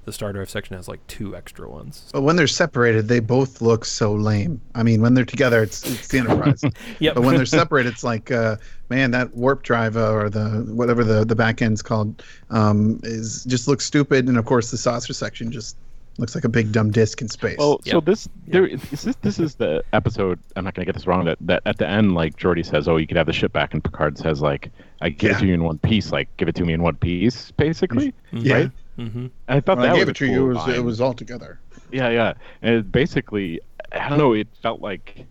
the 0.08 0.12
star 0.14 0.32
drive 0.32 0.48
section 0.48 0.74
has 0.74 0.88
like 0.88 1.06
two 1.06 1.36
extra 1.36 1.68
ones. 1.68 2.08
But 2.12 2.22
when 2.22 2.36
they're 2.36 2.46
separated, 2.46 3.08
they 3.08 3.20
both 3.20 3.60
look 3.60 3.84
so 3.84 4.14
lame. 4.14 4.60
I 4.74 4.82
mean, 4.82 5.02
when 5.02 5.12
they're 5.12 5.26
together, 5.26 5.62
it's 5.62 5.84
it's 5.88 6.08
the 6.08 6.18
Enterprise. 6.18 6.64
Yep. 7.00 7.14
But 7.14 7.22
when 7.24 7.36
they're 7.36 7.44
separated, 7.46 7.92
it's 7.92 8.02
like, 8.04 8.30
uh, 8.30 8.56
man, 8.88 9.10
that 9.10 9.34
warp 9.34 9.62
drive 9.62 9.96
uh, 9.96 10.10
or 10.12 10.30
the 10.30 10.64
whatever 10.68 11.04
the 11.04 11.24
the 11.26 11.36
back 11.36 11.60
end's 11.60 11.82
called 11.82 12.22
um, 12.50 12.98
is 13.02 13.44
just 13.44 13.68
looks 13.68 13.84
stupid. 13.84 14.28
And 14.28 14.38
of 14.38 14.46
course, 14.46 14.70
the 14.70 14.78
saucer 14.78 15.12
section 15.12 15.52
just 15.52 15.76
Looks 16.20 16.34
like 16.34 16.42
a 16.42 16.48
big 16.48 16.72
dumb 16.72 16.90
disc 16.90 17.20
in 17.22 17.28
space. 17.28 17.58
Well, 17.58 17.78
so 17.84 17.98
Yep. 17.98 18.04
this 18.06 18.28
there 18.48 18.66
is 18.66 18.82
this 18.90 19.14
this 19.22 19.38
is 19.38 19.54
the 19.54 19.84
episode. 19.92 20.40
I'm 20.56 20.64
not 20.64 20.74
gonna 20.74 20.84
get 20.84 20.96
this 20.96 21.06
wrong. 21.06 21.24
That 21.26 21.38
that 21.42 21.62
at 21.64 21.78
the 21.78 21.86
end, 21.86 22.16
like 22.16 22.36
Geordi 22.36 22.66
says, 22.66 22.88
"Oh, 22.88 22.96
you 22.96 23.06
could 23.06 23.16
have 23.16 23.26
the 23.28 23.32
ship 23.32 23.52
back," 23.52 23.72
and 23.72 23.84
Picard 23.84 24.18
says, 24.18 24.42
"Like 24.42 24.72
I 25.00 25.10
give 25.10 25.30
Yeah. 25.30 25.36
it 25.36 25.40
to 25.42 25.46
you 25.46 25.54
in 25.54 25.62
one 25.62 25.78
piece. 25.78 26.10
Like 26.10 26.28
give 26.36 26.48
it 26.48 26.56
to 26.56 26.64
me 26.64 26.72
in 26.72 26.82
one 26.82 26.96
piece, 26.96 27.52
basically." 27.52 28.12
yeah. 28.32 28.54
right? 28.54 28.70
Mm-hmm. 28.98 29.18
And 29.18 29.32
I 29.48 29.60
thought 29.60 29.78
When 29.78 29.86
that 29.86 29.94
I 29.94 29.98
gave 29.98 30.06
was 30.08 30.10
it 30.10 30.16
to 30.16 30.24
a 30.26 30.28
you. 30.28 30.50
It 30.50 30.54
was 30.54 30.68
it 30.76 30.84
was 30.84 31.00
all 31.00 31.14
together. 31.14 31.60
Yeah, 31.92 32.10
yeah. 32.10 32.34
And 32.62 32.74
it 32.74 32.92
basically, 32.92 33.60
I 33.92 34.08
don't 34.08 34.18
know. 34.18 34.32
It 34.34 34.48
felt 34.62 34.80
like 34.80 35.24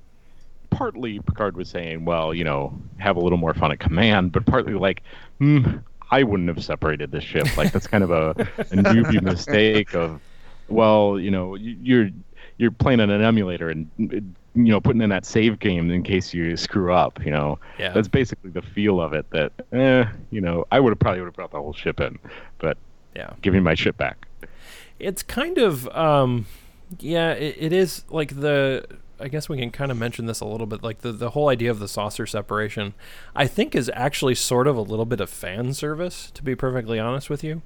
partly 0.69 1.19
Picard 1.19 1.55
was 1.57 1.69
saying, 1.69 2.05
"Well, 2.05 2.33
you 2.33 2.43
know, 2.43 2.79
have 2.97 3.15
a 3.17 3.19
little 3.19 3.37
more 3.37 3.53
fun 3.53 3.71
at 3.71 3.79
command," 3.79 4.31
but 4.31 4.45
partly 4.45 4.73
like, 4.73 5.03
hmm, 5.39 5.63
I 6.11 6.23
wouldn't 6.23 6.49
have 6.49 6.63
separated 6.63 7.11
this 7.11 7.23
ship. 7.23 7.55
Like 7.57 7.71
that's 7.71 7.87
kind 7.87 8.03
of 8.03 8.11
a, 8.11 8.29
a 8.31 8.35
newbie 8.75 9.21
mistake 9.21 9.93
of, 9.93 10.21
well, 10.69 11.19
you 11.19 11.31
know, 11.31 11.55
you- 11.55 11.77
you're 11.81 12.09
you're 12.57 12.71
playing 12.71 12.99
on 13.01 13.09
an 13.11 13.21
emulator 13.21 13.69
and 13.69 13.87
you 13.99 14.23
know 14.55 14.81
putting 14.81 15.01
in 15.01 15.09
that 15.11 15.25
save 15.25 15.59
game 15.59 15.91
in 15.91 16.01
case 16.01 16.33
you 16.33 16.57
screw 16.57 16.91
up. 16.93 17.23
You 17.23 17.31
know, 17.31 17.59
Yeah. 17.77 17.89
that's 17.93 18.07
basically 18.07 18.49
the 18.49 18.63
feel 18.63 18.99
of 18.99 19.13
it. 19.13 19.29
That, 19.29 19.51
eh, 19.71 20.05
you 20.31 20.41
know, 20.41 20.65
I 20.71 20.79
would 20.79 20.89
have 20.91 20.99
probably 20.99 21.19
would 21.21 21.27
have 21.27 21.35
brought 21.35 21.51
the 21.51 21.57
whole 21.61 21.73
ship 21.73 21.99
in, 21.99 22.17
but 22.57 22.77
Yeah. 23.17 23.33
give 23.41 23.53
me 23.53 23.59
my 23.59 23.73
ship 23.73 23.97
back. 23.97 24.27
It's 24.99 25.23
kind 25.23 25.57
of 25.57 25.87
um 25.89 26.45
yeah, 26.99 27.31
it, 27.31 27.55
it 27.59 27.73
is 27.73 28.05
like 28.09 28.39
the 28.39 28.85
I 29.19 29.27
guess 29.27 29.49
we 29.49 29.57
can 29.57 29.71
kind 29.71 29.89
of 29.91 29.97
mention 29.97 30.27
this 30.27 30.39
a 30.41 30.45
little 30.45 30.67
bit 30.67 30.83
like 30.83 30.99
the 31.01 31.11
the 31.11 31.31
whole 31.31 31.49
idea 31.49 31.71
of 31.71 31.79
the 31.79 31.87
saucer 31.87 32.27
separation 32.27 32.93
I 33.35 33.47
think 33.47 33.75
is 33.75 33.89
actually 33.95 34.35
sort 34.35 34.67
of 34.67 34.77
a 34.77 34.81
little 34.81 35.05
bit 35.05 35.19
of 35.19 35.29
fan 35.29 35.73
service 35.73 36.29
to 36.35 36.43
be 36.43 36.55
perfectly 36.55 36.99
honest 36.99 37.29
with 37.29 37.43
you. 37.43 37.63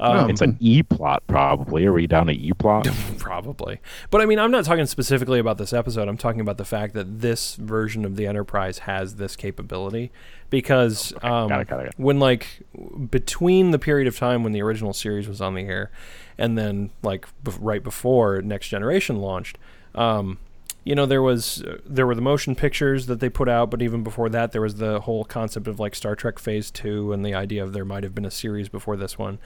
Um, 0.00 0.30
It's 0.30 0.40
an 0.40 0.56
E 0.60 0.82
plot, 0.82 1.22
probably. 1.26 1.86
Are 1.86 1.92
we 1.92 2.06
down 2.06 2.26
to 2.26 2.32
E 2.32 2.52
plot? 2.52 2.88
Probably. 3.18 3.78
But 4.10 4.20
I 4.20 4.26
mean, 4.26 4.38
I'm 4.38 4.50
not 4.50 4.64
talking 4.64 4.86
specifically 4.86 5.38
about 5.38 5.58
this 5.58 5.72
episode. 5.72 6.08
I'm 6.08 6.16
talking 6.16 6.40
about 6.40 6.58
the 6.58 6.64
fact 6.64 6.92
that 6.94 7.20
this 7.20 7.54
version 7.54 8.04
of 8.04 8.16
the 8.16 8.26
Enterprise 8.26 8.80
has 8.80 9.14
this 9.16 9.36
capability 9.36 10.10
because 10.50 11.12
um, 11.22 11.48
got 11.48 11.60
it, 11.60 11.68
got 11.68 11.80
it, 11.80 11.84
got 11.84 11.86
it. 11.86 11.94
when, 11.96 12.18
like, 12.18 12.62
between 13.10 13.70
the 13.70 13.78
period 13.78 14.08
of 14.08 14.18
time 14.18 14.42
when 14.42 14.52
the 14.52 14.60
original 14.62 14.92
series 14.92 15.28
was 15.28 15.40
on 15.40 15.54
the 15.54 15.62
air 15.62 15.90
and 16.36 16.58
then, 16.58 16.90
like, 17.02 17.26
bef- 17.44 17.58
right 17.60 17.82
before 17.82 18.42
Next 18.42 18.68
Generation 18.68 19.16
launched, 19.16 19.56
um, 19.94 20.38
you 20.84 20.94
know 20.94 21.06
there 21.06 21.22
was 21.22 21.62
uh, 21.62 21.78
there 21.86 22.06
were 22.06 22.14
the 22.14 22.20
motion 22.20 22.54
pictures 22.54 23.06
that 23.06 23.20
they 23.20 23.28
put 23.28 23.48
out 23.48 23.70
but 23.70 23.82
even 23.82 24.02
before 24.02 24.28
that 24.28 24.52
there 24.52 24.60
was 24.60 24.76
the 24.76 25.00
whole 25.00 25.24
concept 25.24 25.68
of 25.68 25.78
like 25.78 25.94
Star 25.94 26.16
Trek 26.16 26.38
phase 26.38 26.70
2 26.70 27.12
and 27.12 27.24
the 27.24 27.34
idea 27.34 27.62
of 27.62 27.72
there 27.72 27.84
might 27.84 28.02
have 28.02 28.14
been 28.14 28.24
a 28.24 28.30
series 28.30 28.68
before 28.68 28.96
this 28.96 29.16
one 29.18 29.38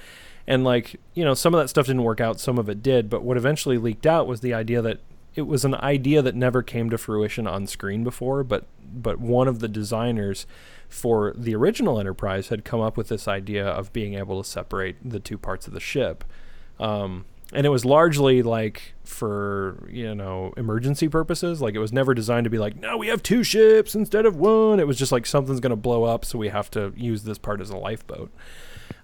and 0.46 0.64
like 0.64 0.96
you 1.14 1.24
know 1.24 1.34
some 1.34 1.54
of 1.54 1.60
that 1.60 1.68
stuff 1.68 1.86
didn't 1.86 2.02
work 2.02 2.20
out 2.20 2.40
some 2.40 2.58
of 2.58 2.68
it 2.68 2.82
did 2.82 3.10
but 3.10 3.22
what 3.22 3.36
eventually 3.36 3.78
leaked 3.78 4.06
out 4.06 4.26
was 4.26 4.40
the 4.40 4.54
idea 4.54 4.80
that 4.80 5.00
it 5.34 5.42
was 5.42 5.64
an 5.64 5.74
idea 5.76 6.22
that 6.22 6.34
never 6.34 6.62
came 6.62 6.88
to 6.88 6.96
fruition 6.96 7.46
on 7.46 7.66
screen 7.66 8.04
before 8.04 8.42
but 8.44 8.66
but 8.92 9.20
one 9.20 9.48
of 9.48 9.58
the 9.58 9.68
designers 9.68 10.46
for 10.88 11.34
the 11.36 11.54
original 11.54 11.98
enterprise 11.98 12.48
had 12.48 12.64
come 12.64 12.80
up 12.80 12.96
with 12.96 13.08
this 13.08 13.26
idea 13.26 13.66
of 13.66 13.92
being 13.92 14.14
able 14.14 14.42
to 14.42 14.48
separate 14.48 14.96
the 15.04 15.20
two 15.20 15.38
parts 15.38 15.66
of 15.66 15.72
the 15.72 15.80
ship. 15.80 16.24
Um, 16.78 17.24
and 17.52 17.64
it 17.64 17.70
was 17.70 17.84
largely 17.84 18.42
like 18.42 18.94
for 19.04 19.88
you 19.90 20.14
know 20.14 20.52
emergency 20.56 21.08
purposes. 21.08 21.62
Like 21.62 21.74
it 21.74 21.78
was 21.78 21.92
never 21.92 22.12
designed 22.12 22.44
to 22.44 22.50
be 22.50 22.58
like 22.58 22.76
no 22.76 22.96
we 22.96 23.06
have 23.06 23.22
two 23.22 23.44
ships 23.44 23.94
instead 23.94 24.26
of 24.26 24.36
one. 24.36 24.80
It 24.80 24.86
was 24.86 24.98
just 24.98 25.12
like 25.12 25.26
something's 25.26 25.60
going 25.60 25.70
to 25.70 25.76
blow 25.76 26.04
up 26.04 26.24
so 26.24 26.38
we 26.38 26.48
have 26.48 26.70
to 26.72 26.92
use 26.96 27.22
this 27.22 27.38
part 27.38 27.60
as 27.60 27.70
a 27.70 27.76
lifeboat 27.76 28.32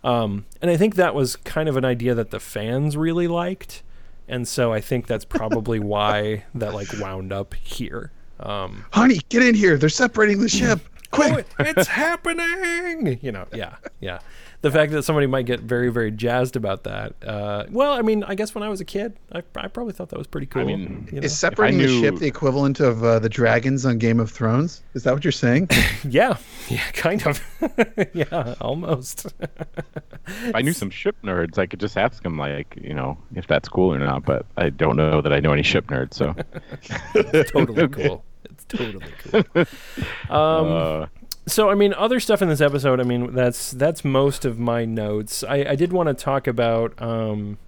um, 0.04 0.44
and 0.60 0.70
i 0.70 0.76
think 0.76 0.94
that 0.96 1.14
was 1.14 1.36
kind 1.36 1.68
of 1.68 1.76
an 1.76 1.84
idea 1.84 2.14
that 2.14 2.30
the 2.30 2.40
fans 2.40 2.96
really 2.96 3.28
liked 3.28 3.82
and 4.28 4.46
so 4.46 4.72
i 4.72 4.80
think 4.80 5.06
that's 5.06 5.24
probably 5.24 5.78
why 5.94 6.44
that 6.54 6.74
like 6.74 6.88
wound 7.00 7.32
up 7.32 7.54
here 7.54 8.10
um, 8.42 8.84
Honey, 8.92 9.20
get 9.28 9.42
in 9.42 9.54
here. 9.54 9.76
They're 9.78 9.88
separating 9.88 10.40
the 10.40 10.48
ship. 10.48 10.80
Quick. 11.10 11.46
oh, 11.58 11.64
it's 11.64 11.86
happening. 11.88 13.18
You 13.22 13.32
know, 13.32 13.46
yeah, 13.52 13.76
yeah. 14.00 14.18
The 14.62 14.70
fact 14.70 14.92
that 14.92 15.03
somebody 15.03 15.27
might 15.27 15.44
get 15.44 15.59
very, 15.59 15.90
very 15.90 16.12
jazzed 16.12 16.55
about 16.55 16.85
that. 16.85 17.14
Uh, 17.27 17.64
well, 17.70 17.94
I 17.94 18.03
mean, 18.03 18.22
I 18.22 18.37
guess 18.37 18.55
when 18.55 18.62
I 18.62 18.68
was 18.68 18.81
a 18.81 18.85
kid, 18.85 19.18
I, 19.33 19.42
I 19.57 19.66
probably 19.66 19.92
thought 19.92 20.11
that 20.11 20.18
was 20.18 20.29
pretty 20.29 20.46
cool. 20.46 20.62
I 20.62 20.64
mean, 20.64 21.09
you 21.11 21.20
know? 21.20 21.25
Is 21.25 21.37
separating 21.37 21.79
the 21.79 21.88
ship 22.01 22.16
the 22.16 22.29
equivalent 22.29 22.79
of 22.79 23.03
uh, 23.03 23.18
the 23.18 23.29
dragons 23.29 23.85
on 23.85 23.98
Game 23.98 24.20
of 24.20 24.31
Thrones? 24.31 24.85
Is 24.94 25.03
that 25.03 25.14
what 25.14 25.25
you're 25.25 25.33
saying? 25.33 25.68
yeah, 26.09 26.37
yeah, 26.68 26.88
kind 26.92 27.27
of. 27.27 27.42
yeah, 28.14 28.55
almost. 28.61 29.35
if 29.40 30.55
I 30.55 30.62
knew 30.62 30.72
some 30.72 30.90
ship 30.90 31.16
nerds, 31.25 31.59
I 31.59 31.66
could 31.66 31.81
just 31.81 31.98
ask 31.98 32.22
them, 32.22 32.38
like, 32.38 32.79
you 32.81 32.94
know, 32.94 33.18
if 33.35 33.48
that's 33.48 33.68
cool 33.68 33.92
or 33.92 33.98
not. 33.98 34.25
But 34.25 34.46
I 34.57 34.70
don't 34.70 34.94
know 34.94 35.20
that 35.20 35.33
I 35.33 35.40
know 35.40 35.53
any 35.53 35.64
ship 35.64 35.88
nerds, 35.88 36.14
so. 36.14 36.37
totally 37.51 37.88
cool. 37.88 38.25
It's 38.44 38.64
totally 38.66 39.05
cool. 39.25 39.66
Um, 40.31 40.72
uh, 40.72 41.07
so 41.46 41.70
I 41.70 41.74
mean, 41.74 41.92
other 41.94 42.20
stuff 42.20 42.42
in 42.42 42.48
this 42.48 42.61
episode. 42.61 43.00
I 43.00 43.05
mean, 43.05 43.35
that's 43.35 43.72
that's 43.72 44.05
most 44.05 44.44
of 44.44 44.59
my 44.59 44.85
notes. 44.85 45.42
I, 45.44 45.64
I 45.70 45.74
did 45.74 45.92
want 45.92 46.09
to 46.09 46.14
talk 46.14 46.46
about 46.46 47.00
um, 47.00 47.59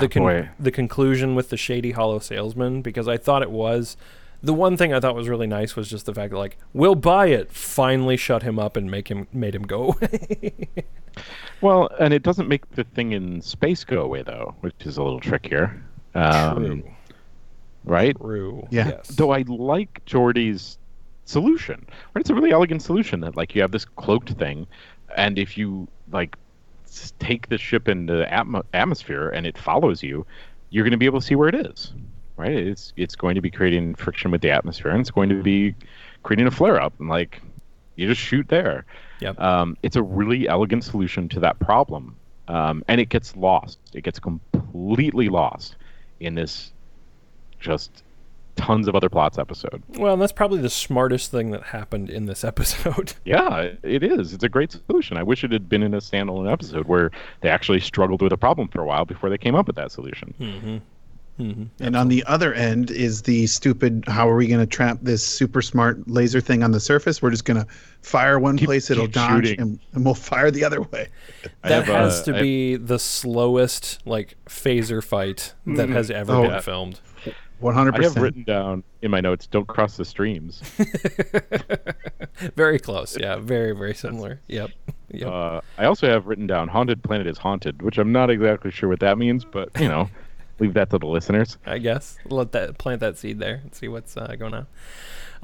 the 0.00 0.08
con- 0.08 0.22
boy. 0.22 0.48
the 0.58 0.70
conclusion 0.70 1.34
with 1.34 1.48
the 1.50 1.56
shady 1.56 1.92
holo 1.92 2.18
salesman 2.18 2.82
because 2.82 3.08
I 3.08 3.16
thought 3.16 3.42
it 3.42 3.50
was 3.50 3.96
the 4.42 4.54
one 4.54 4.76
thing 4.76 4.92
I 4.92 5.00
thought 5.00 5.14
was 5.14 5.28
really 5.28 5.46
nice 5.46 5.74
was 5.74 5.88
just 5.88 6.04
the 6.06 6.14
fact 6.14 6.32
that 6.32 6.38
like 6.38 6.58
we'll 6.72 6.94
buy 6.94 7.26
it 7.28 7.50
finally 7.50 8.16
shut 8.16 8.42
him 8.42 8.58
up 8.58 8.76
and 8.76 8.90
make 8.90 9.08
him 9.08 9.26
made 9.32 9.54
him 9.54 9.62
go 9.62 9.96
away. 10.02 10.52
well, 11.60 11.88
and 11.98 12.12
it 12.12 12.22
doesn't 12.22 12.48
make 12.48 12.68
the 12.72 12.84
thing 12.84 13.12
in 13.12 13.40
space 13.40 13.84
go 13.84 14.02
away, 14.02 14.22
though, 14.22 14.54
which 14.60 14.74
is 14.84 14.98
a 14.98 15.02
little 15.02 15.20
trickier. 15.20 15.82
Um, 16.14 16.56
True. 16.82 16.90
Right? 17.84 18.16
True. 18.16 18.66
Yeah. 18.70 18.88
Yes. 18.88 19.08
Though 19.08 19.30
I 19.32 19.44
like 19.46 20.02
Geordi's 20.06 20.78
solution. 21.24 21.86
Right? 22.14 22.20
It's 22.20 22.30
a 22.30 22.34
really 22.34 22.52
elegant 22.52 22.82
solution 22.82 23.20
that, 23.20 23.36
like, 23.36 23.54
you 23.54 23.62
have 23.62 23.72
this 23.72 23.84
cloaked 23.84 24.30
thing, 24.30 24.66
and 25.16 25.38
if 25.38 25.56
you, 25.58 25.88
like, 26.10 26.36
take 27.18 27.48
the 27.48 27.58
ship 27.58 27.88
into 27.88 28.14
the 28.14 28.26
atmo- 28.26 28.64
atmosphere 28.72 29.28
and 29.28 29.46
it 29.46 29.58
follows 29.58 30.02
you, 30.02 30.24
you're 30.70 30.84
going 30.84 30.92
to 30.92 30.96
be 30.96 31.06
able 31.06 31.20
to 31.20 31.26
see 31.26 31.34
where 31.34 31.48
it 31.48 31.54
is. 31.54 31.92
Right? 32.36 32.52
It's 32.52 32.92
it's 32.96 33.16
going 33.16 33.36
to 33.36 33.40
be 33.40 33.50
creating 33.50 33.94
friction 33.94 34.30
with 34.30 34.42
the 34.42 34.50
atmosphere, 34.50 34.90
and 34.90 35.00
it's 35.00 35.10
going 35.10 35.28
to 35.28 35.42
be 35.42 35.74
creating 36.22 36.46
a 36.46 36.50
flare 36.50 36.80
up, 36.80 36.92
and 36.98 37.08
like 37.08 37.40
you 37.96 38.08
just 38.08 38.20
shoot 38.20 38.48
there. 38.48 38.86
Yep. 39.20 39.40
Um, 39.40 39.76
it's 39.82 39.96
a 39.96 40.02
really 40.02 40.48
elegant 40.48 40.84
solution 40.84 41.28
to 41.30 41.40
that 41.40 41.58
problem, 41.60 42.16
um, 42.48 42.84
and 42.88 43.00
it 43.00 43.08
gets 43.08 43.36
lost. 43.36 43.78
It 43.92 44.02
gets 44.02 44.18
completely 44.18 45.28
lost 45.28 45.76
in 46.20 46.34
this 46.34 46.72
just 47.60 48.03
tons 48.56 48.86
of 48.88 48.94
other 48.94 49.08
plots 49.08 49.38
episode. 49.38 49.82
well, 49.98 50.16
that's 50.16 50.32
probably 50.32 50.60
the 50.60 50.70
smartest 50.70 51.30
thing 51.30 51.50
that 51.50 51.62
happened 51.62 52.08
in 52.10 52.26
this 52.26 52.44
episode. 52.52 53.14
Yeah, 53.24 53.70
it 53.82 54.02
is. 54.02 54.32
It's 54.32 54.44
a 54.44 54.48
great 54.48 54.72
solution. 54.86 55.16
I 55.16 55.22
wish 55.22 55.42
it 55.44 55.52
had 55.52 55.68
been 55.68 55.82
in 55.82 55.94
a 55.94 55.98
standalone 55.98 56.50
episode 56.52 56.86
where 56.86 57.10
they 57.40 57.48
actually 57.48 57.80
struggled 57.80 58.22
with 58.22 58.32
a 58.32 58.36
problem 58.36 58.68
for 58.68 58.80
a 58.80 58.86
while 58.86 59.04
before 59.04 59.28
they 59.30 59.38
came 59.38 59.54
up 59.54 59.66
with 59.66 59.76
that 59.76 59.90
solution. 59.92 60.34
mm-hmm. 60.40 60.76
Mm-hmm. 61.40 61.64
And 61.80 61.96
on 61.96 62.06
the 62.06 62.22
other 62.28 62.54
end 62.54 62.92
is 62.92 63.22
the 63.22 63.48
stupid 63.48 64.04
how 64.06 64.30
are 64.30 64.36
we 64.36 64.46
going 64.46 64.60
to 64.60 64.66
trap 64.68 64.98
this 65.02 65.26
super 65.26 65.62
smart 65.62 66.06
laser 66.08 66.40
thing 66.40 66.62
on 66.62 66.70
the 66.70 66.78
surface? 66.78 67.20
We're 67.20 67.32
just 67.32 67.44
going 67.44 67.56
to 67.60 67.66
fire 68.02 68.38
one 68.38 68.56
Keep- 68.56 68.66
place, 68.66 68.88
it'll 68.88 69.06
keep 69.06 69.14
dodge, 69.14 69.50
and, 69.50 69.80
and 69.94 70.04
we'll 70.04 70.14
fire 70.14 70.52
the 70.52 70.62
other 70.64 70.80
way. 70.82 71.08
That 71.62 71.72
have, 71.72 71.86
has 71.86 72.20
uh, 72.20 72.24
to 72.26 72.36
I- 72.38 72.40
be 72.42 72.76
the 72.76 73.00
slowest 73.00 73.98
like 74.06 74.36
phaser 74.46 75.02
fight 75.02 75.54
that 75.66 75.88
has 75.88 76.08
ever 76.08 76.32
Oh. 76.34 76.48
been 76.48 76.62
filmed. 76.62 77.00
100%. 77.62 77.98
I 77.98 78.02
have 78.02 78.16
written 78.16 78.42
down 78.44 78.84
in 79.02 79.10
my 79.10 79.20
notes, 79.20 79.46
"Don't 79.46 79.66
cross 79.66 79.96
the 79.96 80.04
streams." 80.04 80.60
very 82.56 82.78
close. 82.78 83.16
Yeah, 83.18 83.36
very 83.36 83.72
very 83.72 83.94
similar. 83.94 84.40
Yep. 84.48 84.70
Yep. 85.10 85.28
Uh, 85.28 85.60
I 85.78 85.84
also 85.84 86.08
have 86.08 86.26
written 86.26 86.48
down 86.48 86.66
"Haunted 86.66 87.04
Planet 87.04 87.28
is 87.28 87.38
haunted," 87.38 87.82
which 87.82 87.98
I'm 87.98 88.10
not 88.10 88.30
exactly 88.30 88.72
sure 88.72 88.88
what 88.88 88.98
that 88.98 89.16
means, 89.16 89.44
but 89.44 89.68
you 89.78 89.86
know, 89.86 90.10
leave 90.58 90.74
that 90.74 90.90
to 90.90 90.98
the 90.98 91.06
listeners. 91.06 91.56
I 91.64 91.78
guess 91.78 92.18
let 92.24 92.50
that 92.50 92.78
plant 92.78 92.98
that 92.98 93.16
seed 93.16 93.38
there 93.38 93.60
and 93.62 93.72
see 93.72 93.86
what's 93.86 94.16
uh, 94.16 94.34
going 94.36 94.54
on. 94.54 94.66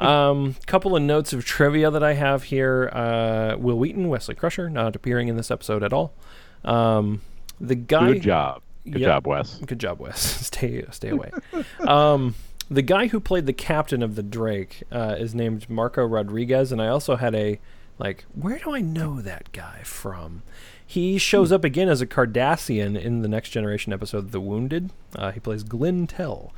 Um, 0.01 0.57
couple 0.67 0.97
of 0.97 1.03
notes 1.05 1.33
of 1.33 1.45
trivia 1.45 1.89
that 1.91 2.03
I 2.03 2.15
have 2.15 2.45
here. 2.45 2.91
Uh, 2.93 3.55
Wil 3.59 3.79
Wheaton, 3.79 4.09
Wesley 4.09 4.35
Crusher, 4.35 4.69
not 4.69 4.97
appearing 4.97 5.29
in 5.29 5.37
this 5.37 5.53
episode 5.53 5.85
at 5.85 5.93
all. 5.93 6.15
Um, 6.65 7.21
the 7.61 7.77
guy. 7.77 8.15
Good 8.15 8.23
job, 8.23 8.63
good 8.85 9.01
Yep. 9.01 9.09
job, 9.09 9.27
Wes. 9.27 9.59
Good 9.59 9.79
job, 9.81 10.01
Wes. 10.01 10.21
stay 10.47 10.85
stay 10.91 11.09
away. 11.11 11.31
um, 11.87 12.35
the 12.71 12.83
guy 12.83 13.09
who 13.09 13.19
played 13.21 13.47
the 13.47 13.53
captain 13.53 14.03
of 14.03 14.15
the 14.15 14.23
Drake 14.23 14.83
uh, 14.93 15.17
is 15.19 15.35
named 15.35 15.69
Marco 15.69 16.05
Rodriguez, 16.05 16.71
and 16.73 16.81
I 16.81 16.89
also 16.89 17.17
had 17.17 17.35
a 17.35 17.59
like, 17.99 18.25
where 18.35 18.59
do 18.59 18.75
I 18.75 18.81
know 18.81 19.21
that 19.21 19.53
guy 19.53 19.83
from? 19.85 20.43
He 20.87 21.19
shows 21.19 21.53
up 21.53 21.65
again 21.65 21.89
as 21.89 22.01
a 22.01 22.07
Cardassian 22.07 23.01
in 23.01 23.23
the 23.23 23.29
Next 23.29 23.51
Generation 23.51 23.93
episode 23.93 24.31
"The 24.33 24.41
Wounded." 24.41 24.91
Uh, 25.15 25.31
he 25.33 25.39
plays 25.41 25.63
Glinn 25.65 26.07
Telle, 26.09 26.53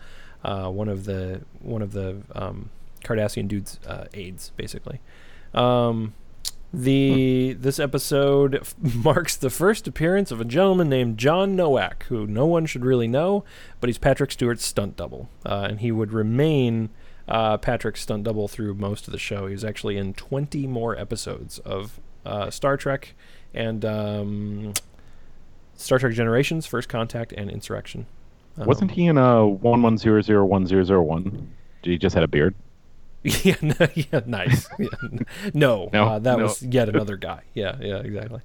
uh, 0.45 0.69
one 0.71 0.89
of 0.89 1.05
the 1.05 1.43
one 1.61 1.83
of 1.83 1.93
the 1.93 2.19
um, 2.35 2.71
Cardassian 3.05 3.49
dude's 3.49 3.79
uh, 3.87 4.05
aides, 4.15 4.53
basically. 4.57 5.01
Um, 5.53 6.15
The 6.75 7.53
this 7.59 7.79
episode 7.79 8.55
f- 8.57 8.75
marks 8.95 9.37
the 9.37 9.51
first 9.51 9.87
appearance 9.87 10.31
of 10.31 10.41
a 10.41 10.45
gentleman 10.45 10.89
named 10.89 11.19
John 11.19 11.55
Nowak, 11.55 12.05
who 12.05 12.27
no 12.27 12.47
one 12.47 12.65
should 12.67 12.85
really 12.85 13.09
know, 13.09 13.45
but 13.81 13.89
he's 13.89 13.99
Patrick 13.99 14.33
Stewart's 14.33 14.65
stunt 14.65 14.97
double, 14.97 15.29
uh, 15.45 15.67
and 15.69 15.81
he 15.81 15.93
would 15.93 16.13
remain 16.13 16.89
uh, 17.29 17.59
Patrick's 17.59 18.01
stunt 18.01 18.25
double 18.25 18.49
through 18.49 18.75
most 18.75 19.07
of 19.07 19.13
the 19.13 19.19
show. 19.19 19.47
He 19.47 19.53
was 19.53 19.65
actually 19.65 19.97
in 19.99 20.15
20 20.15 20.67
more 20.67 20.97
episodes 20.97 21.59
of 21.59 22.01
uh, 22.25 22.51
Star 22.51 22.77
Trek 22.77 23.15
and 23.53 23.85
um, 23.85 24.73
Star 25.77 25.99
Trek 25.99 26.15
Generations, 26.15 26.67
First 26.67 26.89
Contact, 26.89 27.33
and 27.33 27.51
Insurrection. 27.51 28.07
Um, 28.57 28.67
Wasn't 28.67 28.91
he 28.93 29.07
in 29.07 29.19
a 29.19 29.47
one 29.47 29.83
one 29.83 29.99
zero 29.99 30.23
zero 30.23 30.45
one 30.45 30.67
zero 30.67 30.85
zero 30.85 31.03
one? 31.03 31.53
He 31.83 31.99
just 31.99 32.15
had 32.15 32.23
a 32.25 32.29
beard. 32.29 32.55
yeah, 33.45 33.55
no, 33.63 33.75
yeah, 33.95 34.21
nice. 34.27 34.69
Yeah. 34.79 34.89
No, 35.55 35.89
No, 35.93 36.05
uh, 36.09 36.19
that 36.19 36.39
no. 36.39 36.45
was 36.45 36.63
yet 36.63 36.89
another 36.89 37.17
guy. 37.17 37.43
Yeah, 37.55 37.77
yeah, 37.81 37.99
exactly. 37.99 38.41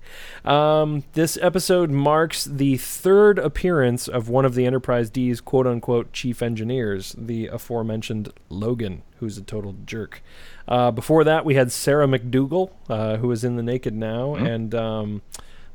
Um, 0.46 1.04
this 1.14 1.38
episode 1.42 1.90
marks 1.90 2.46
the 2.46 2.78
third 2.78 3.40
appearance 3.40 4.08
of 4.08 4.30
one 4.30 4.46
of 4.46 4.54
the 4.54 4.66
Enterprise 4.66 5.10
D's 5.10 5.42
quote 5.42 5.66
unquote 5.68 6.14
chief 6.14 6.42
engineers, 6.42 7.16
the 7.18 7.48
aforementioned 7.48 8.32
Logan, 8.50 9.02
who's 9.20 9.38
a 9.38 9.42
total 9.42 9.76
jerk. 9.86 10.22
Uh, 10.68 10.92
before 10.92 11.24
that, 11.24 11.46
we 11.46 11.56
had 11.56 11.72
Sarah 11.72 12.06
MacDougal, 12.08 12.72
uh, 12.90 13.18
who 13.18 13.30
was 13.30 13.44
in 13.44 13.56
The 13.56 13.64
Naked 13.64 13.94
Now, 13.96 14.36
Mhm. 14.36 14.54
and 14.54 14.76
um, 14.76 15.22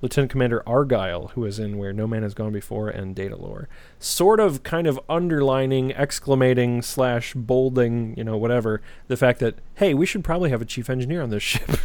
Lieutenant 0.02 0.32
Commander 0.32 0.62
Argyle, 0.68 1.28
who 1.28 1.44
is 1.44 1.60
in 1.60 1.78
Where 1.78 1.92
No 1.92 2.08
Man 2.08 2.24
Has 2.24 2.34
Gone 2.34 2.52
Before 2.52 2.88
and 2.88 3.14
Datalore. 3.14 3.66
Sort 4.00 4.40
of 4.40 4.64
kind 4.64 4.88
of 4.88 4.98
underlining, 5.08 5.90
exclamating, 5.90 6.82
slash 6.82 7.34
bolding, 7.34 8.16
you 8.16 8.24
know, 8.24 8.36
whatever, 8.36 8.82
the 9.06 9.16
fact 9.16 9.38
that, 9.38 9.54
hey, 9.76 9.94
we 9.94 10.04
should 10.04 10.24
probably 10.24 10.50
have 10.50 10.60
a 10.60 10.64
chief 10.64 10.90
engineer 10.90 11.22
on 11.22 11.30
this 11.30 11.42
ship. 11.42 11.70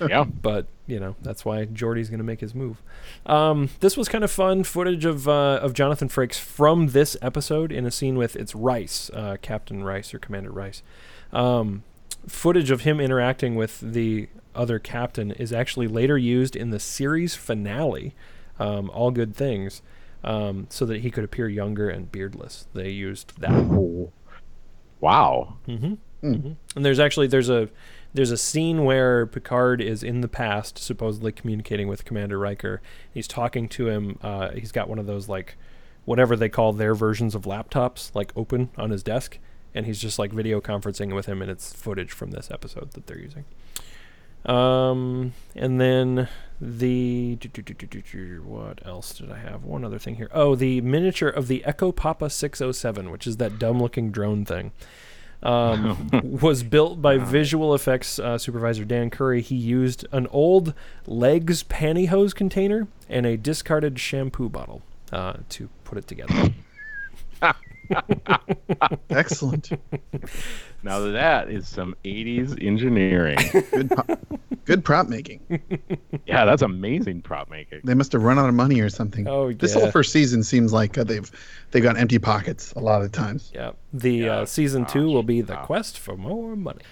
Yeah. 0.00 0.24
but, 0.24 0.68
you 0.86 0.98
know, 0.98 1.16
that's 1.20 1.44
why 1.44 1.66
Geordi's 1.66 2.08
going 2.08 2.18
to 2.18 2.24
make 2.24 2.40
his 2.40 2.54
move. 2.54 2.82
Um, 3.26 3.68
this 3.80 3.96
was 3.96 4.08
kind 4.08 4.24
of 4.24 4.30
fun 4.30 4.64
footage 4.64 5.04
of, 5.04 5.28
uh, 5.28 5.58
of 5.60 5.74
Jonathan 5.74 6.08
Frakes 6.08 6.38
from 6.38 6.88
this 6.88 7.16
episode 7.20 7.72
in 7.72 7.84
a 7.84 7.90
scene 7.90 8.16
with 8.16 8.36
it's 8.36 8.54
Rice, 8.54 9.10
uh, 9.12 9.36
Captain 9.42 9.84
Rice 9.84 10.14
or 10.14 10.18
Commander 10.18 10.50
Rice. 10.50 10.82
Um, 11.32 11.82
footage 12.28 12.70
of 12.70 12.82
him 12.82 13.00
interacting 13.00 13.54
with 13.54 13.80
the 13.80 14.28
other 14.54 14.78
captain 14.78 15.30
is 15.32 15.52
actually 15.52 15.86
later 15.86 16.16
used 16.16 16.56
in 16.56 16.70
the 16.70 16.80
series 16.80 17.34
finale, 17.34 18.14
um, 18.58 18.90
All 18.90 19.10
Good 19.10 19.36
Things, 19.36 19.82
um, 20.24 20.66
so 20.70 20.86
that 20.86 21.02
he 21.02 21.10
could 21.10 21.24
appear 21.24 21.48
younger 21.48 21.88
and 21.88 22.10
beardless. 22.10 22.66
They 22.74 22.90
used 22.90 23.40
that. 23.40 24.10
Wow. 25.00 25.56
Mm-hmm. 25.68 25.94
Hmm. 26.20 26.32
hmm 26.34 26.52
And 26.74 26.84
there's 26.84 26.98
actually 26.98 27.26
there's 27.26 27.50
a 27.50 27.68
there's 28.14 28.30
a 28.30 28.38
scene 28.38 28.84
where 28.84 29.26
Picard 29.26 29.82
is 29.82 30.02
in 30.02 30.22
the 30.22 30.28
past, 30.28 30.78
supposedly 30.78 31.32
communicating 31.32 31.86
with 31.86 32.06
Commander 32.06 32.38
Riker. 32.38 32.80
He's 33.12 33.28
talking 33.28 33.68
to 33.70 33.88
him. 33.88 34.18
Uh, 34.22 34.50
he's 34.52 34.72
got 34.72 34.88
one 34.88 34.98
of 34.98 35.06
those 35.06 35.28
like 35.28 35.56
whatever 36.06 36.34
they 36.34 36.48
call 36.48 36.72
their 36.72 36.94
versions 36.94 37.34
of 37.34 37.42
laptops, 37.42 38.14
like 38.14 38.32
open 38.34 38.70
on 38.78 38.90
his 38.90 39.02
desk, 39.02 39.38
and 39.76 39.84
he's 39.84 40.00
just 40.00 40.18
like 40.18 40.32
video 40.32 40.60
conferencing 40.60 41.14
with 41.14 41.26
him, 41.26 41.42
and 41.42 41.50
it's 41.50 41.72
footage 41.72 42.10
from 42.10 42.30
this 42.30 42.50
episode 42.50 42.92
that 42.92 43.06
they're 43.06 43.20
using. 43.20 43.44
Um, 44.46 45.34
and 45.54 45.78
then 45.80 46.28
the 46.60 47.38
what 48.42 48.80
else 48.86 49.12
did 49.12 49.30
I 49.30 49.38
have? 49.38 49.64
One 49.64 49.84
other 49.84 49.98
thing 49.98 50.14
here. 50.14 50.30
Oh, 50.32 50.54
the 50.54 50.80
miniature 50.80 51.28
of 51.28 51.46
the 51.48 51.62
Echo 51.64 51.92
Papa 51.92 52.30
607, 52.30 53.10
which 53.10 53.26
is 53.26 53.36
that 53.36 53.58
dumb-looking 53.58 54.12
drone 54.12 54.46
thing, 54.46 54.72
um, 55.42 56.08
was 56.40 56.62
built 56.62 57.02
by 57.02 57.18
visual 57.18 57.74
effects 57.74 58.18
uh, 58.18 58.38
supervisor 58.38 58.86
Dan 58.86 59.10
Curry. 59.10 59.42
He 59.42 59.56
used 59.56 60.06
an 60.10 60.26
old 60.28 60.72
L'eggs 61.06 61.64
pantyhose 61.64 62.34
container 62.34 62.88
and 63.10 63.26
a 63.26 63.36
discarded 63.36 64.00
shampoo 64.00 64.48
bottle 64.48 64.80
uh, 65.12 65.34
to 65.50 65.68
put 65.84 65.98
it 65.98 66.06
together. 66.06 66.54
Excellent. 69.10 69.70
Now 70.82 71.00
that 71.00 71.48
is 71.50 71.66
some 71.66 71.94
80s 72.04 72.62
engineering. 72.64 73.38
Good, 73.72 73.90
po- 73.90 74.18
good 74.64 74.84
prop 74.84 75.08
making. 75.08 75.40
yeah, 76.26 76.44
that's 76.44 76.62
amazing 76.62 77.22
prop 77.22 77.50
making. 77.50 77.80
They 77.84 77.94
must 77.94 78.12
have 78.12 78.22
run 78.22 78.38
out 78.38 78.48
of 78.48 78.54
money 78.54 78.80
or 78.80 78.88
something. 78.88 79.26
Oh, 79.26 79.52
This 79.52 79.74
yeah. 79.74 79.80
whole 79.82 79.90
first 79.90 80.12
season 80.12 80.42
seems 80.44 80.72
like 80.72 80.96
uh, 80.98 81.04
they've 81.04 81.30
they've 81.70 81.82
got 81.82 81.96
empty 81.96 82.18
pockets 82.18 82.72
a 82.72 82.80
lot 82.80 83.02
of 83.02 83.10
times. 83.12 83.50
Yeah, 83.54 83.72
the 83.92 84.10
Yeah. 84.12 84.32
uh, 84.38 84.44
season 84.46 84.84
two 84.86 85.06
will 85.06 85.22
be 85.24 85.40
the 85.40 85.54
wow. 85.54 85.64
quest 85.64 85.98
for 85.98 86.16
more 86.16 86.54
money. 86.56 86.82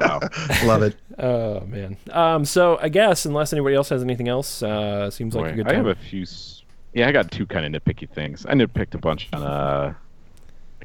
Wow. 0.00 0.20
Love 0.64 0.82
it. 0.82 0.96
Oh 1.18 1.60
man. 1.60 1.96
Um. 2.10 2.44
So 2.44 2.78
I 2.82 2.88
guess 2.88 3.24
unless 3.24 3.52
anybody 3.52 3.76
else 3.76 3.88
has 3.90 4.02
anything 4.02 4.28
else, 4.28 4.62
uh, 4.62 5.10
seems 5.10 5.34
like 5.34 5.44
Boy, 5.46 5.50
a 5.50 5.56
good 5.56 5.68
I 5.68 5.74
have 5.74 5.86
a 5.86 5.94
few. 5.94 6.22
s- 6.22 6.62
Yeah, 6.92 7.08
I 7.08 7.12
got 7.12 7.30
two 7.30 7.46
kind 7.46 7.64
of 7.74 7.82
nitpicky 7.82 8.08
things. 8.10 8.44
I 8.46 8.52
nitpicked 8.54 8.94
a 8.94 8.98
bunch 8.98 9.28
on 9.32 9.42
uh, 9.42 9.46
a 9.94 9.96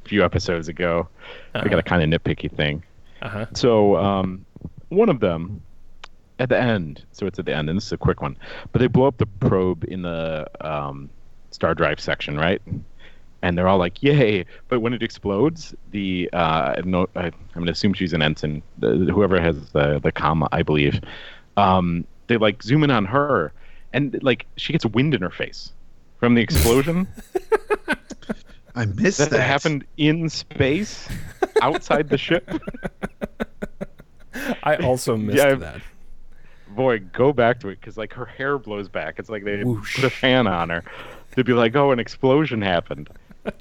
few 0.06 0.24
episodes 0.24 0.68
ago. 0.68 1.08
I 1.54 1.68
got 1.68 1.80
a 1.80 1.84
kind 1.84 2.14
of 2.14 2.22
nitpicky 2.22 2.52
thing. 2.52 2.84
Uh 3.22 3.30
huh. 3.30 3.46
So 3.54 3.96
um, 3.96 4.46
one 4.90 5.10
of 5.10 5.20
them 5.20 5.62
at 6.40 6.50
the 6.50 6.60
end. 6.60 7.04
So 7.12 7.26
it's 7.26 7.40
at 7.40 7.46
the 7.46 7.56
end, 7.56 7.70
and 7.70 7.78
this 7.78 7.86
is 7.86 7.92
a 7.92 7.98
quick 7.98 8.22
one. 8.22 8.38
But 8.72 8.80
they 8.80 8.88
blow 8.88 9.08
up 9.08 9.18
the 9.18 9.26
probe 9.26 9.84
in 9.86 10.02
the 10.02 10.48
um, 10.62 11.10
star 11.52 11.74
drive 11.76 12.00
section, 12.00 12.38
right? 12.38 12.62
And 13.42 13.58
they're 13.58 13.68
all 13.68 13.78
like, 13.78 14.02
"Yay!" 14.02 14.46
But 14.70 14.80
when 14.80 14.94
it 14.94 15.04
explodes, 15.04 15.76
the 15.92 16.30
uh, 16.34 16.82
no, 16.86 17.08
I, 17.16 17.26
I'm 17.26 17.34
gonna 17.56 17.72
assume 17.72 17.94
she's 17.94 18.14
an 18.14 18.22
ensign, 18.22 18.62
the, 18.78 18.96
whoever 19.12 19.40
has 19.42 19.72
the 19.72 20.00
the 20.00 20.12
comma, 20.12 20.48
I 20.52 20.64
believe. 20.64 21.00
Um, 21.58 22.06
they 22.28 22.38
like 22.38 22.64
zoom 22.64 22.84
in 22.84 22.92
on 22.92 23.06
her, 23.06 23.52
and 23.92 24.18
like 24.24 24.46
she 24.56 24.74
gets 24.74 24.86
wind 24.86 25.14
in 25.14 25.22
her 25.22 25.30
face 25.30 25.74
from 26.20 26.36
the 26.36 26.42
explosion. 26.42 27.08
I 28.76 28.86
missed 28.86 29.20
that 29.20 29.30
that. 29.32 29.42
happened 29.42 29.86
in 29.98 30.30
space, 30.30 31.08
outside 31.62 32.10
the 32.10 32.18
ship. 32.18 32.50
I 34.64 34.78
also 34.78 35.16
missed 35.18 35.38
Yeah, 35.38 35.56
that. 35.56 35.82
boy, 36.70 37.00
go 37.00 37.34
back 37.34 37.60
to 37.62 37.70
it 37.70 37.80
because 37.80 37.98
like 37.98 38.14
her 38.14 38.26
hair 38.26 38.58
blows 38.58 38.90
back. 38.90 39.16
It's 39.20 39.30
like 39.30 39.44
they 39.44 39.64
Whoosh. 39.64 39.96
put 39.96 40.06
a 40.06 40.10
fan 40.10 40.48
on 40.48 40.70
her. 40.70 40.84
They'd 41.36 41.46
be 41.46 41.54
like, 41.54 41.76
"Oh, 41.76 41.92
an 41.92 42.00
explosion 42.00 42.62
happened 42.62 43.10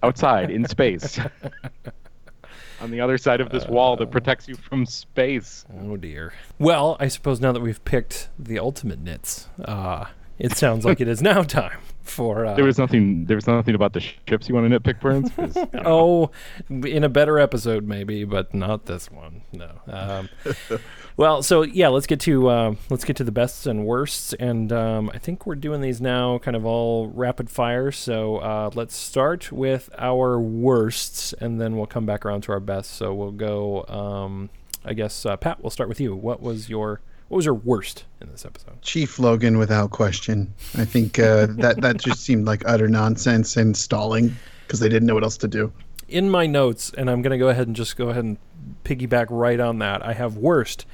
outside 0.02 0.50
in 0.50 0.66
space." 0.66 1.18
on 2.80 2.90
the 2.90 3.00
other 3.00 3.16
side 3.16 3.40
of 3.40 3.50
this 3.50 3.66
wall 3.68 3.96
that 3.96 4.10
protects 4.10 4.48
you 4.48 4.56
from 4.56 4.84
space. 4.86 5.64
Oh 5.82 5.96
dear. 5.96 6.32
Well, 6.58 6.96
I 6.98 7.08
suppose 7.08 7.40
now 7.40 7.52
that 7.52 7.60
we've 7.60 7.84
picked 7.84 8.28
the 8.38 8.58
ultimate 8.58 8.98
nits, 8.98 9.48
uh, 9.64 10.06
it 10.38 10.56
sounds 10.56 10.84
like 10.84 11.00
it 11.00 11.06
is 11.08 11.22
now 11.22 11.42
time 11.42 11.78
for. 12.02 12.46
Uh, 12.46 12.54
There 12.54 12.64
was 12.64 12.78
nothing. 12.78 13.24
There 13.26 13.36
was 13.36 13.46
nothing 13.46 13.74
about 13.74 13.92
the 13.92 14.00
ships 14.00 14.48
you 14.48 14.54
want 14.54 14.70
to 14.70 14.80
nitpick, 14.80 15.00
burns 15.00 15.30
you 15.36 15.68
know, 15.72 15.82
Oh, 15.84 16.30
in 16.70 17.04
a 17.04 17.08
better 17.08 17.38
episode 17.38 17.84
maybe, 17.86 18.24
but 18.24 18.52
not 18.54 18.86
this 18.86 19.10
one. 19.10 19.42
No. 19.52 19.70
Um, 19.86 20.28
well, 21.16 21.42
so 21.42 21.62
yeah, 21.62 21.88
let's 21.88 22.06
get 22.06 22.20
to 22.20 22.48
uh, 22.48 22.74
let's 22.90 23.04
get 23.04 23.16
to 23.16 23.24
the 23.24 23.32
bests 23.32 23.66
and 23.66 23.84
worsts, 23.86 24.32
and 24.34 24.72
um, 24.72 25.10
I 25.14 25.18
think 25.18 25.46
we're 25.46 25.54
doing 25.54 25.80
these 25.80 26.00
now, 26.00 26.38
kind 26.38 26.56
of 26.56 26.64
all 26.64 27.08
rapid 27.08 27.50
fire. 27.50 27.90
So 27.92 28.38
uh, 28.38 28.70
let's 28.74 28.94
start 28.96 29.52
with 29.52 29.90
our 29.98 30.38
worsts, 30.40 31.32
and 31.34 31.60
then 31.60 31.76
we'll 31.76 31.86
come 31.86 32.06
back 32.06 32.24
around 32.26 32.42
to 32.42 32.52
our 32.52 32.60
bests. 32.60 32.94
So 32.94 33.14
we'll 33.14 33.32
go. 33.32 33.84
Um, 33.88 34.50
I 34.84 34.94
guess 34.94 35.24
uh, 35.24 35.36
Pat, 35.36 35.62
we'll 35.62 35.70
start 35.70 35.88
with 35.88 36.00
you. 36.00 36.14
What 36.16 36.42
was 36.42 36.68
your 36.68 37.00
what 37.32 37.36
was 37.38 37.46
your 37.46 37.54
worst 37.54 38.04
in 38.20 38.28
this 38.30 38.44
episode? 38.44 38.82
Chief 38.82 39.18
Logan, 39.18 39.56
without 39.56 39.90
question. 39.90 40.52
I 40.76 40.84
think 40.84 41.18
uh, 41.18 41.46
that 41.60 41.80
that 41.80 41.96
just 41.96 42.20
seemed 42.20 42.44
like 42.44 42.62
utter 42.66 42.88
nonsense 42.88 43.56
and 43.56 43.74
stalling 43.74 44.36
because 44.66 44.80
they 44.80 44.88
didn't 44.90 45.06
know 45.06 45.14
what 45.14 45.22
else 45.24 45.38
to 45.38 45.48
do. 45.48 45.72
in 46.08 46.28
my 46.28 46.46
notes, 46.46 46.92
and 46.98 47.08
I'm 47.08 47.22
going 47.22 47.30
to 47.30 47.38
go 47.38 47.48
ahead 47.48 47.66
and 47.66 47.74
just 47.74 47.96
go 47.96 48.10
ahead 48.10 48.22
and 48.22 48.36
piggyback 48.84 49.28
right 49.30 49.58
on 49.58 49.78
that. 49.78 50.04
I 50.04 50.12
have 50.12 50.36
worst 50.36 50.84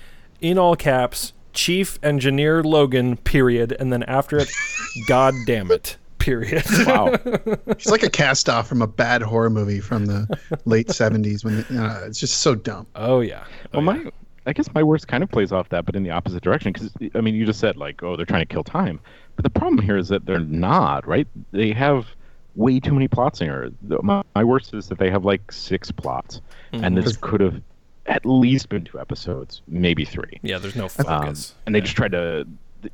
in 0.40 0.58
all 0.58 0.76
caps, 0.76 1.32
Chief 1.54 1.98
Engineer 2.04 2.62
Logan, 2.62 3.16
period, 3.16 3.76
and 3.80 3.92
then 3.92 4.04
after 4.04 4.38
it, 4.38 4.48
God 5.08 5.34
damn 5.44 5.72
it, 5.72 5.96
period. 6.20 6.62
wow. 6.86 7.16
He's 7.78 7.90
like 7.90 8.04
a 8.04 8.10
cast 8.10 8.48
off 8.48 8.68
from 8.68 8.80
a 8.80 8.86
bad 8.86 9.22
horror 9.22 9.50
movie 9.50 9.80
from 9.80 10.06
the 10.06 10.38
late 10.66 10.86
'70s. 10.86 11.44
When 11.44 11.64
uh, 11.76 12.04
it's 12.06 12.20
just 12.20 12.42
so 12.42 12.54
dumb. 12.54 12.86
oh 12.94 13.18
yeah. 13.22 13.42
Oh, 13.74 13.80
Well, 13.82 13.96
yeah. 13.96 14.04
my 14.04 14.10
I 14.48 14.52
guess 14.52 14.72
my 14.74 14.82
worst 14.82 15.06
kind 15.08 15.22
of 15.22 15.30
plays 15.30 15.52
off 15.52 15.68
that, 15.68 15.84
but 15.84 15.94
in 15.94 16.02
the 16.02 16.10
opposite 16.10 16.42
direction. 16.42 16.72
Because 16.72 16.90
I 17.14 17.20
mean, 17.20 17.34
you 17.34 17.44
just 17.46 17.60
said 17.60 17.76
like, 17.76 18.02
oh, 18.02 18.16
they're 18.16 18.26
trying 18.26 18.40
to 18.46 18.52
kill 18.52 18.64
time, 18.64 18.98
but 19.36 19.42
the 19.44 19.50
problem 19.50 19.78
here 19.84 19.96
is 19.98 20.08
that 20.08 20.24
they're 20.26 20.40
not. 20.40 21.06
Right? 21.06 21.28
They 21.52 21.72
have 21.72 22.06
way 22.56 22.80
too 22.80 22.92
many 22.94 23.06
plots 23.08 23.40
in 23.40 23.46
here. 23.48 23.70
My, 24.02 24.22
my 24.34 24.42
worst 24.42 24.74
is 24.74 24.88
that 24.88 24.98
they 24.98 25.10
have 25.10 25.24
like 25.24 25.52
six 25.52 25.92
plots, 25.92 26.40
and 26.72 26.96
this 26.96 27.16
could 27.16 27.40
have 27.40 27.60
at 28.06 28.24
least 28.24 28.70
been 28.70 28.84
two 28.84 28.98
episodes, 28.98 29.60
maybe 29.68 30.04
three. 30.06 30.40
yeah, 30.42 30.56
there's 30.56 30.74
no 30.74 30.84
Um, 30.84 30.88
focus. 30.88 31.54
and 31.66 31.74
they 31.74 31.82
just 31.82 31.94
tried 31.94 32.12
to 32.12 32.44
th- 32.44 32.46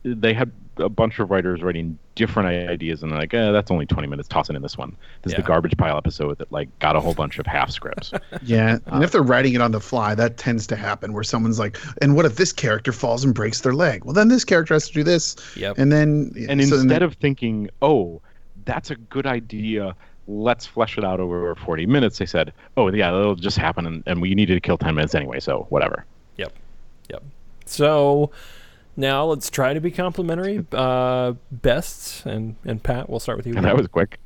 they 0.02 0.32
had 0.32 0.50
a 0.78 0.88
bunch 0.88 1.18
of 1.20 1.30
writers 1.30 1.62
writing 1.62 1.98
different 2.14 2.48
ideas, 2.68 3.02
and 3.02 3.12
they're 3.12 3.18
like, 3.18 3.32
eh, 3.34 3.52
that's 3.52 3.70
only 3.70 3.86
20 3.86 4.08
minutes. 4.08 4.26
tossing 4.28 4.56
in 4.56 4.62
this 4.62 4.76
one. 4.76 4.96
This 5.22 5.32
is 5.32 5.36
the 5.36 5.42
garbage 5.42 5.76
pile 5.76 5.96
episode 5.96 6.38
that 6.38 6.50
like 6.50 6.68
got 6.78 6.96
a 6.96 7.00
whole 7.00 7.14
bunch 7.14 7.38
of 7.38 7.46
half 7.46 7.70
scripts. 7.70 8.12
Yeah, 8.42 8.78
and 8.86 9.02
if 9.04 9.12
they're 9.12 9.22
writing 9.22 9.54
it 9.54 9.60
on 9.60 9.70
the 9.72 9.80
fly, 9.80 10.14
that 10.16 10.36
tends 10.36 10.66
to 10.68 10.76
happen 10.76 11.12
where 11.12 11.22
someone's 11.22 11.58
like, 11.58 11.78
"And 12.02 12.16
what 12.16 12.24
if 12.26 12.36
this 12.36 12.52
character 12.52 12.92
falls 12.92 13.24
and 13.24 13.34
breaks 13.34 13.60
their 13.60 13.72
leg? 13.74 14.04
Well, 14.04 14.12
then 14.14 14.28
this 14.28 14.44
character 14.44 14.74
has 14.74 14.88
to 14.88 14.92
do 14.94 15.04
this, 15.04 15.36
Yep. 15.56 15.78
and 15.78 15.92
then 15.92 16.32
and 16.48 16.62
so 16.64 16.76
then 16.76 16.84
instead 16.86 17.02
of 17.02 17.14
thinking, 17.14 17.70
oh, 17.82 18.20
that's 18.64 18.90
a 18.90 18.96
good 18.96 19.26
idea. 19.26 19.94
Let's 20.26 20.64
flesh 20.66 20.96
it 20.98 21.04
out 21.04 21.20
over 21.20 21.54
40 21.54 21.84
minutes. 21.86 22.18
They 22.18 22.26
said, 22.26 22.52
"Oh 22.76 22.88
yeah, 22.90 23.08
it'll 23.10 23.34
just 23.36 23.58
happen, 23.58 23.86
and, 23.86 24.02
and 24.06 24.20
we 24.22 24.34
needed 24.34 24.54
to 24.54 24.60
kill 24.60 24.78
10 24.78 24.94
minutes 24.94 25.14
anyway, 25.14 25.38
so 25.40 25.66
whatever." 25.70 26.04
Yep. 26.38 26.52
Yep. 27.10 27.22
So 27.66 28.30
now 28.96 29.24
let's 29.24 29.50
try 29.50 29.74
to 29.74 29.80
be 29.80 29.90
complimentary. 29.90 30.64
Uh, 30.72 31.34
best 31.50 32.26
and 32.26 32.56
and 32.64 32.82
Pat, 32.82 33.08
we'll 33.08 33.20
start 33.20 33.38
with 33.38 33.46
you. 33.46 33.54
And 33.56 33.64
that 33.64 33.76
was 33.76 33.86
quick. 33.88 34.18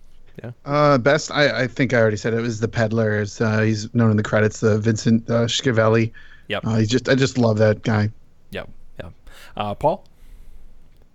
Uh, 0.64 0.98
best, 0.98 1.32
I, 1.32 1.62
I 1.62 1.66
think 1.66 1.92
I 1.92 1.98
already 1.98 2.16
said 2.16 2.32
it 2.32 2.40
was 2.40 2.60
the 2.60 2.68
peddler. 2.68 3.16
As 3.16 3.40
uh, 3.40 3.60
he's 3.60 3.92
known 3.94 4.10
in 4.10 4.16
the 4.16 4.22
credits, 4.22 4.62
uh, 4.62 4.78
Vincent 4.78 5.28
uh, 5.28 5.46
Schiavelli. 5.46 6.12
Yep. 6.48 6.64
Uh, 6.64 6.76
he 6.76 6.86
just, 6.86 7.08
I 7.08 7.14
just 7.14 7.38
love 7.38 7.58
that 7.58 7.82
guy. 7.82 8.10
Yep. 8.50 8.68
Yep. 9.02 9.12
Uh, 9.56 9.74
Paul. 9.74 10.04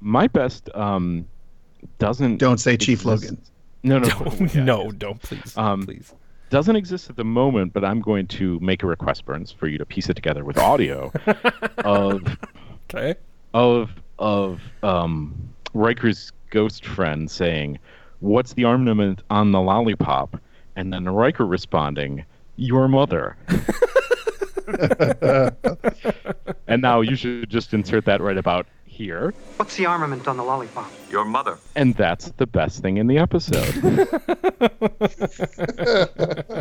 My 0.01 0.27
best 0.27 0.69
um, 0.75 1.25
doesn't 1.99 2.37
Don't 2.37 2.57
say 2.59 2.75
Chief 2.75 3.05
Logan. 3.05 3.41
No, 3.83 3.99
no, 3.99 4.09
Don't, 4.19 4.53
yeah, 4.53 4.63
no, 4.63 4.83
yeah. 4.83 4.91
don't 4.97 5.21
please. 5.21 5.57
Um, 5.57 5.85
please. 5.85 6.13
doesn't 6.49 6.75
exist 6.75 7.09
at 7.09 7.15
the 7.15 7.23
moment, 7.23 7.71
but 7.71 7.85
I'm 7.85 8.01
going 8.01 8.27
to 8.27 8.59
make 8.59 8.83
a 8.83 8.87
request, 8.87 9.25
Burns, 9.25 9.51
for 9.51 9.67
you 9.67 9.77
to 9.77 9.85
piece 9.85 10.09
it 10.09 10.15
together 10.15 10.43
with 10.43 10.57
audio 10.57 11.11
of 11.77 12.37
Okay. 12.93 13.15
Of 13.53 13.91
of 14.19 14.61
um, 14.83 15.33
Riker's 15.73 16.31
ghost 16.49 16.85
friend 16.85 17.29
saying, 17.29 17.79
"What's 18.19 18.53
the 18.53 18.63
armament 18.63 19.21
on 19.29 19.51
the 19.51 19.61
lollipop?" 19.61 20.39
and 20.75 20.91
then 20.93 21.07
Riker 21.07 21.45
responding, 21.45 22.25
"Your 22.55 22.87
mother." 22.87 23.37
and 26.67 26.81
now 26.81 27.01
you 27.01 27.15
should 27.15 27.49
just 27.49 27.73
insert 27.73 28.05
that 28.05 28.21
right 28.21 28.37
about 28.37 28.67
here, 28.93 29.33
What's 29.57 29.75
the 29.75 29.85
armament 29.85 30.27
on 30.27 30.37
the 30.37 30.43
lollipop? 30.43 30.91
Your 31.09 31.25
mother. 31.25 31.57
and 31.75 31.95
that's 31.95 32.31
the 32.37 32.47
best 32.47 32.81
thing 32.81 32.97
in 32.97 33.07
the 33.07 33.17
episode. 33.17 33.73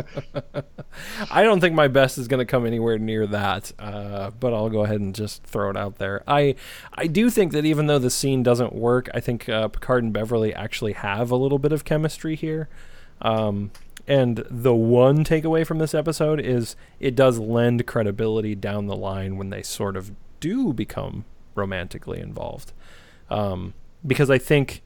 I 1.31 1.43
don't 1.43 1.59
think 1.59 1.75
my 1.75 1.87
best 1.87 2.17
is 2.17 2.27
going 2.27 2.39
to 2.39 2.45
come 2.45 2.65
anywhere 2.65 2.97
near 2.97 3.25
that, 3.27 3.71
uh, 3.79 4.31
but 4.31 4.53
I'll 4.53 4.69
go 4.69 4.83
ahead 4.83 4.99
and 4.99 5.15
just 5.15 5.43
throw 5.43 5.69
it 5.69 5.77
out 5.77 5.97
there. 5.97 6.23
I 6.27 6.55
I 6.93 7.07
do 7.07 7.29
think 7.29 7.51
that 7.53 7.65
even 7.65 7.87
though 7.87 7.99
the 7.99 8.09
scene 8.09 8.43
doesn't 8.43 8.73
work, 8.73 9.09
I 9.13 9.19
think 9.19 9.49
uh, 9.49 9.67
Picard 9.69 10.03
and 10.03 10.13
Beverly 10.13 10.53
actually 10.53 10.93
have 10.93 11.31
a 11.31 11.35
little 11.35 11.59
bit 11.59 11.71
of 11.71 11.85
chemistry 11.85 12.35
here. 12.35 12.69
Um, 13.21 13.71
and 14.07 14.43
the 14.49 14.75
one 14.75 15.23
takeaway 15.23 15.65
from 15.65 15.77
this 15.77 15.93
episode 15.93 16.41
is 16.41 16.75
it 16.99 17.15
does 17.15 17.39
lend 17.39 17.87
credibility 17.87 18.53
down 18.53 18.87
the 18.87 18.97
line 18.97 19.37
when 19.37 19.49
they 19.49 19.63
sort 19.63 19.95
of 19.95 20.11
do 20.41 20.73
become 20.73 21.23
romantically 21.55 22.19
involved. 22.19 22.73
Um, 23.29 23.73
because 24.05 24.29
I 24.29 24.37
think 24.37 24.81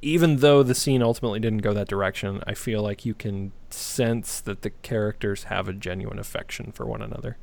even 0.00 0.36
though 0.36 0.62
the 0.62 0.74
scene 0.74 1.02
ultimately 1.02 1.38
didn't 1.40 1.58
go 1.62 1.72
that 1.74 1.86
direction, 1.88 2.42
I 2.46 2.54
feel 2.54 2.82
like 2.82 3.04
you 3.04 3.14
can 3.14 3.52
sense 3.70 4.40
that 4.40 4.62
the 4.62 4.70
characters 4.70 5.44
have 5.44 5.68
a 5.68 5.72
genuine 5.72 6.18
affection 6.18 6.72
for 6.72 6.84
one 6.86 7.02
another. 7.02 7.36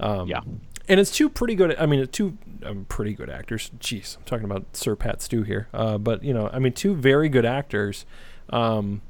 Um, 0.00 0.26
Yeah. 0.28 0.40
and 0.88 0.98
it's 0.98 1.12
two 1.12 1.28
pretty 1.28 1.54
good. 1.54 1.76
I 1.78 1.86
mean, 1.86 2.00
it's 2.00 2.10
two 2.16 2.36
um, 2.64 2.86
pretty 2.88 3.14
good 3.14 3.30
actors. 3.30 3.70
Jeez, 3.78 4.16
I'm 4.16 4.24
talking 4.24 4.44
about 4.44 4.76
Sir 4.76 4.96
Pat 4.96 5.22
Stew 5.22 5.42
here. 5.44 5.68
Uh, 5.72 5.98
but 5.98 6.24
you 6.24 6.34
know, 6.34 6.50
I 6.52 6.58
mean, 6.58 6.72
two 6.72 6.94
very 6.96 7.28
good 7.28 7.44
actors. 7.46 8.04
Um, 8.50 9.02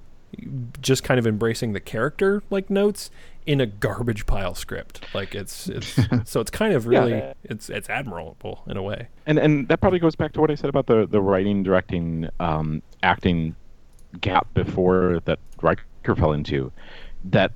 just 0.82 1.05
kind 1.05 1.18
of 1.18 1.26
embracing 1.26 1.72
the 1.72 1.80
character 1.80 2.42
like 2.50 2.68
notes 2.68 3.11
in 3.47 3.61
a 3.61 3.66
garbage 3.66 4.24
pile 4.26 4.55
script. 4.55 5.05
Like 5.14 5.34
it's 5.34 5.68
it's 5.68 5.99
so 6.24 6.40
it's 6.40 6.51
kind 6.51 6.72
of 6.74 6.86
really 6.86 7.12
Yeah. 7.12 7.34
it's 7.45 7.68
it's 7.70 7.88
admirable 7.90 8.62
in 8.66 8.76
a 8.76 8.82
way. 8.82 9.09
and 9.26 9.38
and 9.38 9.68
that 9.68 9.80
probably 9.80 9.99
goes 9.99 10.16
back 10.16 10.32
to 10.32 10.40
what 10.40 10.51
I 10.51 10.55
said 10.55 10.70
about 10.70 10.86
the 10.86 11.07
the 11.07 11.20
writing, 11.20 11.62
directing, 11.62 12.28
um, 12.40 12.82
acting 13.03 13.55
gap 14.20 14.53
before 14.55 15.20
that 15.26 15.38
Riker 15.61 16.14
fell 16.16 16.32
into. 16.32 16.72
That 17.24 17.53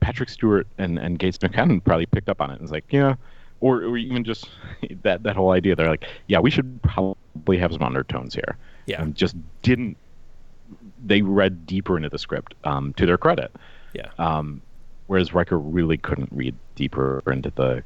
Patrick 0.00 0.28
Stewart 0.30 0.66
and 0.78 0.98
and 0.98 1.18
Gates 1.18 1.36
McCann 1.38 1.84
probably 1.84 2.06
picked 2.06 2.28
up 2.28 2.40
on 2.40 2.50
it. 2.50 2.54
and 2.54 2.62
was 2.62 2.70
like, 2.70 2.84
yeah, 2.90 3.16
or 3.60 3.82
or 3.82 3.96
even 3.98 4.24
just 4.24 4.48
that 5.02 5.22
that 5.24 5.36
whole 5.36 5.50
idea. 5.50 5.76
They're 5.76 5.88
like, 5.90 6.04
yeah, 6.28 6.38
we 6.38 6.50
should 6.50 6.80
probably 6.82 7.58
have 7.58 7.72
some 7.72 7.82
undertones 7.82 8.34
here. 8.34 8.56
Yeah. 8.86 9.02
and 9.02 9.14
just 9.14 9.36
didn't. 9.62 9.96
They 11.04 11.22
read 11.22 11.66
deeper 11.66 11.96
into 11.96 12.08
the 12.08 12.18
script, 12.18 12.54
um, 12.64 12.92
to 12.94 13.06
their 13.06 13.18
credit. 13.18 13.52
Yeah. 13.92 14.08
Um, 14.18 14.62
whereas 15.10 15.34
Riker 15.34 15.58
really 15.58 15.96
couldn't 15.98 16.28
read 16.30 16.54
deeper 16.76 17.20
into 17.26 17.50
the 17.56 17.82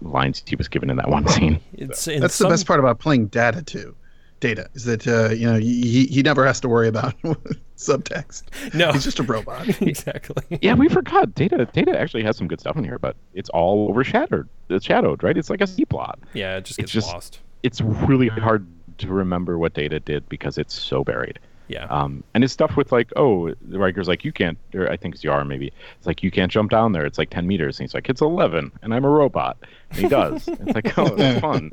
lines 0.00 0.42
he 0.46 0.56
was 0.56 0.68
given 0.68 0.88
in 0.88 0.96
that 0.96 1.10
one 1.10 1.28
scene. 1.28 1.60
It's 1.74 2.08
in 2.08 2.20
That's 2.22 2.34
some, 2.34 2.48
the 2.48 2.54
best 2.54 2.66
part 2.66 2.80
about 2.80 2.98
playing 2.98 3.26
Data 3.26 3.62
too. 3.62 3.94
Data 4.40 4.70
is 4.72 4.84
that 4.86 5.06
uh, 5.06 5.28
you 5.34 5.46
know 5.46 5.58
he, 5.58 6.06
he 6.06 6.22
never 6.22 6.46
has 6.46 6.60
to 6.60 6.68
worry 6.70 6.88
about 6.88 7.14
subtext. 7.76 8.44
No, 8.74 8.90
He's 8.90 9.04
just 9.04 9.18
a 9.18 9.22
robot. 9.22 9.68
exactly. 9.82 10.58
Yeah, 10.62 10.72
we 10.72 10.88
forgot. 10.88 11.34
Data 11.34 11.68
Data 11.74 11.96
actually 12.00 12.22
has 12.24 12.38
some 12.38 12.48
good 12.48 12.58
stuff 12.58 12.76
in 12.76 12.84
here, 12.84 12.98
but 12.98 13.16
it's 13.34 13.50
all 13.50 13.88
overshadowed. 13.90 14.48
It's 14.70 14.86
shadowed, 14.86 15.22
right? 15.22 15.36
It's 15.36 15.50
like 15.50 15.60
a 15.60 15.66
C 15.66 15.84
plot. 15.84 16.18
Yeah, 16.32 16.56
it 16.56 16.64
just 16.64 16.78
It's 16.80 16.90
gets 16.92 17.04
just- 17.04 17.12
lost. 17.14 17.40
It's 17.62 17.80
really 17.82 18.28
hard 18.28 18.66
to 18.98 19.08
remember 19.08 19.58
what 19.58 19.74
Data 19.74 20.00
did 20.00 20.26
because 20.30 20.56
it's 20.58 20.74
so 20.74 21.04
buried. 21.04 21.38
Yeah. 21.72 21.86
Um, 21.86 22.22
and 22.34 22.44
it's 22.44 22.52
stuff 22.52 22.76
with 22.76 22.92
like, 22.92 23.10
oh, 23.16 23.54
the 23.62 23.78
Riker's 23.78 24.08
like, 24.08 24.24
you 24.24 24.32
can't, 24.32 24.58
or 24.74 24.90
I 24.90 24.96
think 24.96 25.14
it's 25.14 25.24
Yar 25.24 25.44
maybe. 25.44 25.72
It's 25.96 26.06
like 26.06 26.22
you 26.22 26.30
can't 26.30 26.52
jump 26.52 26.70
down 26.70 26.92
there. 26.92 27.06
It's 27.06 27.18
like 27.18 27.30
ten 27.30 27.46
meters. 27.46 27.78
And 27.78 27.88
he's 27.88 27.94
like, 27.94 28.08
it's 28.08 28.20
eleven, 28.20 28.70
and 28.82 28.92
I'm 28.92 29.04
a 29.04 29.08
robot. 29.08 29.56
And 29.90 29.98
he 29.98 30.08
does. 30.08 30.48
it's 30.48 30.74
like, 30.74 30.98
oh, 30.98 31.08
that's 31.14 31.40
fun. 31.40 31.70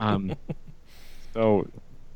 Um, 0.00 0.36
so 1.32 1.66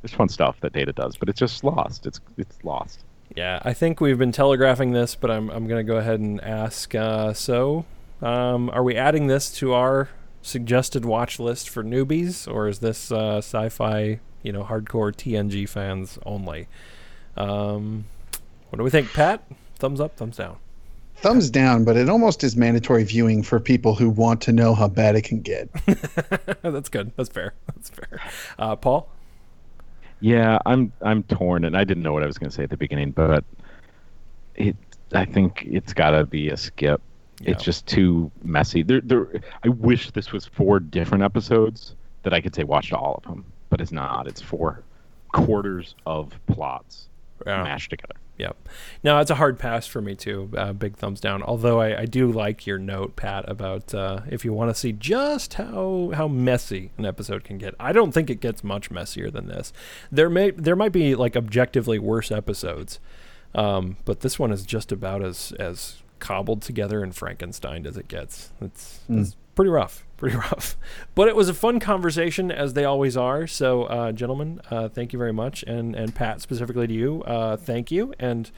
there's 0.02 0.12
fun 0.12 0.28
stuff 0.28 0.60
that 0.60 0.72
Data 0.72 0.92
does, 0.92 1.16
but 1.16 1.28
it's 1.28 1.38
just 1.38 1.64
lost. 1.64 2.06
It's 2.06 2.20
it's 2.36 2.58
lost. 2.64 3.04
Yeah, 3.36 3.60
I 3.62 3.72
think 3.72 4.00
we've 4.00 4.18
been 4.18 4.32
telegraphing 4.32 4.92
this, 4.92 5.14
but 5.14 5.30
I'm 5.30 5.50
I'm 5.50 5.66
gonna 5.66 5.84
go 5.84 5.96
ahead 5.96 6.20
and 6.20 6.40
ask. 6.42 6.94
Uh, 6.94 7.32
so, 7.32 7.84
um, 8.20 8.70
are 8.70 8.82
we 8.82 8.96
adding 8.96 9.28
this 9.28 9.50
to 9.58 9.72
our 9.72 10.10
suggested 10.42 11.04
watch 11.04 11.38
list 11.38 11.68
for 11.68 11.84
newbies, 11.84 12.50
or 12.52 12.68
is 12.68 12.80
this 12.80 13.12
uh, 13.12 13.38
sci-fi, 13.38 14.20
you 14.42 14.52
know, 14.52 14.64
hardcore 14.64 15.12
TNG 15.12 15.68
fans 15.68 16.18
only? 16.24 16.66
Um, 17.36 18.04
what 18.70 18.78
do 18.78 18.84
we 18.84 18.90
think, 18.90 19.12
Pat? 19.12 19.42
Thumbs 19.76 20.00
up, 20.00 20.16
thumbs 20.16 20.36
down. 20.36 20.56
Thumbs 21.16 21.50
down, 21.50 21.84
but 21.84 21.96
it 21.96 22.08
almost 22.08 22.42
is 22.44 22.56
mandatory 22.56 23.04
viewing 23.04 23.42
for 23.42 23.60
people 23.60 23.94
who 23.94 24.08
want 24.08 24.40
to 24.42 24.52
know 24.52 24.74
how 24.74 24.88
bad 24.88 25.16
it 25.16 25.22
can 25.22 25.40
get. 25.40 25.68
That's 26.62 26.88
good. 26.88 27.12
That's 27.16 27.28
fair. 27.28 27.52
That's 27.66 27.90
fair. 27.90 28.20
Uh, 28.58 28.76
Paul. 28.76 29.08
Yeah, 30.20 30.58
I'm 30.64 30.92
I'm 31.02 31.22
torn, 31.24 31.64
and 31.64 31.76
I 31.76 31.84
didn't 31.84 32.02
know 32.02 32.12
what 32.12 32.22
I 32.22 32.26
was 32.26 32.38
going 32.38 32.50
to 32.50 32.56
say 32.56 32.62
at 32.62 32.70
the 32.70 32.76
beginning, 32.76 33.10
but 33.10 33.44
it 34.54 34.76
I 35.12 35.24
think 35.24 35.64
it's 35.66 35.92
got 35.92 36.10
to 36.10 36.24
be 36.24 36.48
a 36.50 36.56
skip. 36.56 37.00
Yeah. 37.40 37.52
It's 37.52 37.64
just 37.64 37.86
too 37.86 38.30
messy. 38.42 38.82
There, 38.82 39.00
there. 39.00 39.26
I 39.64 39.68
wish 39.68 40.10
this 40.10 40.30
was 40.30 40.46
four 40.46 40.78
different 40.78 41.24
episodes 41.24 41.96
that 42.22 42.34
I 42.34 42.40
could 42.40 42.54
say 42.54 42.64
watched 42.64 42.92
all 42.92 43.14
of 43.14 43.30
them, 43.30 43.44
but 43.70 43.80
it's 43.80 43.92
not. 43.92 44.26
It's 44.26 44.42
four 44.42 44.82
quarters 45.32 45.94
of 46.06 46.38
plots 46.46 47.08
Yeah. 47.46 47.62
mashed 47.62 47.90
together. 47.90 48.14
Yep. 48.38 48.56
No, 49.04 49.18
it's 49.18 49.30
a 49.30 49.34
hard 49.34 49.58
pass 49.58 49.86
for 49.86 50.00
me 50.00 50.14
too. 50.14 50.50
Uh, 50.56 50.72
big 50.72 50.96
thumbs 50.96 51.20
down. 51.20 51.42
Although 51.42 51.78
I, 51.80 52.00
I 52.00 52.04
do 52.06 52.32
like 52.32 52.66
your 52.66 52.78
note, 52.78 53.14
Pat, 53.14 53.44
about 53.48 53.92
uh, 53.94 54.20
if 54.30 54.46
you 54.46 54.52
want 54.54 54.70
to 54.70 54.74
see 54.74 54.92
just 54.92 55.54
how 55.54 56.10
how 56.14 56.26
messy 56.26 56.90
an 56.96 57.04
episode 57.04 57.44
can 57.44 57.58
get. 57.58 57.74
I 57.78 57.92
don't 57.92 58.12
think 58.12 58.30
it 58.30 58.40
gets 58.40 58.64
much 58.64 58.90
messier 58.90 59.30
than 59.30 59.46
this. 59.46 59.74
There 60.10 60.30
may 60.30 60.52
there 60.52 60.74
might 60.76 60.92
be 60.92 61.14
like 61.14 61.36
objectively 61.36 61.98
worse 61.98 62.32
episodes, 62.32 62.98
um, 63.54 63.98
but 64.06 64.20
this 64.20 64.38
one 64.38 64.52
is 64.52 64.64
just 64.64 64.90
about 64.90 65.22
as 65.22 65.52
as 65.58 66.02
cobbled 66.18 66.62
together 66.62 67.02
and 67.02 67.14
Frankenstein 67.14 67.86
as 67.86 67.98
it 67.98 68.08
gets. 68.08 68.52
It's, 68.62 69.00
it's 69.10 69.36
pretty 69.54 69.70
rough, 69.70 70.06
pretty 70.20 70.36
rough. 70.50 70.76
But 71.16 71.26
it 71.26 71.34
was 71.34 71.48
a 71.48 71.54
fun 71.54 71.80
conversation, 71.80 72.52
as 72.52 72.74
they 72.74 72.84
always 72.84 73.16
are. 73.16 73.48
So, 73.48 73.84
uh, 73.84 74.12
gentlemen, 74.12 74.60
uh, 74.70 74.88
thank 74.88 75.12
you 75.12 75.18
very 75.18 75.32
much, 75.32 75.64
and 75.64 75.96
and 75.96 76.14
Pat 76.14 76.40
specifically 76.40 76.86
to 76.86 76.92
you, 76.94 77.22
uh, 77.24 77.56
thank 77.56 77.90
you. 77.90 78.14
And 78.20 78.48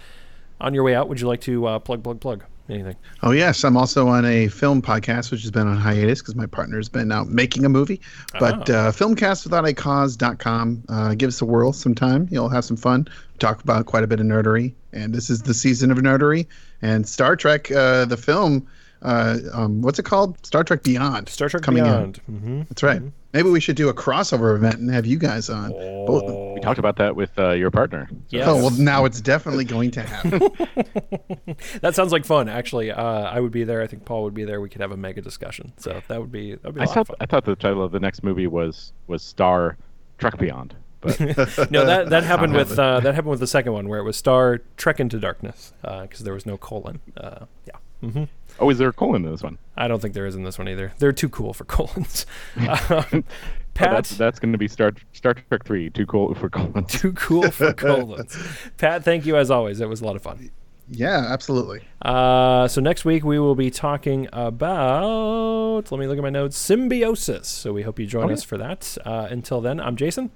on 0.60 0.74
your 0.74 0.82
way 0.84 0.94
out, 0.94 1.08
would 1.08 1.20
you 1.20 1.26
like 1.26 1.40
to 1.42 1.66
uh, 1.66 1.78
plug, 1.78 2.04
plug, 2.04 2.20
plug 2.20 2.44
anything? 2.68 2.96
Oh 3.22 3.30
yes, 3.32 3.64
I'm 3.64 3.76
also 3.76 4.06
on 4.08 4.24
a 4.24 4.48
film 4.48 4.80
podcast 4.82 5.30
which 5.30 5.42
has 5.42 5.50
been 5.50 5.66
on 5.66 5.76
hiatus 5.76 6.20
because 6.20 6.34
my 6.36 6.46
partner's 6.46 6.88
been 6.88 7.10
out 7.10 7.28
making 7.28 7.64
a 7.64 7.68
movie. 7.68 8.00
But 8.38 8.68
Oh. 8.70 8.74
uh, 8.74 8.92
filmcastwithoutacause.com. 8.92 10.84
Uh, 10.88 11.14
give 11.14 11.28
us 11.28 11.40
a 11.40 11.44
whirl 11.44 11.72
sometime. 11.72 12.28
You'll 12.30 12.48
have 12.48 12.64
some 12.64 12.76
fun. 12.76 13.08
Talk 13.38 13.62
about 13.62 13.86
quite 13.86 14.04
a 14.04 14.06
bit 14.06 14.20
of 14.20 14.26
nerdery, 14.26 14.74
and 14.92 15.12
this 15.14 15.30
is 15.30 15.42
the 15.42 15.54
season 15.54 15.90
of 15.90 15.98
nerdery. 15.98 16.46
And 16.80 17.08
Star 17.08 17.34
Trek, 17.36 17.70
uh, 17.72 18.04
the 18.04 18.16
film, 18.16 18.66
uh, 19.02 19.38
um, 19.52 19.82
what's 19.82 19.98
it 19.98 20.04
called? 20.04 20.44
Star 20.46 20.64
Trek 20.64 20.82
Beyond. 20.82 21.28
Star 21.28 21.48
Trek 21.48 21.62
coming 21.62 21.82
Beyond. 21.84 22.20
Mm-hmm. 22.30 22.62
That's 22.68 22.82
right. 22.82 23.02
Maybe 23.32 23.48
we 23.48 23.60
should 23.60 23.76
do 23.76 23.88
a 23.88 23.94
crossover 23.94 24.54
event 24.54 24.76
and 24.78 24.90
have 24.92 25.06
you 25.06 25.18
guys 25.18 25.48
on. 25.48 25.70
Both- 25.70 26.54
We 26.54 26.60
talked 26.60 26.78
about 26.78 26.96
that 26.96 27.16
with 27.16 27.36
uh, 27.38 27.50
your 27.52 27.70
partner. 27.70 28.08
Yes. 28.28 28.46
Oh 28.46 28.56
well, 28.56 28.70
now 28.70 29.04
it's 29.06 29.20
definitely 29.22 29.64
going 29.64 29.90
to 29.92 30.02
happen. 30.02 30.50
That 31.80 31.94
sounds 31.94 32.12
like 32.12 32.24
fun. 32.24 32.48
Actually, 32.48 32.90
uh, 32.90 33.02
I 33.02 33.40
would 33.40 33.52
be 33.52 33.64
there. 33.64 33.82
I 33.82 33.86
think 33.86 34.04
Paul 34.04 34.22
would 34.24 34.34
be 34.34 34.44
there. 34.44 34.60
We 34.60 34.68
could 34.68 34.80
have 34.80 34.92
a 34.92 34.96
mega 34.96 35.20
discussion. 35.22 35.72
So 35.78 36.02
that 36.08 36.20
would 36.20 36.32
be 36.32 36.54
that 36.56 36.64
would 36.64 36.74
be 36.74 36.80
a 36.80 36.84
I 36.84 36.86
lot 36.86 36.94
thought 36.94 37.10
of 37.10 37.16
I 37.20 37.26
thought 37.26 37.44
the 37.44 37.56
title 37.56 37.82
of 37.82 37.92
the 37.92 38.00
next 38.00 38.22
movie 38.22 38.46
was 38.46 38.92
was 39.06 39.22
Star 39.22 39.76
Trek 40.18 40.38
Beyond, 40.38 40.74
but. 41.00 41.18
No, 41.70 41.84
that 41.86 42.10
that 42.10 42.24
happened 42.32 42.54
with 42.54 42.78
uh, 42.78 43.00
that 43.00 43.14
happened 43.14 43.30
with 43.30 43.40
the 43.40 43.46
second 43.46 43.72
one 43.72 43.88
where 43.88 43.98
it 43.98 44.04
was 44.04 44.16
Star 44.16 44.60
Trek 44.76 45.00
into 45.00 45.18
Darkness 45.18 45.72
because 45.82 46.20
there 46.20 46.34
was 46.34 46.46
no 46.46 46.56
colon. 46.58 47.00
Uh, 47.16 47.46
yeah. 47.66 48.10
hmm 48.10 48.24
oh, 48.60 48.70
is 48.70 48.78
there 48.78 48.88
a 48.88 48.92
colon 48.92 49.24
in 49.24 49.30
this 49.30 49.42
one? 49.42 49.58
I 49.76 49.88
don't 49.88 50.00
think 50.00 50.14
there 50.14 50.26
is 50.26 50.34
in 50.34 50.44
this 50.44 50.58
one 50.58 50.68
either. 50.68 50.92
They're 50.98 51.12
too 51.12 51.28
cool 51.28 51.52
for 51.52 51.64
colons. 51.76 52.26
Um, 52.56 53.24
Oh, 53.74 53.78
Pat, 53.78 53.90
that's 53.90 54.16
that's 54.18 54.38
going 54.38 54.52
to 54.52 54.58
be 54.58 54.68
Star 54.68 54.92
Star 55.14 55.32
Trek 55.32 55.64
Three. 55.64 55.88
Too 55.88 56.04
cool 56.04 56.34
for 56.34 56.50
colons. 56.50 56.92
too 57.00 57.14
cool 57.14 57.50
for 57.50 57.72
colons. 57.72 58.36
Pat, 58.76 59.02
thank 59.02 59.24
you 59.24 59.34
as 59.38 59.50
always. 59.50 59.80
It 59.80 59.88
was 59.88 60.02
a 60.02 60.04
lot 60.04 60.14
of 60.14 60.20
fun. 60.20 60.50
yeah, 60.90 61.28
absolutely. 61.30 61.80
Uh, 62.02 62.68
so 62.68 62.82
next 62.82 63.06
week 63.06 63.24
we 63.24 63.38
will 63.38 63.54
be 63.54 63.70
talking 63.70 64.28
about. 64.32 65.90
Let 65.90 65.98
me 65.98 66.06
look 66.06 66.18
at 66.18 66.22
my 66.22 66.28
notes. 66.30 66.56
Symbiosis. 66.58 67.48
So 67.48 67.72
we 67.72 67.80
hope 67.82 67.98
you 67.98 68.06
join 68.06 68.24
Oh, 68.24 68.28
yeah. 68.28 68.34
us 68.34 68.42
for 68.44 68.58
that. 68.58 68.98
Uh, 69.06 69.28
until 69.30 69.62
then, 69.62 69.80
I'm 69.80 69.96
Jason, 69.96 70.30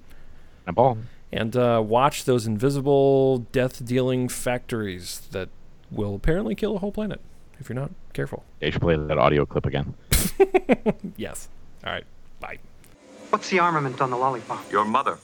A 0.67 0.73
ball. 0.73 0.97
and 1.31 1.55
uh, 1.57 1.83
watch 1.85 2.25
those 2.25 2.47
invisible 2.47 3.39
death-dealing 3.53 4.29
factories 4.31 5.29
that 5.33 5.51
will 5.91 6.14
apparently 6.14 6.55
kill 6.55 6.77
a 6.77 6.79
whole 6.79 6.93
planet 6.93 7.21
if 7.61 7.69
you're 7.69 7.79
not 7.79 7.91
careful. 8.13 8.45
Yeah, 8.61 8.67
you 8.67 8.73
should 8.73 8.83
play 8.83 8.97
that 8.97 9.19
audio 9.19 9.47
clip 9.47 9.67
again. 9.67 9.95
Yes. 11.17 11.49
All 11.85 11.93
right. 11.93 12.05
Bye. 12.41 12.59
What's 13.31 13.49
the 13.49 13.59
armament 13.59 14.01
on 14.01 14.11
the 14.11 14.17
lollipop? 14.17 14.71
Your 14.71 14.85
mother. 14.85 15.19